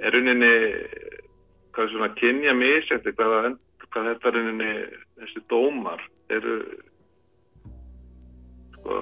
er 0.00 0.14
rauninni 0.16 0.54
hvað 1.74 1.92
svona 1.92 2.08
kynja 2.18 2.54
misjætti 2.56 3.12
hvað, 3.18 3.50
hvað 3.90 4.08
þetta 4.12 4.32
rauninni 4.36 4.70
þessi 5.20 5.44
dómar? 5.52 6.02
Eru 6.32 6.56
sko 8.78 8.98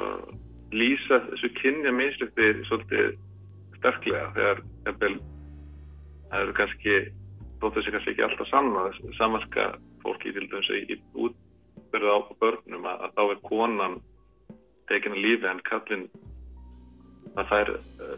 lýsa 0.74 1.22
þessu 1.28 1.52
kynja 1.60 1.94
misjætti 1.94 2.50
svolítið 2.68 3.14
sterklega 3.78 4.32
þegar 4.34 4.62
það 4.88 6.42
eru 6.42 6.56
kannski 6.58 6.98
þóttu 7.58 7.80
þessi 7.80 7.94
kannski 7.94 8.14
ekki 8.14 8.24
alltaf 8.26 8.50
sanna 8.50 8.84
samanska 9.18 9.66
fólki 10.04 10.32
til 10.34 10.46
dæmis 10.46 10.70
í 10.74 10.98
útbyrða 11.26 12.16
á 12.16 12.20
börnum 12.40 12.86
að, 12.86 13.04
að 13.06 13.14
þá 13.16 13.22
er 13.24 13.40
konan 13.48 13.98
tekin 14.88 15.16
að 15.16 15.24
lífi 15.24 15.48
en 15.50 15.62
kallin 15.68 16.04
það 17.34 17.50
fær, 17.52 17.72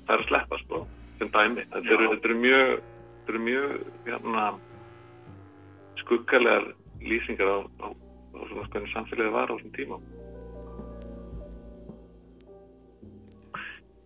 fær 0.09 0.19
að 0.19 0.27
sleppa 0.29 0.59
sko, 0.65 0.83
sem 1.19 1.33
dæmi. 1.35 1.67
Þetta 1.73 1.95
eru, 1.97 2.11
þetta 2.15 2.31
eru 2.31 2.39
mjög, 2.45 2.75
þetta 3.17 3.35
eru 3.35 3.43
mjög 3.47 3.75
hérna, 4.07 4.47
skuggalega 6.03 6.75
lýsingar 7.11 7.51
á, 7.51 7.59
á, 7.85 7.87
á 7.91 8.41
svona 8.51 8.69
hvernig 8.73 8.95
samfélagið 8.95 9.37
var 9.37 9.53
á 9.53 9.55
þessum 9.57 9.77
tíma. 9.77 10.01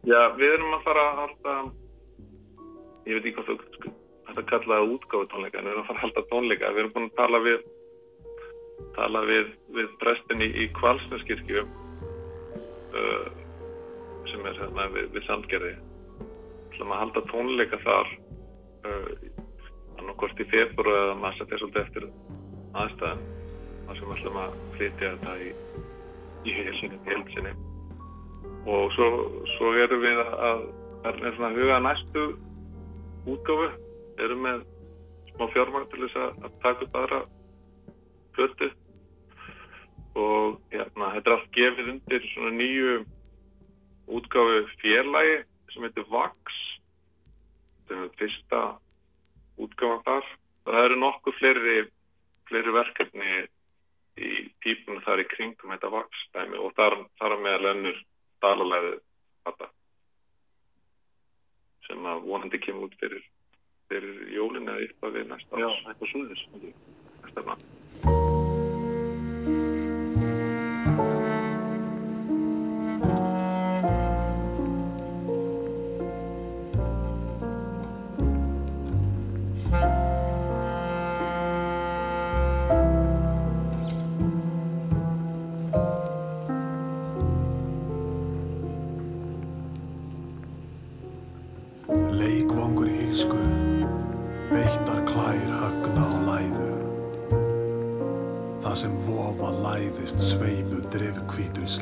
Já, 0.05 0.21
við 0.37 0.51
erum 0.59 0.77
að 0.77 0.85
fara 0.85 1.05
að 1.11 1.21
halda 1.23 1.59
ég 3.09 3.17
veit 3.17 3.29
ekki 3.29 3.37
hvað 3.39 3.53
þú 3.53 3.95
þetta 4.29 4.45
kallaði 4.51 4.93
útgáðu 4.97 5.31
tónleika 5.33 5.63
við 5.63 5.73
erum 5.73 5.85
að 5.85 5.89
fara 5.89 5.99
að 5.99 6.05
halda 6.05 6.25
tónleika. 6.33 6.73
Við 6.75 6.83
erum 6.83 6.95
búin 6.95 7.09
að 7.11 7.17
tala 7.21 7.41
við 7.45 7.65
tala 8.95 9.23
við, 9.29 9.51
við 9.75 9.89
prestin 10.03 10.45
í, 10.45 10.49
í 10.65 10.67
Kvalsneskirkju 10.79 11.65
uh, 11.65 13.29
sem 14.31 14.49
er 14.51 14.61
hérna 14.61 14.89
við, 14.95 15.09
við 15.15 15.27
Sandgerði. 15.29 15.75
Við 15.75 16.75
ætlum 16.75 16.95
að 16.95 17.03
halda 17.05 17.25
tónleika 17.31 17.81
þar 17.85 18.13
uh, 18.91 19.11
annarkort 20.01 20.43
í 20.43 20.49
februar 20.51 21.01
eða 21.05 21.19
maður 21.23 21.41
setja 21.41 21.61
svolítið 21.63 21.85
eftir 21.85 22.09
aðstæðan 22.75 23.25
þar 23.85 23.99
sem 23.99 24.09
við 24.09 24.17
ætlum 24.19 24.41
að 24.43 24.59
flytja 24.77 25.13
þetta 25.15 25.37
í, 25.39 25.53
í 26.45 26.57
helsinni 26.59 27.55
og 28.65 28.93
svo, 28.97 29.07
svo 29.55 29.73
erum 29.77 30.01
við 30.01 30.21
að 30.25 30.63
er 31.05 31.35
svona 31.37 31.51
huga 31.53 31.79
næstu 31.85 32.23
útgáfu 33.29 33.67
erum 34.23 34.45
með 34.47 34.65
smá 35.33 35.49
fjármang 35.55 35.89
til 35.91 36.05
þess 36.05 36.21
að 36.23 36.59
taka 36.63 36.87
upp 36.87 36.99
aðra 37.01 37.21
fötu 38.37 38.71
og 40.15 40.61
hérna, 40.71 41.11
þetta 41.17 41.31
er 41.31 41.37
allt 41.37 41.51
gefið 41.57 41.91
undir 41.95 42.27
svona 42.31 42.53
nýju 42.55 42.95
útgáfu 44.15 44.63
félagi 44.83 45.43
sem 45.73 45.87
heitir 45.87 46.07
VAX. 46.11 46.61
Sem 47.89 48.05
er 48.05 48.13
fyrsta 48.21 48.63
útgáfan 49.61 50.05
þar. 50.07 50.31
Það 50.65 50.81
eru 50.85 51.01
nokkuð 51.01 51.39
fleiri 51.41 51.77
fleiri 52.49 52.75
verkefni 52.77 53.37
í 54.21 54.31
típunum 54.63 55.03
þar 55.05 55.25
í 55.25 55.29
kringum 55.33 55.75
þetta 55.75 55.93
VAX 55.97 56.27
dæmi. 56.37 56.61
Og 56.63 56.75
þar, 56.79 56.99
þar 57.19 57.39
með 57.43 57.61
lennur 57.67 58.03
dalalæði 58.45 58.99
þetta 59.49 59.71
sem 61.89 62.07
að 62.09 62.23
vonandi 62.25 62.61
kemur 62.63 62.89
út 62.89 62.95
fyrir 63.01 63.25
fyrir 63.95 64.35
jólun 64.35 64.69
eða 64.69 64.83
eitthvað 64.85 65.17
við 65.19 65.31
næsta 65.31 65.63
Já, 65.63 65.69
eitthvað 65.71 66.13
svoðis 66.13 66.45
næsta 67.23 67.47
mann 67.49 67.65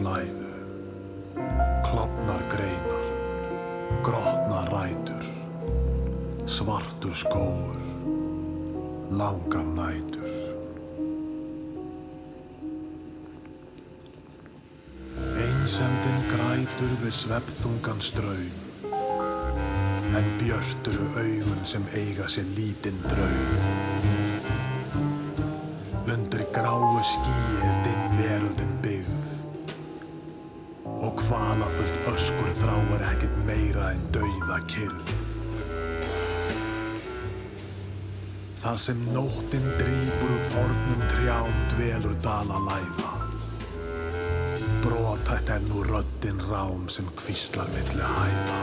slæðu. 0.03 0.50
Klopnar 1.86 2.42
greinar, 2.50 3.05
grotnar 4.03 4.66
rætur, 4.72 5.26
svartur 6.46 7.14
skóur, 7.14 7.78
langar 9.11 9.66
nætur. 9.76 10.30
Einsemdin 15.44 16.20
grætur 16.32 16.94
við 17.05 17.14
sveppþungan 17.22 18.03
straum 18.03 18.61
en 20.12 20.26
björturu 20.40 21.07
augun 21.16 21.62
sem 21.64 21.84
eiga 21.96 22.26
sér 22.28 22.48
lítinn 22.57 22.98
draum. 23.07 23.70
Undir 26.12 26.44
gráu 26.53 26.98
skíi 27.07 27.51
dauða 34.53 34.66
kyrð. 34.68 35.12
Þar 38.62 38.78
sem 38.78 38.98
nóttin 39.12 39.64
drýpur 39.78 40.30
úr 40.30 40.42
fornum 40.53 41.03
trjám 41.11 41.55
dvelur 41.72 42.14
dala 42.22 42.59
læfa. 42.68 43.11
Brotætt 44.82 45.48
er 45.50 45.62
nú 45.68 45.82
röddin 45.82 46.40
rám 46.50 46.88
sem 46.88 47.07
kvíslar 47.16 47.68
milli 47.74 48.03
hæða. 48.03 48.61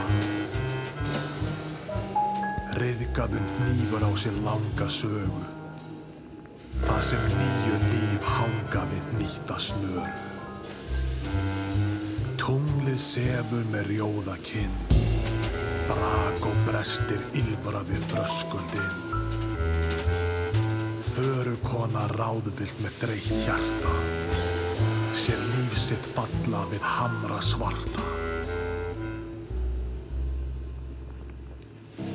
Riðgafun 2.78 3.46
nýfur 3.58 4.04
á 4.06 4.10
sér 4.16 4.36
langa 4.44 4.88
sögu. 4.88 5.44
Það 6.86 7.02
sem 7.02 7.26
nýju 7.34 7.80
líf 7.90 8.24
hanga 8.24 8.86
við 8.92 9.10
nýtta 9.18 9.58
snöru. 9.58 10.06
Tunglið 12.40 12.98
sefur 12.98 13.66
með 13.74 13.92
rjóða 13.92 14.38
kinn. 14.44 14.89
Brak 16.40 16.48
og 16.48 16.60
brestir 16.64 17.20
ylfra 17.36 17.80
við 17.84 18.04
þröskuldinn. 18.08 18.92
Föru 21.04 21.52
kona 21.66 22.06
ráðvilt 22.14 22.80
með 22.80 22.94
þreytt 22.96 23.42
hjarta. 23.44 23.92
Sér 25.20 25.42
líf 25.50 25.76
sitt 25.76 26.08
falla 26.14 26.62
við 26.72 26.86
hamra 26.94 27.42
svarta. 27.44 28.06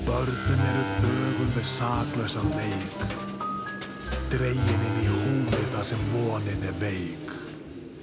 Börnum 0.09 0.65
eru 0.71 0.89
þögul 0.95 1.49
við 1.59 1.71
saklausan 1.76 2.51
leik. 2.57 3.07
Dregin 4.34 4.86
inn 4.89 5.01
í 5.05 5.09
húmi 5.13 5.65
þar 5.76 5.89
sem 5.93 6.05
vonin 6.15 6.69
er 6.71 6.78
veik. 6.82 7.34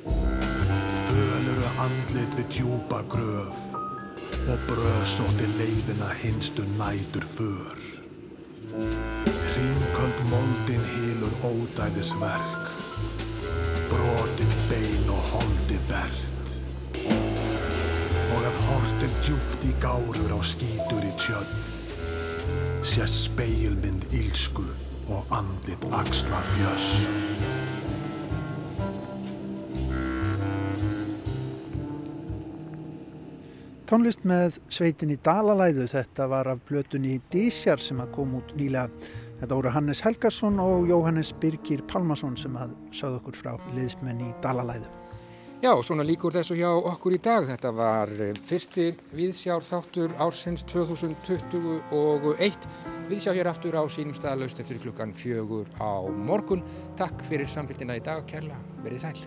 Föluru 0.07 1.79
andlit 1.89 2.39
við 2.39 2.53
djúpa 2.61 3.03
gröf 3.11 3.82
og 4.51 4.59
bröðsótti 4.67 5.47
leiðina 5.59 6.09
hinstu 6.19 6.65
nætur 6.79 7.25
för. 7.27 7.79
Hringköld 9.53 10.21
moldin 10.31 10.83
hýlur 10.95 11.35
ódæðisverk, 11.47 12.73
brotin 13.91 14.55
bein 14.71 15.13
og 15.15 15.23
holdi 15.31 15.79
bert. 15.91 16.57
Og 18.35 18.47
ef 18.51 18.63
hort 18.67 19.07
er 19.07 19.17
djúft 19.23 19.67
í 19.69 19.75
gárur 19.85 20.35
á 20.35 20.41
skítur 20.43 21.07
í 21.07 21.13
tjönn, 21.23 21.57
sést 22.83 23.29
speilmynd 23.29 24.09
ílsku 24.11 24.67
og 25.13 25.37
andlit 25.39 25.87
axla 25.93 26.43
fjöss. 26.55 27.62
Tónlist 33.93 34.23
með 34.25 34.55
sveitin 34.73 35.11
í 35.13 35.19
Dalalæðu, 35.21 35.85
þetta 35.93 36.25
var 36.33 36.49
af 36.49 36.63
blötunni 36.65 37.19
Dísjar 37.29 37.77
sem 37.85 37.99
að 38.01 38.15
kom 38.15 38.31
út 38.39 38.55
nýlega. 38.57 38.89
Þetta 39.43 39.59
voru 39.59 39.69
Hannes 39.75 40.01
Helgarsson 40.01 40.57
og 40.65 40.87
Jóhannes 40.89 41.35
Birgir 41.43 41.83
Palmason 41.91 42.33
sem 42.41 42.57
að 42.57 42.73
sögðu 42.89 43.19
okkur 43.19 43.37
frá 43.37 43.51
liðsmenn 43.77 44.23
í 44.25 44.31
Dalalæðu. 44.41 44.89
Já, 45.61 45.77
svona 45.85 46.09
líkur 46.09 46.33
þessu 46.33 46.57
hjá 46.57 46.71
okkur 46.73 47.19
í 47.19 47.21
dag. 47.21 47.45
Þetta 47.51 47.75
var 47.77 48.09
eh, 48.17 48.33
fyrsti 48.49 48.87
viðsjár 49.13 49.61
þáttur 49.67 50.17
ársins 50.25 50.65
2021. 50.73 52.65
Viðsjá 53.13 53.37
hér 53.37 53.53
aftur 53.53 53.77
á 53.77 53.85
sínum 53.93 54.17
staðalaust 54.17 54.57
eftir 54.65 54.81
klukkan 54.81 55.13
fjögur 55.13 55.69
á 55.77 56.01
morgun. 56.09 56.65
Takk 56.97 57.29
fyrir 57.29 57.45
samfélgina 57.45 58.01
í 58.01 58.07
dag, 58.09 58.25
kærla. 58.25 58.57
Verðið 58.81 59.05
sæl. 59.05 59.21